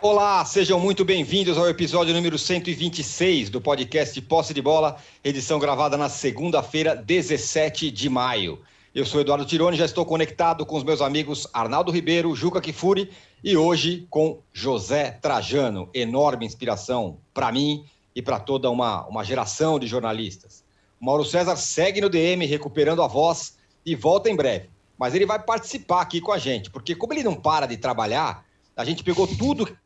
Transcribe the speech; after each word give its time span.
Olá, 0.00 0.44
sejam 0.44 0.78
muito 0.78 1.04
bem-vindos 1.04 1.58
ao 1.58 1.68
episódio 1.68 2.14
número 2.14 2.38
126 2.38 3.50
do 3.50 3.60
podcast 3.60 4.22
Posse 4.22 4.54
de 4.54 4.62
Bola, 4.62 4.96
edição 5.24 5.58
gravada 5.58 5.96
na 5.96 6.08
segunda-feira, 6.08 6.94
17 6.94 7.90
de 7.90 8.08
maio. 8.08 8.60
Eu 8.94 9.04
sou 9.04 9.20
Eduardo 9.20 9.44
Tironi, 9.44 9.76
já 9.76 9.84
estou 9.84 10.06
conectado 10.06 10.64
com 10.64 10.76
os 10.76 10.84
meus 10.84 11.00
amigos 11.00 11.48
Arnaldo 11.52 11.90
Ribeiro, 11.90 12.32
Juca 12.36 12.60
Kifuri 12.60 13.10
e 13.42 13.56
hoje 13.56 14.06
com 14.08 14.40
José 14.52 15.10
Trajano, 15.20 15.90
enorme 15.92 16.46
inspiração 16.46 17.18
para 17.34 17.50
mim 17.50 17.84
e 18.14 18.22
para 18.22 18.38
toda 18.38 18.70
uma, 18.70 19.04
uma 19.08 19.24
geração 19.24 19.80
de 19.80 19.88
jornalistas. 19.88 20.62
O 21.00 21.06
Mauro 21.06 21.24
César 21.24 21.56
segue 21.56 22.00
no 22.00 22.08
DM 22.08 22.46
recuperando 22.46 23.02
a 23.02 23.08
voz 23.08 23.58
e 23.84 23.96
volta 23.96 24.30
em 24.30 24.36
breve, 24.36 24.70
mas 24.96 25.12
ele 25.16 25.26
vai 25.26 25.42
participar 25.42 26.02
aqui 26.02 26.20
com 26.20 26.30
a 26.30 26.38
gente, 26.38 26.70
porque 26.70 26.94
como 26.94 27.12
ele 27.14 27.24
não 27.24 27.34
para 27.34 27.66
de 27.66 27.76
trabalhar, 27.76 28.46
a 28.76 28.84
gente 28.84 29.02
pegou 29.02 29.26
tudo 29.26 29.76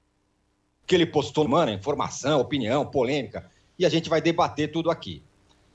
que 0.87 0.95
ele 0.95 1.07
postou, 1.07 1.47
mano, 1.47 1.73
informação, 1.73 2.41
opinião, 2.41 2.85
polêmica, 2.85 3.51
e 3.79 3.87
a 3.87 3.89
gente 3.89 4.09
vai 4.09 4.21
debater 4.21 4.71
tudo 4.71 4.91
aqui. 4.91 5.23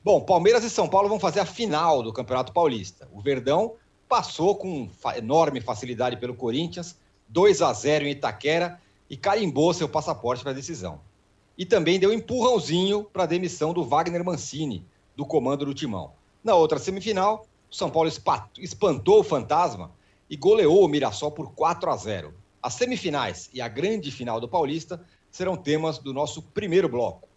Bom, 0.03 0.21
Palmeiras 0.21 0.63
e 0.63 0.70
São 0.70 0.88
Paulo 0.88 1.09
vão 1.09 1.20
fazer 1.20 1.39
a 1.39 1.45
final 1.45 2.02
do 2.02 2.13
Campeonato 2.13 2.53
Paulista. 2.53 3.09
O 3.11 3.21
Verdão 3.21 3.73
passou 4.07 4.55
com 4.55 4.89
enorme 5.16 5.59
facilidade 5.59 6.17
pelo 6.17 6.33
Corinthians, 6.33 6.97
2 7.27 7.61
a 7.61 7.73
0 7.73 8.05
em 8.05 8.11
Itaquera 8.11 8.80
e 9.09 9.17
carimbou 9.17 9.73
seu 9.73 9.89
passaporte 9.89 10.43
para 10.43 10.52
a 10.52 10.55
decisão. 10.55 11.02
E 11.58 11.66
também 11.66 11.99
deu 11.99 12.11
um 12.11 12.13
empurrãozinho 12.13 13.03
para 13.03 13.23
a 13.23 13.27
demissão 13.27 13.73
do 13.73 13.83
Wagner 13.83 14.23
Mancini, 14.23 14.85
do 15.16 15.25
comando 15.25 15.66
do 15.66 15.73
Timão. 15.73 16.13
Na 16.44 16.55
outra 16.55 16.80
semifinal, 16.80 17.45
o 17.69 17.75
São 17.75 17.89
Paulo 17.89 18.09
espantou 18.59 19.19
o 19.19 19.23
fantasma 19.23 19.91
e 20.30 20.38
goleou 20.38 20.85
o 20.85 20.88
Mirassol 20.88 21.31
por 21.31 21.52
4 21.52 21.89
a 21.89 21.97
0. 21.97 22.33
As 22.61 22.73
semifinais 22.73 23.50
e 23.53 23.61
a 23.61 23.67
grande 23.67 24.11
final 24.11 24.39
do 24.39 24.47
Paulista 24.47 25.02
serão 25.31 25.55
temas 25.55 25.97
do 25.97 26.13
nosso 26.13 26.41
primeiro 26.41 26.89
bloco. 26.89 27.27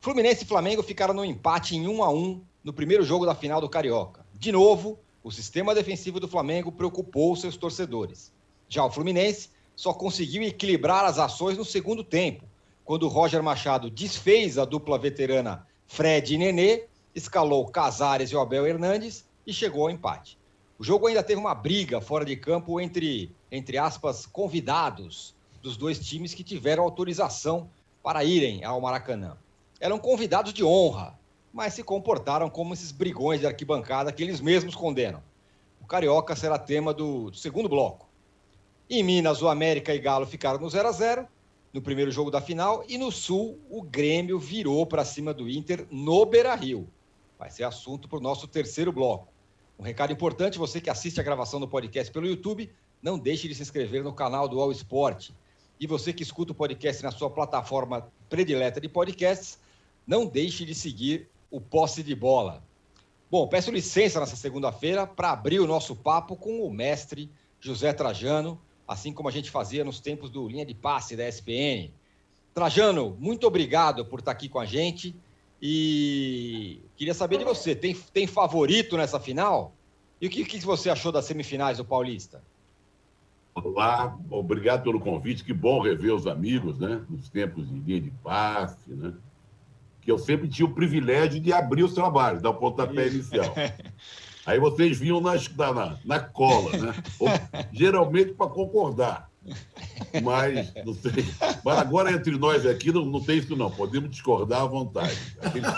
Fluminense 0.00 0.44
e 0.44 0.46
Flamengo 0.46 0.82
ficaram 0.82 1.12
no 1.12 1.24
empate 1.24 1.76
em 1.76 1.86
1 1.86 2.02
a 2.02 2.10
1 2.10 2.42
no 2.64 2.72
primeiro 2.72 3.02
jogo 3.02 3.26
da 3.26 3.34
final 3.34 3.60
do 3.60 3.68
Carioca. 3.68 4.24
De 4.34 4.50
novo, 4.50 4.98
o 5.22 5.30
sistema 5.30 5.74
defensivo 5.74 6.18
do 6.18 6.28
Flamengo 6.28 6.72
preocupou 6.72 7.36
seus 7.36 7.56
torcedores. 7.56 8.32
Já 8.68 8.84
o 8.84 8.90
Fluminense 8.90 9.50
só 9.76 9.92
conseguiu 9.92 10.42
equilibrar 10.42 11.04
as 11.04 11.18
ações 11.18 11.58
no 11.58 11.64
segundo 11.64 12.04
tempo, 12.04 12.44
quando 12.84 13.08
Roger 13.08 13.42
Machado 13.42 13.90
desfez 13.90 14.58
a 14.58 14.64
dupla 14.64 14.98
veterana 14.98 15.66
Fred 15.86 16.34
e 16.34 16.38
Nenê, 16.38 16.84
escalou 17.14 17.66
Casares 17.66 18.30
e 18.30 18.36
Abel 18.36 18.66
Hernandes 18.66 19.24
e 19.46 19.52
chegou 19.52 19.82
ao 19.82 19.90
empate. 19.90 20.38
O 20.78 20.84
jogo 20.84 21.06
ainda 21.06 21.22
teve 21.22 21.40
uma 21.40 21.54
briga 21.54 22.00
fora 22.00 22.24
de 22.24 22.36
campo 22.36 22.80
entre, 22.80 23.34
entre 23.50 23.78
aspas, 23.78 24.26
convidados 24.26 25.34
dos 25.62 25.76
dois 25.76 25.98
times 25.98 26.34
que 26.34 26.44
tiveram 26.44 26.82
autorização 26.82 27.68
para 28.02 28.24
irem 28.24 28.64
ao 28.64 28.80
Maracanã. 28.80 29.36
Eram 29.78 29.98
convidados 29.98 30.52
de 30.52 30.64
honra, 30.64 31.18
mas 31.52 31.74
se 31.74 31.82
comportaram 31.82 32.48
como 32.48 32.74
esses 32.74 32.92
brigões 32.92 33.40
de 33.40 33.46
arquibancada 33.46 34.12
que 34.12 34.22
eles 34.22 34.40
mesmos 34.40 34.74
condenam. 34.74 35.22
O 35.80 35.86
Carioca 35.86 36.36
será 36.36 36.58
tema 36.58 36.94
do, 36.94 37.30
do 37.30 37.36
segundo 37.36 37.68
bloco. 37.68 38.08
Em 38.88 39.02
Minas, 39.02 39.42
o 39.42 39.48
América 39.48 39.94
e 39.94 39.98
Galo 39.98 40.26
ficaram 40.26 40.58
no 40.58 40.68
0 40.68 40.88
a 40.88 40.92
0 40.92 41.28
no 41.72 41.80
primeiro 41.80 42.10
jogo 42.10 42.30
da 42.30 42.40
final, 42.40 42.84
e 42.88 42.98
no 42.98 43.12
Sul, 43.12 43.58
o 43.70 43.80
Grêmio 43.82 44.38
virou 44.38 44.84
para 44.84 45.04
cima 45.04 45.32
do 45.32 45.48
Inter 45.48 45.86
no 45.90 46.26
Beira 46.26 46.54
Rio. 46.54 46.88
Vai 47.38 47.50
ser 47.50 47.62
assunto 47.62 48.08
para 48.08 48.18
o 48.18 48.22
nosso 48.22 48.48
terceiro 48.48 48.92
bloco. 48.92 49.28
Um 49.78 49.82
recado 49.82 50.12
importante: 50.12 50.58
você 50.58 50.80
que 50.80 50.90
assiste 50.90 51.20
a 51.20 51.22
gravação 51.22 51.60
do 51.60 51.68
podcast 51.68 52.12
pelo 52.12 52.26
YouTube, 52.26 52.70
não 53.02 53.18
deixe 53.18 53.48
de 53.48 53.54
se 53.54 53.62
inscrever 53.62 54.02
no 54.04 54.12
canal 54.12 54.48
do 54.48 54.60
All 54.60 54.72
Sport. 54.72 55.30
E 55.78 55.86
você 55.86 56.12
que 56.12 56.22
escuta 56.22 56.52
o 56.52 56.54
podcast 56.54 57.02
na 57.02 57.10
sua 57.10 57.30
plataforma 57.30 58.10
predileta 58.28 58.80
de 58.80 58.88
podcasts, 58.88 59.58
não 60.06 60.26
deixe 60.26 60.64
de 60.64 60.74
seguir 60.74 61.28
o 61.50 61.60
Posse 61.60 62.02
de 62.02 62.14
Bola. 62.14 62.62
Bom, 63.30 63.46
peço 63.48 63.70
licença 63.70 64.20
nessa 64.20 64.36
segunda-feira 64.36 65.06
para 65.06 65.30
abrir 65.30 65.60
o 65.60 65.66
nosso 65.66 65.94
papo 65.96 66.36
com 66.36 66.62
o 66.62 66.72
mestre 66.72 67.30
José 67.60 67.92
Trajano, 67.92 68.60
assim 68.86 69.12
como 69.12 69.28
a 69.28 69.32
gente 69.32 69.50
fazia 69.50 69.84
nos 69.84 70.00
tempos 70.00 70.30
do 70.30 70.48
Linha 70.48 70.66
de 70.66 70.74
Passe 70.74 71.16
da 71.16 71.28
SPN. 71.28 71.92
Trajano, 72.52 73.16
muito 73.18 73.46
obrigado 73.46 74.04
por 74.04 74.18
estar 74.18 74.32
aqui 74.32 74.48
com 74.48 74.58
a 74.58 74.66
gente. 74.66 75.14
E 75.62 76.80
queria 76.96 77.14
saber 77.14 77.38
de 77.38 77.44
você, 77.44 77.74
tem, 77.74 77.94
tem 77.94 78.26
favorito 78.26 78.96
nessa 78.96 79.20
final? 79.20 79.72
E 80.20 80.26
o 80.26 80.30
que, 80.30 80.44
que 80.44 80.58
você 80.58 80.90
achou 80.90 81.12
das 81.12 81.24
semifinais 81.24 81.78
do 81.78 81.84
Paulista? 81.84 82.42
Olá, 83.54 84.16
obrigado 84.30 84.84
pelo 84.84 85.00
convite. 85.00 85.44
Que 85.44 85.52
bom 85.52 85.82
rever 85.82 86.14
os 86.14 86.26
amigos, 86.26 86.78
né? 86.78 87.02
Nos 87.08 87.28
tempos 87.28 87.68
de 87.68 87.78
linha 87.80 88.00
de 88.00 88.10
passe, 88.22 88.90
né? 88.90 89.12
Que 90.00 90.10
eu 90.10 90.18
sempre 90.18 90.48
tinha 90.48 90.66
o 90.66 90.74
privilégio 90.74 91.40
de 91.40 91.52
abrir 91.52 91.82
os 91.82 91.92
trabalhos, 91.92 92.40
dar 92.40 92.50
o 92.50 92.54
pontapé 92.54 93.08
inicial. 93.08 93.54
Aí 94.46 94.58
vocês 94.58 94.98
vinham 94.98 95.20
na, 95.20 95.34
na, 95.34 95.98
na 96.04 96.20
cola, 96.20 96.76
né? 96.76 96.94
Ou, 97.18 97.28
geralmente 97.72 98.32
para 98.32 98.48
concordar. 98.48 99.30
Mas, 100.22 100.72
não 100.84 100.94
sei. 100.94 101.24
Mas 101.64 101.78
agora, 101.78 102.12
entre 102.12 102.36
nós 102.36 102.64
aqui, 102.66 102.92
não, 102.92 103.04
não 103.04 103.20
tem 103.20 103.38
isso, 103.38 103.54
não. 103.56 103.70
Podemos 103.70 104.10
discordar 104.10 104.62
à 104.62 104.66
vontade. 104.66 105.18
Aqueles, 105.40 105.68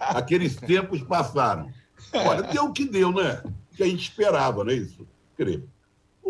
aqueles 0.00 0.56
tempos 0.56 1.02
passaram. 1.02 1.70
Olha, 2.12 2.42
deu 2.42 2.64
o 2.64 2.72
que 2.72 2.84
deu, 2.84 3.12
né? 3.12 3.42
O 3.72 3.76
que 3.76 3.82
a 3.82 3.86
gente 3.86 4.02
esperava, 4.02 4.64
não 4.64 4.70
é 4.70 4.74
isso? 4.74 5.06
Creio. 5.36 5.68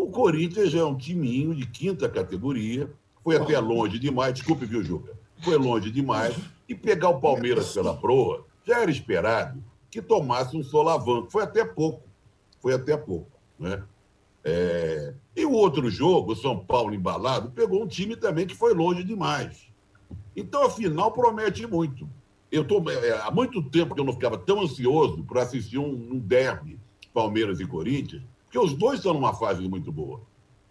O 0.03 0.09
Corinthians 0.09 0.75
é 0.75 0.83
um 0.83 0.97
timinho 0.97 1.55
de 1.55 1.65
quinta 1.65 2.09
categoria, 2.09 2.91
foi 3.23 3.37
até 3.37 3.57
longe 3.57 3.97
demais, 3.97 4.33
desculpe, 4.33 4.65
viu, 4.65 4.83
Juca? 4.83 5.17
Foi 5.41 5.57
longe 5.57 5.89
demais. 5.89 6.35
E 6.67 6.75
pegar 6.75 7.07
o 7.07 7.21
Palmeiras 7.21 7.71
pela 7.71 7.95
proa, 7.95 8.45
já 8.67 8.81
era 8.81 8.91
esperado 8.91 9.63
que 9.89 10.01
tomasse 10.01 10.57
um 10.57 10.63
solavanco. 10.63 11.31
Foi 11.31 11.43
até 11.43 11.63
pouco. 11.63 12.03
Foi 12.61 12.73
até 12.73 12.97
pouco, 12.97 13.31
né? 13.57 13.81
É... 14.43 15.13
E 15.37 15.45
o 15.45 15.53
outro 15.53 15.89
jogo, 15.89 16.33
o 16.33 16.35
São 16.35 16.59
Paulo 16.59 16.93
embalado, 16.93 17.51
pegou 17.51 17.81
um 17.81 17.87
time 17.87 18.17
também 18.17 18.45
que 18.45 18.55
foi 18.55 18.73
longe 18.73 19.05
demais. 19.05 19.69
Então, 20.35 20.65
a 20.65 20.69
final 20.69 21.13
promete 21.13 21.65
muito. 21.65 22.09
Eu 22.51 22.65
tô, 22.65 22.83
é, 22.91 23.21
há 23.21 23.31
muito 23.31 23.63
tempo 23.69 23.95
que 23.95 24.01
eu 24.01 24.05
não 24.05 24.11
ficava 24.11 24.37
tão 24.37 24.63
ansioso 24.63 25.23
para 25.23 25.43
assistir 25.43 25.77
um, 25.77 25.93
um 26.11 26.19
derby 26.19 26.77
Palmeiras 27.13 27.61
e 27.61 27.65
Corinthians, 27.65 28.21
porque 28.53 28.67
os 28.67 28.75
dois 28.75 28.99
estão 28.99 29.15
numa 29.15 29.33
fase 29.33 29.67
muito 29.67 29.91
boa. 29.91 30.21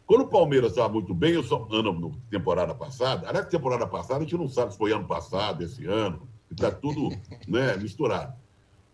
Quando 0.07 0.21
o 0.21 0.29
Palmeiras 0.29 0.71
estava 0.71 0.93
muito 0.93 1.13
bem, 1.13 1.33
eu 1.33 1.43
só, 1.43 1.67
ano, 1.73 2.17
temporada 2.31 2.73
passada, 2.73 3.29
aliás, 3.29 3.49
temporada 3.49 3.85
passada, 3.89 4.21
a 4.21 4.23
gente 4.23 4.37
não 4.37 4.49
sabe 4.49 4.71
se 4.71 4.79
foi 4.79 4.93
ano 4.93 5.05
passado, 5.05 5.65
esse 5.65 5.85
ano, 5.85 6.29
está 6.49 6.71
tudo 6.71 7.09
né, 7.49 7.77
misturado. 7.77 8.35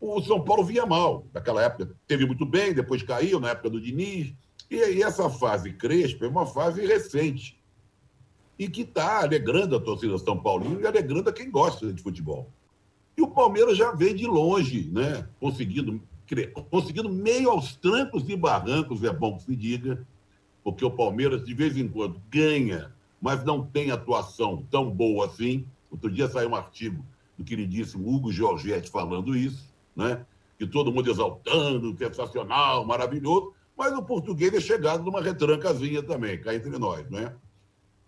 O 0.00 0.22
São 0.22 0.40
Paulo 0.42 0.64
vinha 0.64 0.86
mal, 0.86 1.26
naquela 1.34 1.62
época. 1.62 1.94
Teve 2.06 2.24
muito 2.24 2.46
bem, 2.46 2.72
depois 2.72 3.02
caiu, 3.02 3.38
na 3.38 3.50
época 3.50 3.68
do 3.68 3.80
Diniz, 3.80 4.32
e, 4.70 4.76
e 4.76 5.02
essa 5.02 5.28
fase 5.28 5.74
Crespo 5.74 6.24
é 6.24 6.28
uma 6.28 6.46
fase 6.46 6.86
recente 6.86 7.60
e 8.58 8.70
que 8.70 8.82
está 8.82 9.20
alegrando 9.20 9.76
a 9.76 9.80
torcida 9.80 10.16
São 10.16 10.38
Paulino 10.38 10.80
e 10.80 10.86
alegrando 10.86 11.28
a 11.28 11.32
quem 11.32 11.50
gosta 11.50 11.92
de 11.92 12.02
futebol. 12.02 12.50
E 13.18 13.20
o 13.20 13.28
Palmeiras 13.28 13.76
já 13.76 13.92
vem 13.92 14.14
de 14.14 14.26
longe, 14.26 14.88
né? 14.90 15.28
conseguindo, 15.38 16.00
conseguindo 16.70 17.08
meio 17.08 17.50
aos 17.50 17.76
trancos 17.76 18.28
e 18.28 18.36
barrancos, 18.36 19.02
é 19.02 19.12
bom 19.12 19.36
que 19.36 19.44
se 19.44 19.56
diga, 19.56 20.06
porque 20.62 20.84
o 20.84 20.90
Palmeiras 20.90 21.44
de 21.44 21.54
vez 21.54 21.76
em 21.76 21.88
quando 21.88 22.20
ganha, 22.30 22.92
mas 23.20 23.44
não 23.44 23.64
tem 23.64 23.90
atuação 23.90 24.64
tão 24.70 24.90
boa 24.90 25.26
assim. 25.26 25.66
Outro 25.90 26.10
dia 26.10 26.28
saiu 26.28 26.50
um 26.50 26.54
artigo 26.54 27.04
do 27.36 27.44
queridíssimo 27.44 28.08
Hugo 28.12 28.32
Giorgetti 28.32 28.90
falando 28.90 29.36
isso, 29.36 29.72
né? 29.96 30.24
que 30.58 30.66
todo 30.66 30.92
mundo 30.92 31.10
exaltando, 31.10 31.96
sensacional, 31.96 32.84
maravilhoso, 32.84 33.54
mas 33.76 33.92
o 33.92 34.02
português 34.02 34.52
é 34.52 34.60
chegado 34.60 35.04
numa 35.04 35.22
retrancazinha 35.22 36.02
também, 36.02 36.40
cá 36.40 36.52
entre 36.52 36.76
nós, 36.78 37.08
né? 37.08 37.32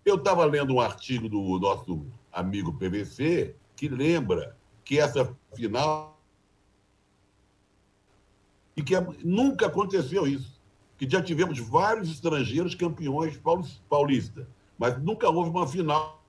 Eu 0.03 0.15
estava 0.15 0.43
lendo 0.43 0.73
um 0.73 0.81
artigo 0.81 1.29
do 1.29 1.57
nosso 1.59 2.05
amigo 2.31 2.73
PVC 2.73 3.55
que 3.75 3.87
lembra 3.87 4.57
que 4.83 4.99
essa 4.99 5.33
final 5.55 6.20
e 8.75 8.81
que 8.81 8.93
nunca 9.23 9.67
aconteceu 9.67 10.25
isso, 10.27 10.59
que 10.97 11.09
já 11.09 11.21
tivemos 11.21 11.59
vários 11.59 12.09
estrangeiros 12.09 12.75
campeões 12.75 13.39
paulistas, 13.89 14.45
mas 14.77 15.01
nunca 15.01 15.29
houve 15.29 15.49
uma 15.49 15.67
final 15.67 16.23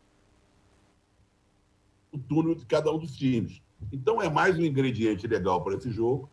no 2.12 2.19
túnel 2.19 2.55
de 2.55 2.65
cada 2.67 2.93
um 2.93 2.99
dos 2.99 3.17
times. 3.17 3.62
Então 3.93 4.21
é 4.21 4.29
mais 4.29 4.59
um 4.59 4.62
ingrediente 4.62 5.27
legal 5.27 5.62
para 5.62 5.75
esse 5.75 5.91
jogo. 5.91 6.29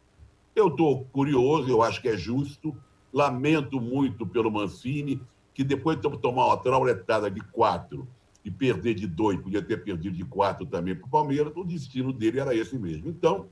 Eu 0.55 0.67
estou 0.67 1.05
curioso, 1.05 1.69
eu 1.69 1.81
acho 1.81 2.01
que 2.01 2.09
é 2.09 2.17
justo. 2.17 2.75
Lamento 3.11 3.79
muito 3.79 4.25
pelo 4.25 4.51
Mancini, 4.51 5.21
que 5.53 5.63
depois 5.63 5.99
de 5.99 6.17
tomar 6.19 6.47
uma 6.47 6.57
trauletada 6.57 7.31
de 7.31 7.41
quatro 7.41 8.07
e 8.45 8.51
perder 8.51 8.93
de 8.93 9.07
dois, 9.07 9.39
podia 9.41 9.61
ter 9.61 9.83
perdido 9.83 10.15
de 10.15 10.23
quatro 10.23 10.65
também 10.65 10.95
para 10.95 11.07
o 11.07 11.09
Palmeiras, 11.09 11.51
o 11.55 11.63
destino 11.63 12.13
dele 12.13 12.39
era 12.39 12.55
esse 12.55 12.77
mesmo. 12.77 13.09
Então, 13.09 13.47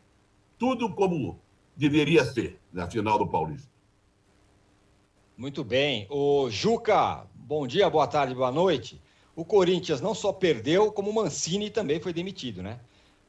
tudo 0.57 0.89
como 0.93 1.39
deveria 1.77 2.25
ser 2.25 2.59
na 2.73 2.89
final 2.89 3.19
do 3.19 3.27
Paulista. 3.27 3.69
Muito 5.37 5.63
bem. 5.63 6.07
O 6.09 6.49
Juca, 6.49 7.27
bom 7.35 7.67
dia, 7.67 7.87
boa 7.89 8.07
tarde, 8.07 8.33
boa 8.33 8.51
noite. 8.51 8.99
o 9.35 9.45
Corinthians 9.45 10.01
não 10.01 10.15
só 10.15 10.33
perdeu, 10.33 10.91
como 10.91 11.11
o 11.11 11.13
Mancini 11.13 11.69
também 11.69 11.99
foi 11.99 12.11
demitido, 12.11 12.63
né? 12.63 12.79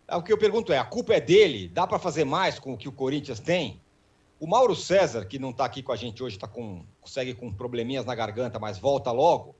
É, 0.08 0.16
o 0.16 0.22
que 0.22 0.32
eu 0.32 0.38
pergunto 0.38 0.72
é: 0.72 0.78
a 0.78 0.84
culpa 0.84 1.12
é 1.12 1.20
dele? 1.20 1.68
Dá 1.68 1.86
para 1.86 1.98
fazer 1.98 2.24
mais 2.24 2.58
com 2.58 2.72
o 2.72 2.78
que 2.78 2.88
o 2.88 2.92
Corinthians 2.92 3.38
tem? 3.38 3.78
O 4.40 4.46
Mauro 4.46 4.74
César, 4.74 5.26
que 5.26 5.38
não 5.38 5.50
está 5.50 5.66
aqui 5.66 5.82
com 5.82 5.92
a 5.92 5.96
gente 5.96 6.22
hoje, 6.22 6.38
tá 6.38 6.48
com, 6.48 6.82
segue 7.04 7.34
com 7.34 7.52
probleminhas 7.52 8.06
na 8.06 8.14
garganta, 8.14 8.58
mas 8.58 8.78
volta 8.78 9.12
logo. 9.12 9.54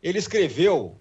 Ele 0.00 0.18
escreveu 0.18 0.96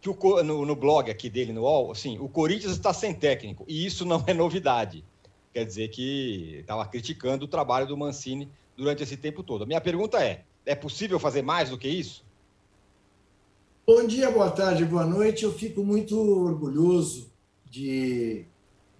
que 0.00 0.10
o, 0.10 0.42
no, 0.42 0.66
no 0.66 0.76
blog 0.76 1.10
aqui 1.10 1.30
dele, 1.30 1.52
no 1.52 1.62
UOL, 1.62 1.92
assim, 1.92 2.18
o 2.18 2.28
Corinthians 2.28 2.72
está 2.72 2.92
sem 2.92 3.14
técnico, 3.14 3.64
e 3.68 3.86
isso 3.86 4.04
não 4.04 4.22
é 4.26 4.34
novidade. 4.34 5.04
Quer 5.52 5.66
dizer 5.66 5.88
que 5.88 6.58
estava 6.60 6.86
criticando 6.86 7.44
o 7.44 7.48
trabalho 7.48 7.86
do 7.86 7.96
Mancini 7.96 8.48
durante 8.76 9.02
esse 9.02 9.16
tempo 9.16 9.42
todo. 9.42 9.64
A 9.64 9.66
minha 9.66 9.80
pergunta 9.80 10.22
é: 10.22 10.44
é 10.64 10.74
possível 10.74 11.18
fazer 11.18 11.42
mais 11.42 11.70
do 11.70 11.78
que 11.78 11.88
isso? 11.88 12.24
Bom 13.86 14.06
dia, 14.06 14.30
boa 14.30 14.50
tarde, 14.50 14.84
boa 14.84 15.04
noite. 15.04 15.44
Eu 15.44 15.52
fico 15.52 15.84
muito 15.84 16.18
orgulhoso 16.18 17.30
de 17.68 18.44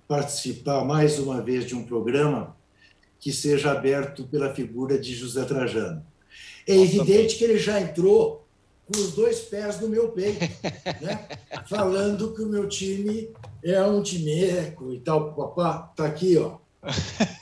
participar 0.08 0.84
mais 0.84 1.19
uma 1.19 1.40
vez 1.40 1.64
de 1.64 1.75
um 1.75 1.84
programa 1.84 2.56
que 3.19 3.32
seja 3.32 3.70
aberto 3.70 4.25
pela 4.25 4.52
figura 4.52 4.99
de 4.99 5.14
José 5.14 5.44
Trajano. 5.44 6.04
É 6.66 6.75
Nossa, 6.75 6.96
evidente 6.96 7.37
que 7.37 7.44
ele 7.44 7.58
já 7.58 7.81
entrou 7.81 8.44
com 8.84 8.99
os 8.99 9.12
dois 9.12 9.40
pés 9.40 9.81
no 9.81 9.88
meu 9.88 10.08
peito, 10.08 10.40
né? 11.00 11.28
falando 11.69 12.34
que 12.34 12.43
o 12.43 12.49
meu 12.49 12.69
time 12.69 13.31
é 13.62 13.82
um 13.85 14.03
timeco 14.03 14.93
e 14.93 15.00
tal. 15.00 15.35
Papá, 15.35 15.93
tá 15.97 16.06
aqui, 16.06 16.37
ó. 16.37 16.59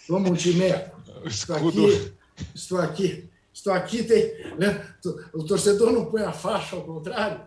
Vamos 0.09 0.31
um 0.31 0.35
timeco. 0.35 1.01
Estou 1.25 1.57
aqui, 1.57 2.13
estou 2.55 2.79
aqui 2.79 3.31
Estou 3.53 3.73
aqui, 3.75 4.03
tem, 4.05 4.33
né? 4.57 4.87
o 5.35 5.43
torcedor 5.45 5.93
não 5.93 6.07
põe 6.07 6.23
a 6.23 6.33
faixa 6.33 6.77
ao 6.77 6.83
contrário. 6.83 7.43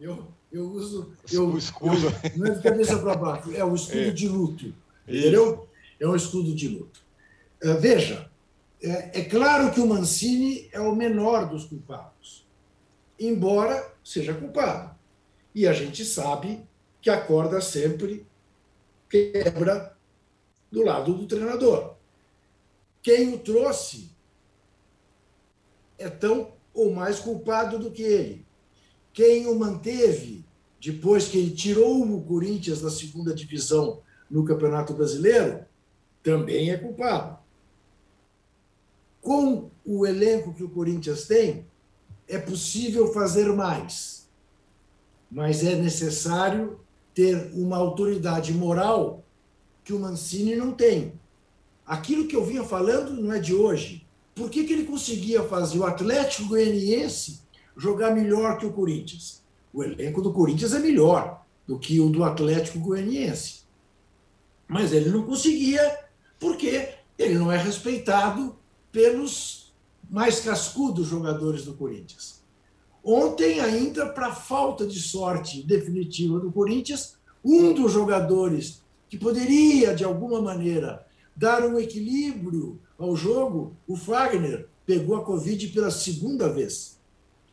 Eu, 0.00 0.26
eu 0.50 0.64
uso. 0.64 1.12
Eu, 1.30 1.50
o 1.50 1.56
escudo. 1.56 2.06
Eu, 2.06 2.38
não 2.38 2.46
é 2.46 2.50
de 2.56 2.62
cabeça 2.62 2.98
para 2.98 3.14
baixo, 3.14 3.54
é 3.54 3.64
o 3.64 3.74
escudo 3.74 4.00
é. 4.00 4.10
de 4.10 4.26
luto. 4.26 4.74
Entendeu? 5.06 5.68
É 6.00 6.08
um 6.08 6.16
escudo 6.16 6.52
de 6.52 6.68
luto. 6.68 7.00
Uh, 7.62 7.78
veja, 7.78 8.28
é, 8.82 9.20
é 9.20 9.24
claro 9.24 9.70
que 9.70 9.78
o 9.78 9.86
Mancini 9.86 10.68
é 10.72 10.80
o 10.80 10.96
menor 10.96 11.48
dos 11.48 11.64
culpados, 11.64 12.44
embora 13.20 13.92
seja 14.02 14.34
culpado. 14.34 14.90
E 15.54 15.68
a 15.68 15.72
gente 15.72 16.04
sabe 16.04 16.64
que 17.02 17.10
a 17.10 17.20
corda 17.20 17.60
sempre 17.60 18.24
quebra 19.10 19.94
do 20.70 20.84
lado 20.84 21.12
do 21.12 21.26
treinador. 21.26 21.96
Quem 23.02 23.34
o 23.34 23.38
trouxe 23.38 24.10
é 25.98 26.08
tão 26.08 26.52
ou 26.72 26.94
mais 26.94 27.18
culpado 27.18 27.78
do 27.78 27.90
que 27.90 28.02
ele. 28.02 28.46
Quem 29.12 29.46
o 29.48 29.58
manteve 29.58 30.44
depois 30.80 31.28
que 31.28 31.38
ele 31.38 31.50
tirou 31.50 32.02
o 32.02 32.24
Corinthians 32.24 32.80
da 32.80 32.90
segunda 32.90 33.34
divisão 33.34 34.00
no 34.30 34.44
Campeonato 34.44 34.94
Brasileiro 34.94 35.64
também 36.22 36.70
é 36.70 36.78
culpado. 36.78 37.38
Com 39.20 39.70
o 39.84 40.06
elenco 40.06 40.54
que 40.54 40.64
o 40.64 40.70
Corinthians 40.70 41.26
tem, 41.26 41.66
é 42.28 42.38
possível 42.38 43.12
fazer 43.12 43.52
mais, 43.52 44.28
mas 45.30 45.64
é 45.64 45.74
necessário 45.74 46.80
ter 47.14 47.52
uma 47.54 47.76
autoridade 47.76 48.52
moral 48.52 49.24
que 49.84 49.92
o 49.92 49.98
Mancini 49.98 50.54
não 50.54 50.72
tem. 50.72 51.12
Aquilo 51.86 52.26
que 52.26 52.36
eu 52.36 52.44
vinha 52.44 52.64
falando 52.64 53.20
não 53.20 53.32
é 53.32 53.38
de 53.38 53.54
hoje. 53.54 54.06
Por 54.34 54.48
que, 54.48 54.64
que 54.64 54.72
ele 54.72 54.84
conseguia 54.84 55.42
fazer 55.42 55.78
o 55.78 55.84
Atlético 55.84 56.48
Goianiense 56.48 57.40
jogar 57.76 58.14
melhor 58.14 58.58
que 58.58 58.66
o 58.66 58.72
Corinthians? 58.72 59.42
O 59.72 59.82
elenco 59.82 60.22
do 60.22 60.32
Corinthians 60.32 60.72
é 60.72 60.78
melhor 60.78 61.44
do 61.66 61.78
que 61.78 62.00
o 62.00 62.08
do 62.08 62.24
Atlético 62.24 62.78
Goianiense. 62.78 63.62
Mas 64.66 64.92
ele 64.92 65.10
não 65.10 65.24
conseguia 65.24 65.98
porque 66.38 66.94
ele 67.18 67.34
não 67.34 67.52
é 67.52 67.56
respeitado 67.56 68.56
pelos 68.90 69.72
mais 70.10 70.40
cascudos 70.40 71.08
jogadores 71.08 71.64
do 71.64 71.74
Corinthians. 71.74 72.41
Ontem, 73.04 73.60
ainda 73.60 74.06
para 74.06 74.32
falta 74.32 74.86
de 74.86 75.00
sorte 75.00 75.62
definitiva 75.62 76.38
do 76.38 76.52
Corinthians, 76.52 77.16
um 77.44 77.72
dos 77.72 77.92
jogadores 77.92 78.80
que 79.08 79.18
poderia, 79.18 79.94
de 79.94 80.04
alguma 80.04 80.40
maneira, 80.40 81.04
dar 81.34 81.64
um 81.64 81.78
equilíbrio 81.78 82.78
ao 82.98 83.16
jogo, 83.16 83.76
o 83.86 83.96
Fagner 83.96 84.68
pegou 84.86 85.16
a 85.16 85.24
Covid 85.24 85.68
pela 85.68 85.90
segunda 85.90 86.48
vez. 86.48 86.98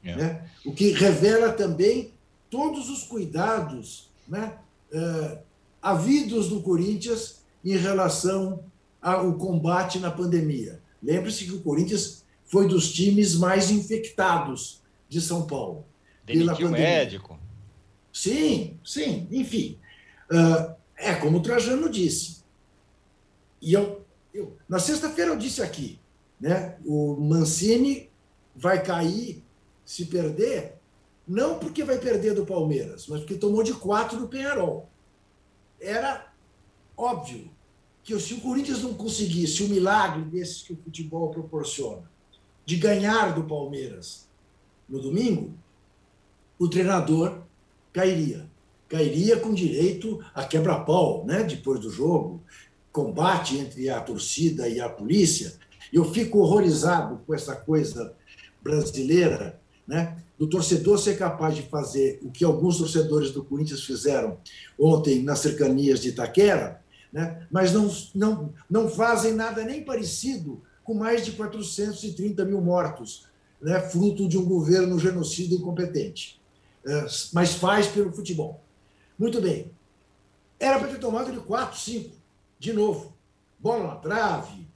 É. 0.04 0.16
Né? 0.16 0.50
O 0.66 0.74
que 0.74 0.92
revela 0.92 1.52
também 1.52 2.12
todos 2.50 2.90
os 2.90 3.04
cuidados 3.04 4.10
né, 4.28 4.57
uh, 4.94 5.38
havidos 5.81 6.50
no 6.50 6.62
Corinthians 6.62 7.42
em 7.63 7.75
relação 7.75 8.63
ao 9.02 9.34
combate 9.34 10.00
na 10.00 10.12
pandemia. 10.12 10.81
Lembre-se 11.02 11.45
que 11.45 11.54
o 11.54 11.62
Corinthians 11.62 12.24
foi 12.45 12.68
dos 12.68 12.92
times 12.92 13.36
mais 13.36 13.72
infectados 13.72 14.79
de 15.09 15.19
São 15.19 15.45
Paulo. 15.45 15.85
Demitiu 16.23 16.67
o 16.67 16.71
médico. 16.71 17.38
Sim, 18.13 18.79
sim, 18.85 19.27
enfim. 19.31 19.77
Uh, 20.31 20.75
é 20.95 21.15
como 21.15 21.39
o 21.39 21.41
Trajano 21.41 21.89
disse. 21.89 22.44
E 23.61 23.73
eu 23.73 24.00
eu, 24.33 24.57
na 24.67 24.79
sexta-feira 24.79 25.31
eu 25.31 25.38
disse 25.38 25.61
aqui, 25.61 26.00
né? 26.39 26.77
O 26.85 27.15
Mancini 27.15 28.09
vai 28.56 28.83
cair 28.83 29.44
se 29.83 30.06
perder, 30.06 30.75
não 31.27 31.57
porque 31.57 31.83
vai 31.83 31.97
perder 31.97 32.33
do 32.33 32.45
Palmeiras, 32.45 33.07
mas 33.07 33.21
porque 33.21 33.35
tomou 33.35 33.63
de 33.63 33.73
quatro 33.73 34.19
do 34.19 34.27
Penharol. 34.27 34.88
Era 35.79 36.31
óbvio 36.95 37.50
que 38.03 38.17
se 38.19 38.33
o 38.33 38.41
Corinthians 38.41 38.83
não 38.83 38.94
conseguisse 38.94 39.63
o 39.63 39.69
milagre 39.69 40.23
desses 40.25 40.61
que 40.61 40.73
o 40.73 40.77
futebol 40.77 41.29
proporciona, 41.31 42.09
de 42.65 42.75
ganhar 42.77 43.33
do 43.33 43.44
Palmeiras 43.44 44.29
no 44.89 45.00
domingo, 45.00 45.53
o 46.57 46.68
treinador 46.68 47.44
cairia. 47.94 48.50
Cairia 48.88 49.38
com 49.38 49.53
direito 49.53 50.19
a 50.33 50.44
quebra-pau, 50.44 51.24
né? 51.25 51.44
depois 51.44 51.80
do 51.80 51.91
jogo, 51.91 52.41
combate 52.92 53.57
entre 53.57 53.90
a 53.90 54.02
torcida 54.02 54.68
e 54.68 54.81
a 54.81 54.90
polícia. 54.90 55.54
Eu 55.94 56.04
fico 56.06 56.40
horrorizado 56.40 57.21
com 57.25 57.33
essa 57.33 57.56
coisa 57.56 58.16
brasileira, 58.61 59.59
né? 59.87 60.18
do 60.37 60.47
torcedor 60.47 60.97
ser 60.97 61.18
capaz 61.18 61.56
de 61.56 61.64
fazer 61.64 62.19
o 62.23 62.31
que 62.31 62.44
alguns 62.44 62.78
torcedores 62.78 63.31
do 63.31 63.44
Corinthians 63.44 63.83
fizeram 63.83 64.37
ontem 64.78 65.21
nas 65.21 65.40
cercanias 65.40 65.99
de 65.99 66.09
Itaquera, 66.09 66.81
né? 67.11 67.45
mas 67.52 67.73
não, 67.73 67.92
não, 68.16 68.54
não 68.69 68.90
fazem 68.90 69.33
nada 69.33 69.64
nem 69.64 69.83
parecido 69.83 70.61
com 70.83 70.94
mais 70.94 71.23
de 71.23 71.33
430 71.33 72.44
mil 72.45 72.61
mortos, 72.61 73.29
né? 73.61 73.80
fruto 73.81 74.28
de 74.28 74.37
um 74.37 74.45
governo 74.45 74.99
genocida 74.99 75.56
incompetente. 75.56 76.39
É, 76.85 77.06
mas 77.33 77.56
faz 77.56 77.87
pelo 77.87 78.11
futebol. 78.11 78.61
Muito 79.18 79.42
bem. 79.42 79.71
Era 80.59 80.80
para 80.80 80.89
ter 80.89 80.99
tomado 80.99 81.31
de 81.31 81.39
4, 81.39 81.78
5 81.78 82.19
de 82.59 82.73
novo, 82.73 83.13
bola 83.57 83.87
na 83.87 83.95
trave, 83.95 84.68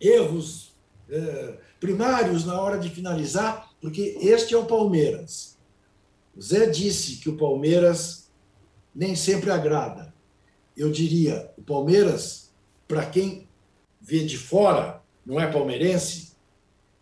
erros 0.00 0.74
é, 1.10 1.58
primários 1.78 2.44
na 2.44 2.60
hora 2.60 2.78
de 2.78 2.88
finalizar, 2.88 3.70
porque 3.80 4.16
este 4.20 4.54
é 4.54 4.58
o 4.58 4.64
Palmeiras. 4.64 5.58
O 6.34 6.40
Zé 6.40 6.66
disse 6.66 7.16
que 7.16 7.28
o 7.28 7.36
Palmeiras 7.36 8.30
nem 8.94 9.14
sempre 9.14 9.50
agrada. 9.50 10.14
Eu 10.74 10.90
diria, 10.90 11.52
o 11.56 11.62
Palmeiras, 11.62 12.50
para 12.88 13.04
quem 13.04 13.46
vê 14.00 14.24
de 14.24 14.38
fora, 14.38 15.02
não 15.24 15.38
é 15.38 15.50
palmeirense, 15.50 16.32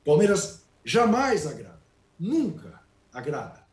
Palmeiras 0.04 0.63
jamais 0.84 1.46
agrada, 1.46 1.82
nunca 2.18 2.80
agrada, 3.12 3.64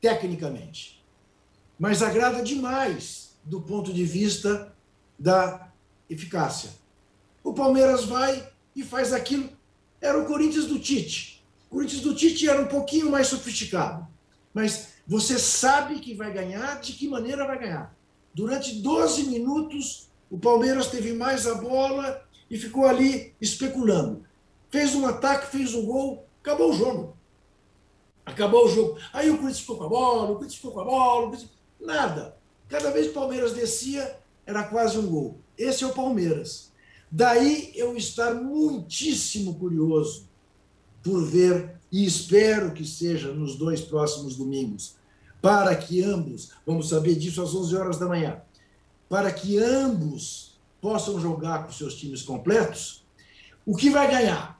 tecnicamente. 0.00 1.04
Mas 1.78 2.02
agrada 2.02 2.42
demais 2.42 3.36
do 3.44 3.60
ponto 3.60 3.92
de 3.92 4.04
vista 4.04 4.74
da 5.18 5.70
eficácia. 6.08 6.70
O 7.42 7.52
Palmeiras 7.52 8.04
vai 8.04 8.48
e 8.74 8.82
faz 8.82 9.12
aquilo. 9.12 9.48
Era 10.00 10.18
o 10.18 10.26
Corinthians 10.26 10.66
do 10.66 10.78
Tite. 10.78 11.44
O 11.68 11.74
Corinthians 11.74 12.02
do 12.02 12.14
Tite 12.14 12.48
era 12.48 12.60
um 12.60 12.66
pouquinho 12.66 13.10
mais 13.10 13.28
sofisticado. 13.28 14.06
Mas 14.52 14.94
você 15.06 15.38
sabe 15.38 16.00
que 16.00 16.14
vai 16.14 16.32
ganhar, 16.32 16.80
de 16.80 16.92
que 16.92 17.08
maneira 17.08 17.46
vai 17.46 17.58
ganhar. 17.58 17.94
Durante 18.34 18.80
12 18.80 19.24
minutos, 19.24 20.08
o 20.30 20.38
Palmeiras 20.38 20.88
teve 20.88 21.12
mais 21.12 21.46
a 21.46 21.54
bola 21.54 22.22
e 22.50 22.58
ficou 22.58 22.86
ali 22.86 23.34
especulando. 23.40 24.25
Fez 24.76 24.94
um 24.94 25.06
ataque, 25.06 25.46
fez 25.46 25.74
um 25.74 25.86
gol, 25.86 26.26
acabou 26.42 26.70
o 26.70 26.76
jogo. 26.76 27.16
Acabou 28.26 28.66
o 28.66 28.68
jogo. 28.68 28.98
Aí 29.10 29.30
o 29.30 29.38
Corinthians 29.38 29.60
ficou 29.60 29.78
com 29.78 29.84
a 29.84 29.88
bola, 29.88 30.24
o 30.24 30.26
Corinthians 30.34 30.54
ficou 30.56 30.72
com 30.72 30.80
a 30.80 30.84
bola, 30.84 31.26
Corinthians... 31.28 31.50
nada. 31.80 32.36
Cada 32.68 32.90
vez 32.90 33.06
que 33.06 33.12
o 33.12 33.14
Palmeiras 33.14 33.54
descia, 33.54 34.18
era 34.44 34.64
quase 34.64 34.98
um 34.98 35.06
gol. 35.06 35.40
Esse 35.56 35.82
é 35.82 35.86
o 35.86 35.94
Palmeiras. 35.94 36.70
Daí 37.10 37.72
eu 37.74 37.96
estar 37.96 38.34
muitíssimo 38.34 39.54
curioso 39.54 40.28
por 41.02 41.24
ver, 41.24 41.80
e 41.90 42.04
espero 42.04 42.74
que 42.74 42.84
seja 42.84 43.32
nos 43.32 43.56
dois 43.56 43.80
próximos 43.80 44.36
domingos, 44.36 44.96
para 45.40 45.74
que 45.74 46.04
ambos, 46.04 46.50
vamos 46.66 46.90
saber 46.90 47.14
disso 47.14 47.40
às 47.40 47.54
11 47.54 47.74
horas 47.74 47.98
da 47.98 48.06
manhã, 48.06 48.42
para 49.08 49.32
que 49.32 49.56
ambos 49.58 50.60
possam 50.82 51.18
jogar 51.18 51.64
com 51.64 51.72
seus 51.72 51.94
times 51.94 52.20
completos, 52.20 53.06
o 53.64 53.74
que 53.74 53.88
vai 53.88 54.10
ganhar? 54.10 54.55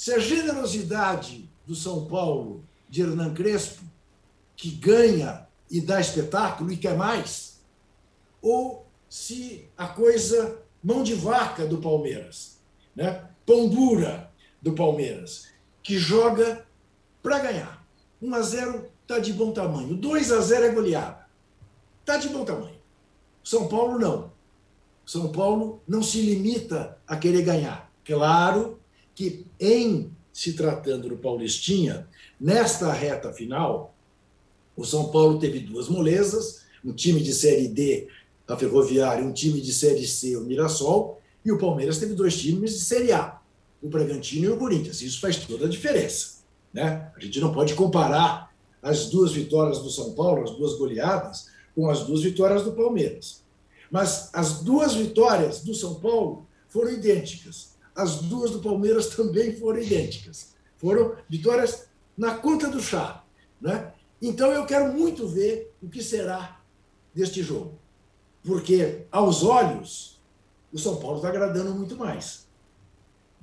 Se 0.00 0.14
a 0.14 0.18
generosidade 0.18 1.46
do 1.66 1.74
São 1.74 2.06
Paulo, 2.06 2.64
de 2.88 3.02
Hernan 3.02 3.34
Crespo, 3.34 3.84
que 4.56 4.70
ganha 4.70 5.46
e 5.70 5.78
dá 5.78 6.00
espetáculo 6.00 6.72
e 6.72 6.78
quer 6.78 6.96
mais, 6.96 7.60
ou 8.40 8.86
se 9.10 9.68
a 9.76 9.86
coisa 9.86 10.62
mão 10.82 11.02
de 11.02 11.12
vaca 11.12 11.66
do 11.66 11.82
Palmeiras, 11.82 12.58
né? 12.96 13.28
pão 13.44 13.68
dura 13.68 14.32
do 14.62 14.72
Palmeiras, 14.72 15.48
que 15.82 15.98
joga 15.98 16.66
para 17.22 17.38
ganhar. 17.40 17.86
1 18.22 18.34
a 18.34 18.40
0 18.40 18.90
está 19.02 19.18
de 19.18 19.34
bom 19.34 19.52
tamanho. 19.52 19.94
2 19.94 20.32
a 20.32 20.40
0 20.40 20.64
é 20.64 20.70
goleada. 20.70 21.26
Está 22.00 22.16
de 22.16 22.30
bom 22.30 22.42
tamanho. 22.42 22.80
São 23.44 23.68
Paulo 23.68 23.98
não. 23.98 24.32
São 25.04 25.30
Paulo 25.30 25.82
não 25.86 26.02
se 26.02 26.22
limita 26.22 26.98
a 27.06 27.18
querer 27.18 27.42
ganhar. 27.42 27.92
Claro 28.02 28.79
que, 29.20 29.44
em 29.60 30.10
se 30.32 30.54
tratando 30.54 31.10
do 31.10 31.16
Paulistinha, 31.18 32.08
nesta 32.40 32.90
reta 32.90 33.30
final, 33.30 33.94
o 34.74 34.82
São 34.82 35.10
Paulo 35.10 35.38
teve 35.38 35.60
duas 35.60 35.90
molezas, 35.90 36.62
um 36.82 36.94
time 36.94 37.20
de 37.20 37.34
Série 37.34 37.68
D, 37.68 38.08
a 38.48 38.56
Ferroviária, 38.56 39.22
um 39.22 39.30
time 39.30 39.60
de 39.60 39.74
Série 39.74 40.06
C, 40.06 40.38
o 40.38 40.40
Mirassol, 40.40 41.20
e 41.44 41.52
o 41.52 41.58
Palmeiras 41.58 41.98
teve 41.98 42.14
dois 42.14 42.40
times 42.40 42.72
de 42.72 42.80
Série 42.80 43.12
A, 43.12 43.38
o 43.82 43.90
Bragantino 43.90 44.46
e 44.46 44.48
o 44.48 44.56
Corinthians. 44.56 45.02
Isso 45.02 45.20
faz 45.20 45.36
toda 45.36 45.66
a 45.66 45.68
diferença. 45.68 46.38
Né? 46.72 47.12
A 47.14 47.20
gente 47.20 47.38
não 47.40 47.52
pode 47.52 47.74
comparar 47.74 48.50
as 48.82 49.10
duas 49.10 49.32
vitórias 49.32 49.80
do 49.80 49.90
São 49.90 50.14
Paulo, 50.14 50.44
as 50.44 50.52
duas 50.52 50.78
goleadas, 50.78 51.48
com 51.74 51.90
as 51.90 52.06
duas 52.06 52.22
vitórias 52.22 52.64
do 52.64 52.72
Palmeiras. 52.72 53.42
Mas 53.90 54.30
as 54.32 54.62
duas 54.62 54.94
vitórias 54.94 55.60
do 55.60 55.74
São 55.74 55.96
Paulo 55.96 56.46
foram 56.70 56.90
idênticas. 56.90 57.69
As 57.94 58.16
duas 58.22 58.50
do 58.50 58.60
Palmeiras 58.60 59.08
também 59.16 59.56
foram 59.56 59.80
idênticas. 59.80 60.54
Foram 60.76 61.16
vitórias 61.28 61.86
na 62.16 62.34
conta 62.34 62.68
do 62.68 62.80
chá. 62.80 63.24
Né? 63.60 63.92
Então 64.20 64.50
eu 64.50 64.64
quero 64.64 64.92
muito 64.92 65.26
ver 65.26 65.72
o 65.82 65.88
que 65.88 66.02
será 66.02 66.60
deste 67.14 67.42
jogo. 67.42 67.78
Porque, 68.42 69.02
aos 69.10 69.42
olhos, 69.42 70.20
o 70.72 70.78
São 70.78 70.96
Paulo 70.96 71.16
está 71.16 71.28
agradando 71.28 71.74
muito 71.74 71.96
mais. 71.96 72.46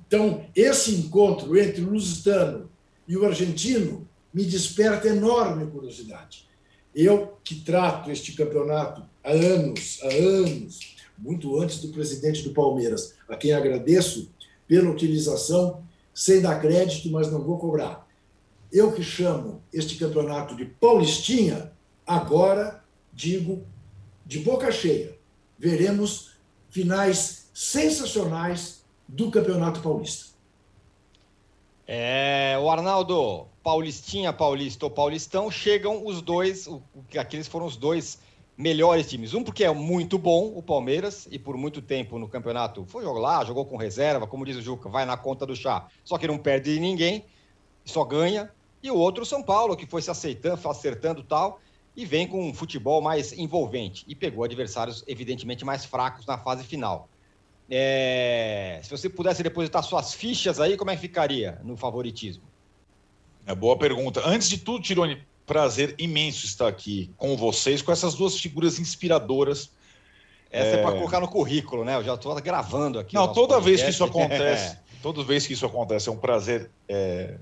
Então, 0.06 0.46
esse 0.56 0.94
encontro 0.94 1.56
entre 1.56 1.82
o 1.82 1.90
lusitano 1.90 2.70
e 3.06 3.16
o 3.16 3.24
argentino 3.24 4.08
me 4.32 4.44
desperta 4.44 5.08
enorme 5.08 5.70
curiosidade. 5.70 6.48
Eu, 6.94 7.38
que 7.44 7.56
trato 7.56 8.10
este 8.10 8.32
campeonato 8.32 9.02
há 9.22 9.30
anos, 9.30 10.00
há 10.02 10.08
anos, 10.08 10.96
muito 11.18 11.60
antes 11.60 11.80
do 11.80 11.88
presidente 11.88 12.42
do 12.42 12.54
Palmeiras, 12.54 13.14
a 13.28 13.36
quem 13.36 13.52
agradeço 13.52 14.30
pela 14.68 14.90
utilização, 14.90 15.82
sem 16.14 16.40
dar 16.40 16.60
crédito, 16.60 17.10
mas 17.10 17.32
não 17.32 17.42
vou 17.42 17.58
cobrar. 17.58 18.06
Eu 18.70 18.92
que 18.92 19.02
chamo 19.02 19.62
este 19.72 19.96
campeonato 19.96 20.54
de 20.54 20.66
Paulistinha, 20.66 21.72
agora 22.06 22.84
digo 23.12 23.64
de 24.26 24.38
boca 24.40 24.70
cheia. 24.70 25.16
Veremos 25.58 26.32
finais 26.68 27.48
sensacionais 27.54 28.84
do 29.08 29.30
Campeonato 29.30 29.80
Paulista. 29.80 30.28
É, 31.86 32.58
o 32.60 32.68
Arnaldo, 32.68 33.46
Paulistinha, 33.62 34.30
Paulista 34.30 34.84
ou 34.84 34.90
Paulistão, 34.90 35.50
chegam 35.50 36.06
os 36.06 36.20
dois, 36.20 36.68
aqueles 37.18 37.48
foram 37.48 37.64
os 37.64 37.76
dois 37.76 38.18
melhores 38.58 39.08
times. 39.08 39.32
Um 39.34 39.44
porque 39.44 39.62
é 39.62 39.72
muito 39.72 40.18
bom, 40.18 40.52
o 40.56 40.60
Palmeiras, 40.60 41.28
e 41.30 41.38
por 41.38 41.56
muito 41.56 41.80
tempo 41.80 42.18
no 42.18 42.28
campeonato 42.28 42.84
foi 42.86 43.04
jogar 43.04 43.20
lá, 43.20 43.44
jogou 43.44 43.64
com 43.64 43.76
reserva, 43.76 44.26
como 44.26 44.44
diz 44.44 44.56
o 44.56 44.60
Juca, 44.60 44.88
vai 44.88 45.06
na 45.06 45.16
conta 45.16 45.46
do 45.46 45.54
chá. 45.54 45.86
Só 46.04 46.18
que 46.18 46.26
não 46.26 46.36
perde 46.36 46.74
de 46.74 46.80
ninguém, 46.80 47.24
só 47.84 48.04
ganha. 48.04 48.50
E 48.82 48.90
o 48.90 48.96
outro, 48.96 49.22
o 49.22 49.26
São 49.26 49.42
Paulo, 49.42 49.76
que 49.76 49.86
foi 49.86 50.02
se 50.02 50.10
aceitando, 50.10 50.68
acertando 50.68 51.22
tal, 51.22 51.60
e 51.96 52.04
vem 52.04 52.26
com 52.26 52.48
um 52.48 52.52
futebol 52.52 53.00
mais 53.00 53.32
envolvente. 53.32 54.04
E 54.08 54.14
pegou 54.14 54.42
adversários, 54.42 55.04
evidentemente, 55.06 55.64
mais 55.64 55.84
fracos 55.84 56.26
na 56.26 56.36
fase 56.36 56.64
final. 56.64 57.08
É... 57.70 58.80
Se 58.82 58.90
você 58.90 59.08
pudesse 59.08 59.42
depositar 59.42 59.84
suas 59.84 60.14
fichas 60.14 60.58
aí, 60.58 60.76
como 60.76 60.90
é 60.90 60.96
que 60.96 61.00
ficaria 61.00 61.60
no 61.62 61.76
favoritismo? 61.76 62.42
É 63.46 63.54
boa 63.54 63.76
pergunta. 63.76 64.22
Antes 64.24 64.48
de 64.48 64.58
tudo, 64.58 64.82
Tirone, 64.82 65.22
prazer 65.48 65.94
imenso 65.98 66.44
estar 66.44 66.68
aqui 66.68 67.10
com 67.16 67.36
vocês, 67.36 67.80
com 67.80 67.90
essas 67.90 68.14
duas 68.14 68.38
figuras 68.38 68.78
inspiradoras. 68.78 69.70
Essa 70.50 70.76
é, 70.76 70.80
é 70.80 70.82
para 70.82 70.92
colocar 70.92 71.20
no 71.20 71.26
currículo, 71.26 71.84
né? 71.84 71.96
Eu 71.96 72.04
já 72.04 72.14
estou 72.14 72.34
gravando 72.36 72.98
aqui. 72.98 73.14
Não, 73.14 73.32
toda 73.32 73.54
podcast. 73.54 73.64
vez 73.64 73.82
que 73.82 73.90
isso 73.90 74.04
acontece, 74.04 74.78
toda 75.02 75.24
vez 75.24 75.46
que 75.46 75.54
isso 75.54 75.66
acontece, 75.66 76.08
é 76.08 76.12
um 76.12 76.18
prazer 76.18 76.70
é, 76.86 77.34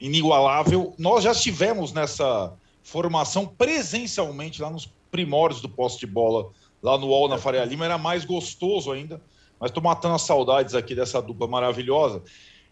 inigualável. 0.00 0.92
Nós 0.98 1.22
já 1.22 1.30
estivemos 1.30 1.92
nessa 1.92 2.52
formação 2.82 3.46
presencialmente 3.46 4.60
lá 4.60 4.68
nos 4.68 4.90
primórdios 5.10 5.60
do 5.60 5.68
poste 5.68 6.00
de 6.00 6.06
bola, 6.06 6.50
lá 6.82 6.98
no 6.98 7.06
UOL 7.06 7.28
na 7.28 7.38
Faria 7.38 7.64
Lima, 7.64 7.84
era 7.84 7.96
mais 7.96 8.24
gostoso 8.24 8.90
ainda. 8.90 9.20
Mas 9.58 9.70
estou 9.70 9.82
matando 9.82 10.14
as 10.14 10.22
saudades 10.22 10.74
aqui 10.74 10.94
dessa 10.94 11.22
dupla 11.22 11.46
maravilhosa. 11.46 12.22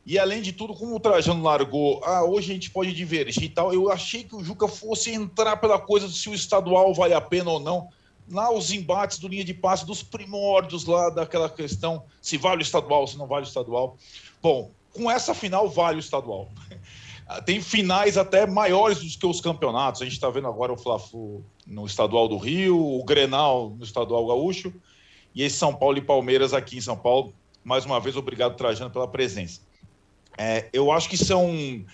E 0.06 0.18
além 0.18 0.42
de 0.42 0.52
tudo, 0.52 0.74
como 0.74 0.94
o 0.94 1.00
Trajano 1.00 1.42
largou, 1.42 2.02
ah, 2.04 2.22
hoje 2.24 2.50
a 2.50 2.54
gente 2.54 2.70
pode 2.70 2.92
divergir 2.92 3.44
e 3.44 3.48
tal, 3.48 3.72
eu 3.72 3.90
achei 3.90 4.22
que 4.22 4.36
o 4.36 4.44
Juca 4.44 4.68
fosse 4.68 5.10
entrar 5.10 5.56
pela 5.56 5.78
coisa 5.78 6.08
se 6.08 6.28
o 6.28 6.34
estadual 6.34 6.92
vale 6.92 7.14
a 7.14 7.20
pena 7.20 7.50
ou 7.50 7.60
não. 7.60 7.88
Lá 8.30 8.52
os 8.52 8.70
embates 8.70 9.18
do 9.18 9.28
linha 9.28 9.44
de 9.44 9.54
passe, 9.54 9.86
dos 9.86 10.02
primórdios 10.02 10.84
lá 10.84 11.08
daquela 11.10 11.48
questão, 11.48 12.04
se 12.20 12.36
vale 12.36 12.60
o 12.60 12.62
estadual, 12.62 13.06
se 13.06 13.16
não 13.16 13.26
vale 13.26 13.46
o 13.46 13.48
estadual. 13.48 13.96
Bom, 14.42 14.70
com 14.92 15.10
essa 15.10 15.34
final 15.34 15.68
vale 15.68 15.96
o 15.96 16.00
estadual. 16.00 16.50
Tem 17.46 17.60
finais 17.60 18.18
até 18.18 18.46
maiores 18.46 18.98
do 18.98 19.18
que 19.18 19.26
os 19.26 19.40
campeonatos. 19.40 20.02
A 20.02 20.04
gente 20.04 20.14
está 20.14 20.28
vendo 20.28 20.46
agora 20.46 20.72
o 20.72 20.76
Fla-Flu 20.76 21.42
no 21.66 21.86
estadual 21.86 22.28
do 22.28 22.36
Rio, 22.36 22.78
o 22.78 23.02
Grenal 23.04 23.70
no 23.70 23.82
estadual 23.82 24.26
gaúcho 24.26 24.72
e 25.34 25.42
esse 25.42 25.56
São 25.56 25.74
Paulo 25.74 25.98
e 25.98 26.02
Palmeiras 26.02 26.52
aqui 26.52 26.76
em 26.76 26.80
São 26.80 26.96
Paulo. 26.96 27.34
Mais 27.64 27.84
uma 27.84 27.98
vez, 27.98 28.16
obrigado, 28.16 28.56
Trajano, 28.56 28.90
pela 28.90 29.08
presença. 29.08 29.60
É, 30.36 30.68
eu 30.72 30.90
acho 30.90 31.08
que 31.08 31.16
são 31.16 31.84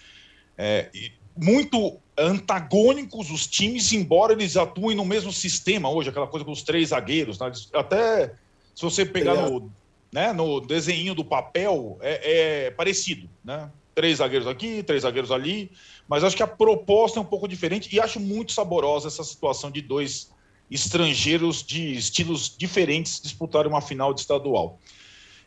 é, 0.56 0.90
muito 1.36 1.98
antagônicos 2.16 3.30
os 3.30 3.46
times, 3.46 3.92
embora 3.92 4.32
eles 4.32 4.56
atuem 4.56 4.96
no 4.96 5.04
mesmo 5.04 5.32
sistema 5.32 5.88
hoje, 5.88 6.10
aquela 6.10 6.26
coisa 6.26 6.44
com 6.44 6.52
os 6.52 6.62
três 6.62 6.90
zagueiros. 6.90 7.38
Né? 7.38 7.50
Até 7.74 8.34
se 8.74 8.82
você 8.82 9.04
pegar 9.04 9.34
no, 9.34 9.70
né, 10.12 10.32
no 10.32 10.60
desenho 10.60 11.14
do 11.14 11.24
papel, 11.24 11.98
é, 12.00 12.66
é, 12.66 12.70
parecido. 12.70 13.28
Né? 13.44 13.70
Três 13.94 14.18
zagueiros 14.18 14.46
aqui, 14.46 14.82
três 14.82 15.02
zagueiros 15.02 15.32
ali, 15.32 15.70
mas 16.08 16.24
acho 16.24 16.36
que 16.36 16.42
a 16.42 16.46
proposta 16.46 17.18
é 17.18 17.22
um 17.22 17.26
pouco 17.26 17.48
diferente 17.48 17.94
e 17.94 18.00
acho 18.00 18.20
muito 18.20 18.52
saborosa 18.52 19.08
essa 19.08 19.24
situação 19.24 19.70
de 19.70 19.80
dois 19.80 20.30
estrangeiros 20.70 21.62
de 21.62 21.94
estilos 21.94 22.54
diferentes 22.56 23.20
disputarem 23.20 23.70
uma 23.70 23.80
final 23.80 24.14
de 24.14 24.20
estadual. 24.20 24.78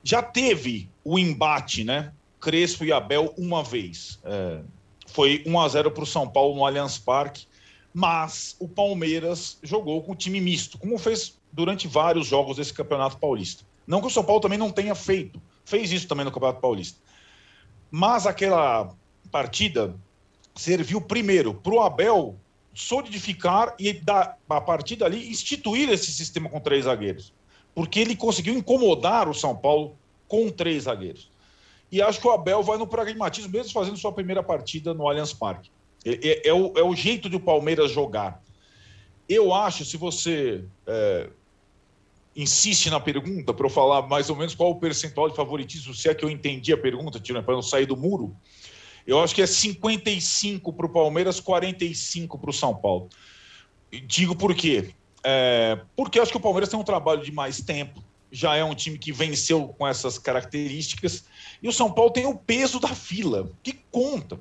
Já 0.03 0.21
teve 0.21 0.89
o 1.03 1.17
embate, 1.17 1.83
né? 1.83 2.12
Crespo 2.43 2.83
e 2.83 2.91
Abel 2.91 3.33
uma 3.38 3.63
vez. 3.63 4.19
É, 4.25 4.59
foi 5.07 5.41
1 5.47 5.59
a 5.62 5.67
0 5.69 5.91
para 5.91 6.03
o 6.03 6.05
São 6.05 6.27
Paulo 6.27 6.53
no 6.55 6.65
Allianz 6.65 6.97
Parque, 6.97 7.47
mas 7.93 8.57
o 8.59 8.67
Palmeiras 8.67 9.57
jogou 9.63 10.03
com 10.03 10.13
time 10.13 10.41
misto, 10.41 10.77
como 10.77 10.97
fez 10.97 11.39
durante 11.53 11.88
vários 11.88 12.27
jogos 12.27 12.57
desse 12.57 12.73
Campeonato 12.73 13.17
Paulista. 13.17 13.63
Não 13.88 14.01
que 14.01 14.07
o 14.07 14.09
São 14.09 14.25
Paulo 14.25 14.41
também 14.41 14.57
não 14.57 14.71
tenha 14.71 14.93
feito, 14.93 15.41
fez 15.63 15.89
isso 15.93 16.05
também 16.05 16.25
no 16.25 16.31
Campeonato 16.33 16.59
Paulista. 16.59 17.00
Mas 17.89 18.27
aquela 18.27 18.93
partida 19.31 19.95
serviu 20.53 21.00
primeiro 21.00 21.53
para 21.53 21.73
o 21.73 21.81
Abel 21.81 22.35
solidificar 22.73 23.73
e, 23.79 23.93
da, 23.93 24.35
a 24.50 24.59
partir 24.59 24.97
dali, 24.97 25.29
instituir 25.29 25.89
esse 25.89 26.12
sistema 26.12 26.50
com 26.50 26.59
três 26.59 26.85
zagueiros. 26.85 27.31
Porque 27.73 28.01
ele 28.01 28.17
conseguiu 28.17 28.53
incomodar 28.53 29.29
o 29.29 29.33
São 29.33 29.55
Paulo 29.55 29.95
com 30.27 30.50
três 30.50 30.83
zagueiros. 30.83 31.31
E 31.93 32.01
acho 32.01 32.19
que 32.19 32.27
o 32.27 32.31
Abel 32.31 32.63
vai 32.63 32.75
no 32.79 32.88
pragmatismo, 32.88 33.51
mesmo 33.51 33.71
fazendo 33.71 33.95
sua 33.97 34.12
primeira 34.12 34.41
partida 34.41 34.95
no 34.95 35.07
Allianz 35.07 35.31
Parque. 35.31 35.69
É, 36.03 36.27
é, 36.27 36.47
é, 36.47 36.51
o, 36.51 36.73
é 36.75 36.81
o, 36.81 36.95
jeito 36.95 37.29
de 37.29 37.35
o 37.35 37.39
Palmeiras 37.39 37.91
jogar. 37.91 38.41
Eu 39.29 39.53
acho, 39.53 39.85
se 39.85 39.95
você 39.95 40.65
é, 40.88 41.29
insiste 42.35 42.89
na 42.89 43.00
pergunta, 43.00 43.53
para 43.53 43.67
eu 43.67 43.69
falar 43.69 44.07
mais 44.07 44.27
ou 44.31 44.35
menos 44.35 44.55
qual 44.55 44.71
o 44.71 44.79
percentual 44.79 45.29
de 45.29 45.35
favoritismo, 45.35 45.93
se 45.93 46.09
é 46.09 46.15
que 46.15 46.25
eu 46.25 46.31
entendi 46.31 46.73
a 46.73 46.77
pergunta, 46.77 47.21
para 47.45 47.53
não 47.53 47.62
sair 47.62 47.85
do 47.85 47.95
muro, 47.95 48.35
eu 49.05 49.21
acho 49.21 49.35
que 49.35 49.43
é 49.43 49.45
55 49.45 50.73
para 50.73 50.88
o 50.88 50.89
Palmeiras, 50.89 51.39
45 51.39 52.39
para 52.39 52.50
o 52.50 52.53
São 52.53 52.75
Paulo. 52.75 53.07
Digo 54.07 54.35
por 54.35 54.55
quê? 54.55 54.95
É, 55.23 55.79
porque 55.95 56.19
acho 56.19 56.31
que 56.31 56.38
o 56.38 56.41
Palmeiras 56.41 56.69
tem 56.69 56.79
um 56.79 56.83
trabalho 56.83 57.21
de 57.21 57.31
mais 57.31 57.62
tempo, 57.62 58.03
já 58.31 58.55
é 58.55 58.63
um 58.63 58.73
time 58.73 58.97
que 58.97 59.12
venceu 59.12 59.67
com 59.67 59.88
essas 59.88 60.17
características, 60.17 61.23
e 61.63 61.67
o 61.70 61.74
São 61.74 61.89
Paulo 61.89 62.12
tem 62.12 62.25
o 62.25 62.36
peso 62.36 62.77
da 62.77 62.89
fila, 62.89 63.50
que 63.63 63.72
conta. 63.89 64.38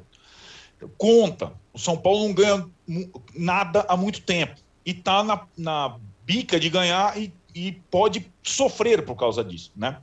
Conta. 0.99 1.53
O 1.73 1.79
São 1.79 1.97
Paulo 1.97 2.27
não 2.27 2.35
ganha 2.35 2.69
nada 3.33 3.87
há 3.89 3.97
muito 3.97 4.21
tempo. 4.23 4.61
E 4.85 4.91
está 4.91 5.23
na, 5.23 5.47
na 5.57 5.97
bica 6.25 6.59
de 6.59 6.69
ganhar 6.69 7.17
e, 7.17 7.33
e 7.55 7.73
pode 7.91 8.29
sofrer 8.43 9.05
por 9.05 9.15
causa 9.15 9.45
disso, 9.45 9.71
né? 9.77 9.99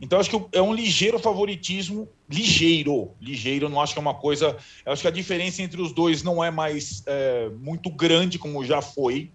Então, 0.00 0.18
acho 0.18 0.30
que 0.30 0.56
é 0.56 0.60
um 0.60 0.74
ligeiro 0.74 1.18
favoritismo, 1.18 2.08
ligeiro, 2.28 3.12
ligeiro, 3.20 3.68
não 3.68 3.80
acho 3.80 3.92
que 3.92 3.98
é 3.98 4.02
uma 4.02 4.14
coisa. 4.14 4.56
Acho 4.84 5.02
que 5.02 5.08
a 5.08 5.10
diferença 5.10 5.62
entre 5.62 5.80
os 5.80 5.92
dois 5.92 6.22
não 6.22 6.42
é 6.42 6.50
mais 6.50 7.02
é, 7.06 7.48
muito 7.60 7.90
grande, 7.90 8.38
como 8.38 8.64
já 8.64 8.82
foi. 8.82 9.30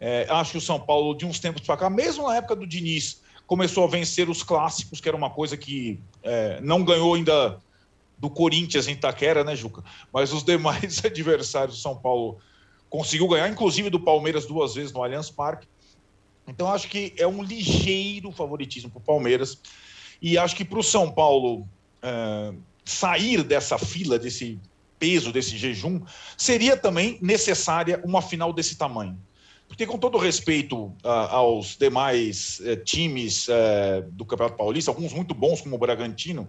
É, 0.00 0.26
acho 0.30 0.52
que 0.52 0.58
o 0.58 0.62
São 0.62 0.80
Paulo, 0.80 1.14
de 1.14 1.26
uns 1.26 1.38
tempos 1.38 1.62
para 1.62 1.76
cá, 1.76 1.90
mesmo 1.90 2.26
na 2.26 2.36
época 2.36 2.56
do 2.56 2.66
Diniz, 2.66 3.20
começou 3.48 3.82
a 3.82 3.86
vencer 3.86 4.28
os 4.28 4.42
clássicos, 4.42 5.00
que 5.00 5.08
era 5.08 5.16
uma 5.16 5.30
coisa 5.30 5.56
que 5.56 5.98
é, 6.22 6.60
não 6.60 6.84
ganhou 6.84 7.14
ainda 7.14 7.58
do 8.18 8.28
Corinthians 8.28 8.86
em 8.86 8.92
Itaquera, 8.92 9.42
né, 9.42 9.56
Juca? 9.56 9.82
Mas 10.12 10.34
os 10.34 10.44
demais 10.44 11.02
adversários 11.02 11.78
do 11.78 11.80
São 11.80 11.96
Paulo 11.96 12.38
conseguiu 12.90 13.26
ganhar, 13.26 13.48
inclusive 13.48 13.88
do 13.88 13.98
Palmeiras 13.98 14.44
duas 14.44 14.74
vezes 14.74 14.92
no 14.92 15.02
Allianz 15.02 15.30
Parque. 15.30 15.66
Então, 16.46 16.70
acho 16.70 16.88
que 16.88 17.14
é 17.16 17.26
um 17.26 17.42
ligeiro 17.42 18.30
favoritismo 18.32 18.90
para 18.90 18.98
o 18.98 19.02
Palmeiras. 19.02 19.58
E 20.20 20.36
acho 20.36 20.54
que 20.54 20.64
para 20.64 20.78
o 20.78 20.82
São 20.82 21.10
Paulo 21.10 21.66
é, 22.02 22.52
sair 22.84 23.42
dessa 23.42 23.78
fila, 23.78 24.18
desse 24.18 24.58
peso, 24.98 25.32
desse 25.32 25.56
jejum, 25.56 26.02
seria 26.36 26.76
também 26.76 27.18
necessária 27.22 27.98
uma 28.04 28.20
final 28.20 28.52
desse 28.52 28.76
tamanho. 28.76 29.18
Porque, 29.68 29.86
com 29.86 29.98
todo 29.98 30.16
respeito 30.16 30.86
uh, 30.86 31.28
aos 31.30 31.76
demais 31.76 32.60
uh, 32.60 32.76
times 32.82 33.46
uh, 33.48 34.02
do 34.12 34.24
Campeonato 34.24 34.56
Paulista, 34.56 34.90
alguns 34.90 35.12
muito 35.12 35.34
bons, 35.34 35.60
como 35.60 35.76
o 35.76 35.78
Bragantino, 35.78 36.48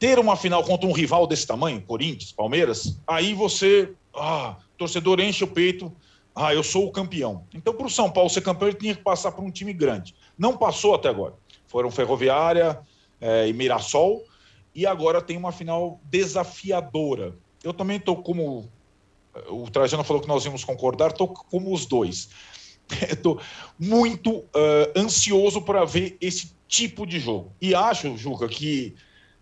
ter 0.00 0.18
uma 0.18 0.34
final 0.34 0.64
contra 0.64 0.88
um 0.88 0.92
rival 0.92 1.26
desse 1.26 1.46
tamanho, 1.46 1.82
Corinthians, 1.82 2.32
Palmeiras, 2.32 2.98
aí 3.06 3.34
você, 3.34 3.92
ah, 4.14 4.56
torcedor 4.78 5.20
enche 5.20 5.44
o 5.44 5.46
peito, 5.46 5.92
ah, 6.34 6.54
eu 6.54 6.62
sou 6.62 6.86
o 6.86 6.90
campeão. 6.90 7.44
Então, 7.52 7.74
para 7.74 7.86
o 7.86 7.90
São 7.90 8.10
Paulo 8.10 8.30
ser 8.30 8.40
campeão, 8.40 8.68
ele 8.68 8.78
tinha 8.78 8.94
que 8.94 9.02
passar 9.02 9.30
por 9.30 9.44
um 9.44 9.50
time 9.50 9.74
grande. 9.74 10.14
Não 10.38 10.56
passou 10.56 10.94
até 10.94 11.10
agora. 11.10 11.34
Foram 11.66 11.90
Ferroviária 11.90 12.80
eh, 13.20 13.48
e 13.48 13.52
Mirassol, 13.52 14.24
e 14.74 14.86
agora 14.86 15.20
tem 15.20 15.36
uma 15.36 15.52
final 15.52 16.00
desafiadora. 16.04 17.36
Eu 17.62 17.74
também 17.74 17.98
estou 17.98 18.16
como 18.22 18.70
o 19.48 19.70
Trajano 19.70 20.04
falou 20.04 20.22
que 20.22 20.28
nós 20.28 20.44
íamos 20.44 20.64
concordar, 20.64 21.10
estou 21.10 21.28
como 21.28 21.72
os 21.72 21.86
dois. 21.86 22.28
Estou 23.08 23.40
muito 23.78 24.30
uh, 24.38 24.46
ansioso 24.96 25.62
para 25.62 25.84
ver 25.84 26.16
esse 26.20 26.52
tipo 26.66 27.06
de 27.06 27.20
jogo. 27.20 27.52
E 27.60 27.72
acho, 27.72 28.16
Juca, 28.16 28.48
que 28.48 28.96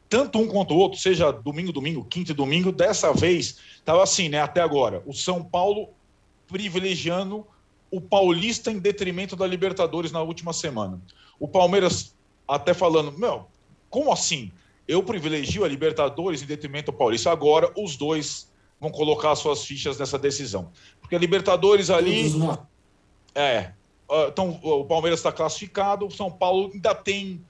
tanto 0.09 0.39
um 0.39 0.47
quanto 0.47 0.75
o 0.75 0.77
outro, 0.77 0.99
seja 0.99 1.31
domingo, 1.31 1.73
domingo, 1.73 2.05
quinto 2.05 2.33
e 2.33 2.35
domingo, 2.35 2.73
dessa 2.73 3.13
vez 3.13 3.59
estava 3.77 4.03
assim, 4.03 4.29
né? 4.29 4.41
Até 4.41 4.61
agora, 4.61 5.03
o 5.07 5.13
São 5.13 5.43
Paulo 5.43 5.91
privilegiando 6.47 7.47
o 7.91 8.01
Paulista 8.01 8.71
em 8.71 8.79
detrimento 8.79 9.37
da 9.37 9.47
Libertadores 9.47 10.13
na 10.13 10.23
última 10.23 10.53
semana. 10.53 11.01
O 11.39 11.47
Palmeiras 11.47 12.15
até 12.47 12.73
falando, 12.73 13.17
meu, 13.19 13.47
como 13.91 14.13
assim? 14.13 14.51
Eu 14.87 15.03
privilegio 15.03 15.65
a 15.65 15.69
Libertadores 15.69 16.43
em 16.43 16.47
detrimento 16.47 16.91
do 16.91 16.97
Paulista. 16.97 17.31
Agora 17.31 17.71
os 17.77 17.97
dois 17.97 18.51
vão 18.81 18.91
colocar 18.91 19.35
suas 19.37 19.65
fichas 19.65 19.99
nessa 19.99 20.19
decisão. 20.19 20.71
Porque 21.01 21.17
a 21.17 21.19
Libertadores 21.19 21.91
ali. 21.91 22.33
É. 23.35 23.73
Então, 24.29 24.59
o 24.63 24.85
Palmeiras 24.85 25.21
está 25.21 25.31
classificado, 25.31 26.07
o 26.07 26.11
São 26.11 26.31
Paulo 26.31 26.71
ainda 26.73 26.95
tem 26.95 27.45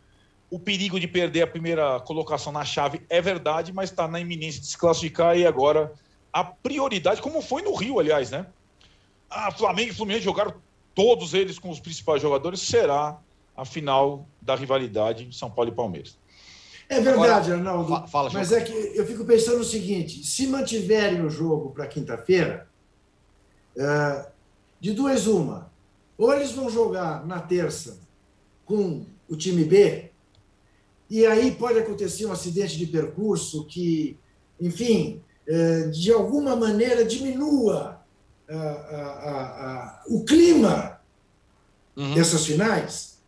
o 0.51 0.59
perigo 0.59 0.99
de 0.99 1.07
perder 1.07 1.43
a 1.43 1.47
primeira 1.47 2.01
colocação 2.01 2.53
na 2.53 2.65
chave, 2.65 3.03
é 3.09 3.21
verdade, 3.21 3.73
mas 3.73 3.91
está 3.91 4.09
na 4.09 4.19
iminência 4.19 4.61
de 4.61 4.67
se 4.67 4.79
classificar 4.79 5.39
e 5.39 5.47
agora 5.47 5.93
a 6.33 6.43
prioridade, 6.43 7.21
como 7.21 7.43
foi 7.43 7.63
no 7.63 7.75
Rio, 7.75 8.01
aliás, 8.01 8.31
né? 8.31 8.47
A 9.29 9.51
Flamengo 9.51 9.91
e 9.91 9.95
Fluminense 9.95 10.25
jogaram 10.25 10.55
todos 10.95 11.35
eles 11.35 11.59
com 11.59 11.71
os 11.71 11.79
principais 11.79 12.23
jogadores, 12.23 12.61
será 12.61 13.19
a 13.57 13.65
final 13.65 14.27
da 14.41 14.55
rivalidade 14.55 15.29
São 15.37 15.51
Paulo 15.51 15.71
e 15.71 15.75
Palmeiras. 15.75 16.19
É 16.89 17.01
verdade, 17.01 17.53
Agora, 17.53 17.71
Arnaldo. 17.71 18.09
Fala, 18.09 18.31
mas 18.33 18.51
é 18.51 18.63
que 18.63 18.73
eu 18.73 19.07
fico 19.07 19.25
pensando 19.25 19.61
o 19.61 19.65
seguinte: 19.65 20.25
se 20.25 20.47
mantiverem 20.47 21.25
o 21.25 21.29
jogo 21.29 21.71
para 21.71 21.87
quinta-feira, 21.87 22.67
é, 23.77 24.27
de 24.81 24.93
duas 24.95 25.27
uma, 25.27 25.71
ou 26.17 26.33
eles 26.33 26.53
vão 26.53 26.71
jogar 26.71 27.27
na 27.27 27.41
terça 27.41 27.99
com 28.65 29.05
o 29.29 29.37
time 29.37 29.65
B, 29.65 30.11
e 31.11 31.27
aí 31.27 31.53
pode 31.53 31.79
acontecer 31.79 32.25
um 32.25 32.33
acidente 32.33 32.79
de 32.79 32.87
percurso 32.87 33.67
que, 33.67 34.17
enfim, 34.59 35.23
é, 35.47 35.89
de 35.89 36.11
alguma 36.11 36.57
maneira 36.57 37.05
diminua 37.05 37.99
o 40.07 40.25
clima 40.25 40.99
uhum. 41.95 42.15
dessas 42.15 42.47
finais. 42.47 43.19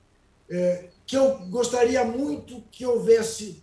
É, 0.48 0.89
que 1.10 1.16
eu 1.16 1.38
gostaria 1.48 2.04
muito 2.04 2.62
que 2.70 2.86
houvesse 2.86 3.60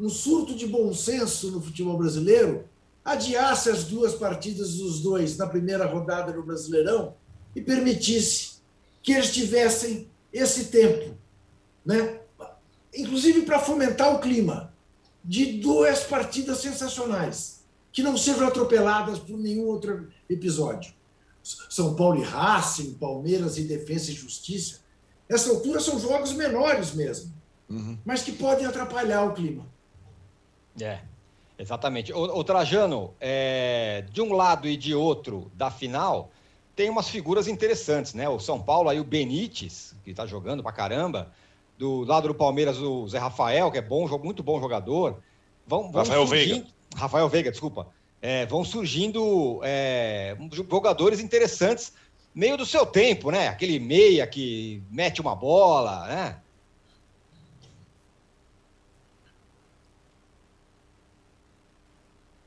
um 0.00 0.08
surto 0.08 0.52
de 0.52 0.66
bom 0.66 0.92
senso 0.92 1.48
no 1.52 1.62
futebol 1.62 1.96
brasileiro, 1.96 2.64
adiasse 3.04 3.70
as 3.70 3.84
duas 3.84 4.16
partidas 4.16 4.74
dos 4.74 4.98
dois 4.98 5.36
na 5.36 5.46
primeira 5.46 5.86
rodada 5.86 6.32
do 6.32 6.42
Brasileirão 6.42 7.14
e 7.54 7.60
permitisse 7.60 8.54
que 9.00 9.12
eles 9.12 9.32
tivessem 9.32 10.10
esse 10.32 10.64
tempo, 10.64 11.16
né? 11.86 12.18
inclusive 12.92 13.42
para 13.42 13.60
fomentar 13.60 14.12
o 14.16 14.18
clima 14.18 14.74
de 15.24 15.60
duas 15.60 16.02
partidas 16.02 16.58
sensacionais, 16.58 17.62
que 17.92 18.02
não 18.02 18.16
sejam 18.16 18.48
atropeladas 18.48 19.20
por 19.20 19.38
nenhum 19.38 19.68
outro 19.68 20.08
episódio. 20.28 20.92
São 21.44 21.94
Paulo 21.94 22.20
e 22.20 22.24
Racing, 22.24 22.94
Palmeiras 22.94 23.56
e 23.56 23.62
Defesa 23.62 24.10
e 24.10 24.14
Justiça 24.14 24.87
essa 25.28 25.50
altura 25.50 25.80
são 25.80 25.98
jogos 25.98 26.32
menores 26.32 26.94
mesmo, 26.94 27.32
uhum. 27.68 27.98
mas 28.04 28.22
que 28.22 28.32
podem 28.32 28.66
atrapalhar 28.66 29.24
o 29.24 29.34
clima. 29.34 29.66
É, 30.80 31.00
exatamente. 31.58 32.12
O, 32.12 32.18
o 32.18 32.44
Trajano, 32.44 33.14
é, 33.20 34.04
de 34.10 34.22
um 34.22 34.32
lado 34.32 34.68
e 34.68 34.76
de 34.76 34.94
outro 34.94 35.50
da 35.54 35.70
final, 35.70 36.30
tem 36.74 36.88
umas 36.88 37.08
figuras 37.08 37.48
interessantes, 37.48 38.14
né? 38.14 38.28
O 38.28 38.38
São 38.38 38.60
Paulo, 38.60 38.88
aí 38.88 39.00
o 39.00 39.04
Benítez, 39.04 39.94
que 40.04 40.12
está 40.12 40.24
jogando 40.26 40.62
pra 40.62 40.72
caramba. 40.72 41.32
Do 41.76 42.04
lado 42.04 42.28
do 42.28 42.34
Palmeiras, 42.34 42.78
o 42.78 43.06
Zé 43.08 43.18
Rafael, 43.18 43.70
que 43.70 43.78
é 43.78 43.82
bom, 43.82 44.08
muito 44.18 44.42
bom 44.42 44.60
jogador. 44.60 45.18
Vão, 45.66 45.92
vão 45.92 46.02
Rafael 46.02 46.26
surgindo... 46.26 46.54
Veiga. 46.54 46.68
Rafael 46.96 47.28
Veiga, 47.28 47.50
desculpa. 47.50 47.88
É, 48.20 48.46
vão 48.46 48.64
surgindo 48.64 49.60
é, 49.62 50.36
jogadores 50.68 51.20
interessantes 51.20 51.92
meio 52.38 52.56
do 52.56 52.64
seu 52.64 52.86
tempo, 52.86 53.32
né? 53.32 53.48
Aquele 53.48 53.80
meia 53.80 54.24
que 54.24 54.80
mete 54.92 55.20
uma 55.20 55.34
bola, 55.34 56.06
né? 56.06 56.40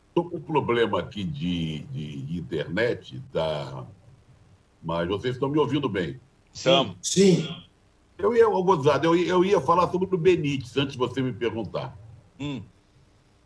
Estou 0.08 0.30
com 0.30 0.38
um 0.38 0.42
problema 0.42 1.00
aqui 1.02 1.26
de, 1.26 1.80
de 1.80 2.40
internet, 2.40 3.22
tá? 3.34 3.86
mas 4.82 5.10
vocês 5.10 5.36
estão 5.36 5.50
me 5.50 5.60
ouvindo 5.60 5.90
bem. 5.90 6.18
Sim. 6.54 6.96
Sim. 7.02 7.64
Eu 8.18 8.34
ia, 8.34 8.48
Gozado, 8.48 9.08
eu, 9.08 9.16
eu 9.18 9.44
ia 9.44 9.60
falar 9.60 9.92
sobre 9.92 10.16
o 10.16 10.18
Benítez 10.18 10.78
antes 10.78 10.94
de 10.94 10.98
você 10.98 11.22
me 11.22 11.34
perguntar. 11.34 11.98
Hum. 12.40 12.62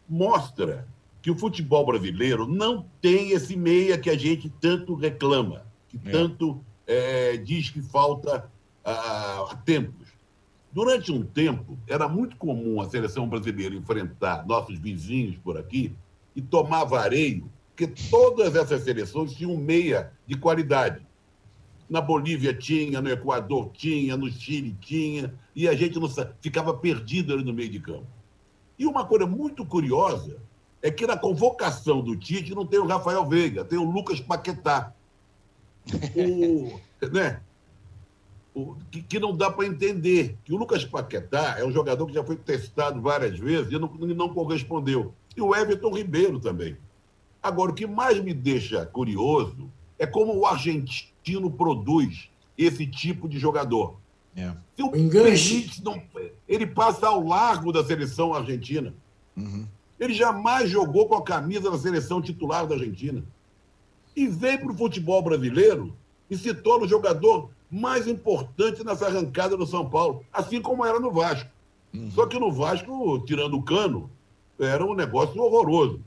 Mostra 0.08 0.88
que 1.23 1.31
o 1.31 1.38
futebol 1.38 1.88
brasileiro 1.88 2.45
não 2.45 2.86
tem 3.01 3.31
esse 3.31 3.55
meia 3.58 3.97
que 3.97 4.12
a 4.12 4.17
gente 4.17 4.47
tanto 4.62 4.93
reclama 4.93 5.64
que 5.99 6.10
é. 6.10 6.12
tanto 6.12 6.63
é, 6.88 7.38
diz 7.38 7.69
que 7.69 7.81
falta 7.81 8.49
há 8.84 9.58
tempos. 9.65 10.08
Durante 10.71 11.12
um 11.12 11.23
tempo, 11.23 11.77
era 11.88 12.08
muito 12.08 12.36
comum 12.36 12.81
a 12.81 12.89
seleção 12.89 13.27
brasileira 13.27 13.73
enfrentar 13.73 14.45
nossos 14.45 14.77
vizinhos 14.77 15.38
por 15.38 15.58
aqui 15.58 15.95
e 16.36 16.41
tomar 16.41 16.84
vareio, 16.84 17.49
porque 17.69 17.88
todas 18.10 18.55
essas 18.55 18.84
seleções 18.84 19.34
tinham 19.34 19.55
meia 19.55 20.12
de 20.27 20.36
qualidade. 20.36 21.05
Na 21.89 22.01
Bolívia 22.01 22.53
tinha, 22.53 23.01
no 23.01 23.10
Equador 23.10 23.69
tinha, 23.71 24.17
no 24.17 24.29
Chile 24.29 24.75
tinha, 24.81 25.34
e 25.55 25.67
a 25.67 25.75
gente 25.75 25.99
não 25.99 26.10
ficava 26.41 26.73
perdido 26.73 27.34
ali 27.34 27.43
no 27.43 27.53
meio 27.53 27.69
de 27.69 27.79
campo. 27.79 28.08
E 28.77 28.86
uma 28.86 29.05
coisa 29.05 29.25
muito 29.25 29.65
curiosa 29.65 30.38
é 30.81 30.91
que 30.91 31.08
na 31.08 31.17
convocação 31.17 32.01
do 32.01 32.15
Tite 32.15 32.53
não 32.53 32.65
tem 32.65 32.79
o 32.79 32.86
Rafael 32.86 33.25
Veiga, 33.25 33.63
tem 33.63 33.79
o 33.79 33.89
Lucas 33.89 34.19
Paquetá 34.19 34.93
o, 36.15 36.80
né? 37.12 37.41
O, 38.54 38.76
que, 38.89 39.02
que, 39.02 39.19
não 39.19 39.36
dá 39.36 39.52
para 39.52 39.65
entender. 39.65 40.38
Que 40.43 40.54
o 40.54 40.58
Lucas 40.58 40.86
Paquetá 40.86 41.58
é 41.60 41.65
um 41.65 41.71
jogador 41.71 42.06
que 42.06 42.13
já 42.13 42.24
foi 42.24 42.38
testado 42.38 43.02
várias 43.02 43.38
vezes 43.38 43.71
e 43.71 43.78
não, 43.78 43.88
não 43.89 44.34
correspondeu. 44.34 45.13
E 45.36 45.41
o 45.41 45.54
Everton 45.54 45.93
Ribeiro 45.93 46.39
também. 46.39 46.78
Agora, 47.43 47.71
o 47.71 47.76
que 47.76 47.86
mais 47.86 48.24
me 48.24 48.34
deixa 48.34 48.86
curioso 48.86 49.69
é 50.00 50.08
como 50.08 50.36
o 50.36 50.45
argentino 50.45 51.52
produz 51.52 52.30
esse 52.58 52.88
tipo 52.88 53.28
de 53.28 53.38
jogador. 53.38 53.98
É. 54.36 54.52
Se 54.76 54.84
o 54.84 54.91
não, 55.84 56.02
ele 56.48 56.67
passa 56.67 57.08
ao 57.08 57.26
largo 57.26 57.71
da 57.71 57.84
seleção 57.84 58.34
argentina. 58.34 58.93
Uhum. 59.36 59.65
Ele 60.00 60.13
jamais 60.13 60.69
jogou 60.69 61.08
com 61.08 61.15
a 61.15 61.24
camisa 61.24 61.71
da 61.71 61.78
seleção 61.78 62.21
titular 62.21 62.67
da 62.67 62.76
Argentina. 62.76 63.24
E 64.15 64.28
vem 64.28 64.58
para 64.58 64.71
o 64.71 64.78
futebol 64.78 65.21
brasileiro 65.21 65.95
e 66.30 66.38
se 66.38 66.54
torna 66.54 66.86
o 66.86 66.89
jogador 66.89 67.49
mais 67.69 68.08
importante 68.08 68.84
nessa 68.84 69.08
arrancada 69.08 69.58
do 69.58 69.65
São 69.65 69.89
Paulo, 69.89 70.23
assim 70.32 70.62
como 70.62 70.86
era 70.86 70.99
no 70.99 71.12
Vasco. 71.12 71.49
Uhum. 71.93 72.10
Só 72.12 72.25
que 72.25 72.39
no 72.39 72.51
Vasco, 72.51 73.19
tirando 73.25 73.56
o 73.56 73.63
cano, 73.63 74.10
era 74.60 74.86
um 74.86 74.93
negócio 74.93 75.41
horroroso. 75.41 76.01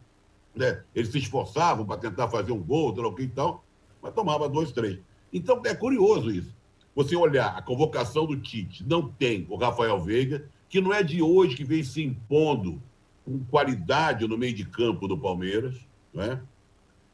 Né? 0.55 0.83
Eles 0.94 1.11
se 1.11 1.18
esforçavam 1.18 1.85
para 1.85 1.99
tentar 1.99 2.29
fazer 2.29 2.53
um 2.53 2.62
gol, 2.62 2.92
tal, 2.92 3.21
e 3.21 3.29
tal, 3.29 3.64
mas 4.03 4.14
tomava 4.14 4.49
dois, 4.49 4.73
três. 4.73 4.99
Então 5.33 5.61
é 5.64 5.75
curioso 5.75 6.31
isso. 6.31 6.57
Você 6.94 7.14
olhar 7.14 7.57
a 7.57 7.62
convocação 7.62 8.27
do 8.27 8.37
Tite, 8.37 8.85
não 8.85 9.09
tem 9.09 9.47
o 9.49 9.57
Rafael 9.57 10.01
Veiga, 10.01 10.49
que 10.68 10.81
não 10.81 10.92
é 10.92 11.03
de 11.03 11.23
hoje 11.23 11.55
que 11.55 11.64
vem 11.64 11.83
se 11.83 12.03
impondo 12.03 12.83
com 13.25 13.38
qualidade 13.51 14.27
no 14.27 14.37
meio 14.37 14.55
de 14.55 14.64
campo 14.64 15.07
do 15.07 15.16
Palmeiras. 15.16 15.77
Né? 16.12 16.40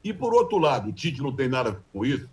E, 0.04 0.12
por 0.12 0.34
outro 0.34 0.58
lado, 0.58 0.90
o 0.90 0.92
Tite 0.92 1.22
não 1.22 1.34
tem 1.34 1.48
nada 1.48 1.82
com 1.92 2.04
isso. 2.04 2.28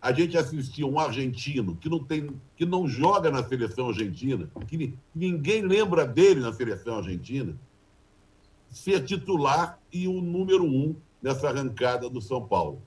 A 0.00 0.12
gente 0.12 0.36
assistiu 0.36 0.88
um 0.88 1.00
argentino 1.00 1.74
que 1.74 1.88
não, 1.88 1.98
tem, 1.98 2.30
que 2.54 2.66
não 2.66 2.86
joga 2.86 3.30
na 3.30 3.42
seleção 3.42 3.88
argentina, 3.88 4.48
que 4.68 4.94
ninguém 5.14 5.62
lembra 5.62 6.06
dele 6.06 6.40
na 6.40 6.52
seleção 6.52 6.98
argentina, 6.98 7.58
ser 8.70 9.02
titular 9.04 9.80
e 9.90 10.06
o 10.06 10.20
número 10.20 10.64
um 10.64 10.94
nessa 11.22 11.48
arrancada 11.48 12.10
do 12.10 12.20
São 12.20 12.46
Paulo. 12.46 12.82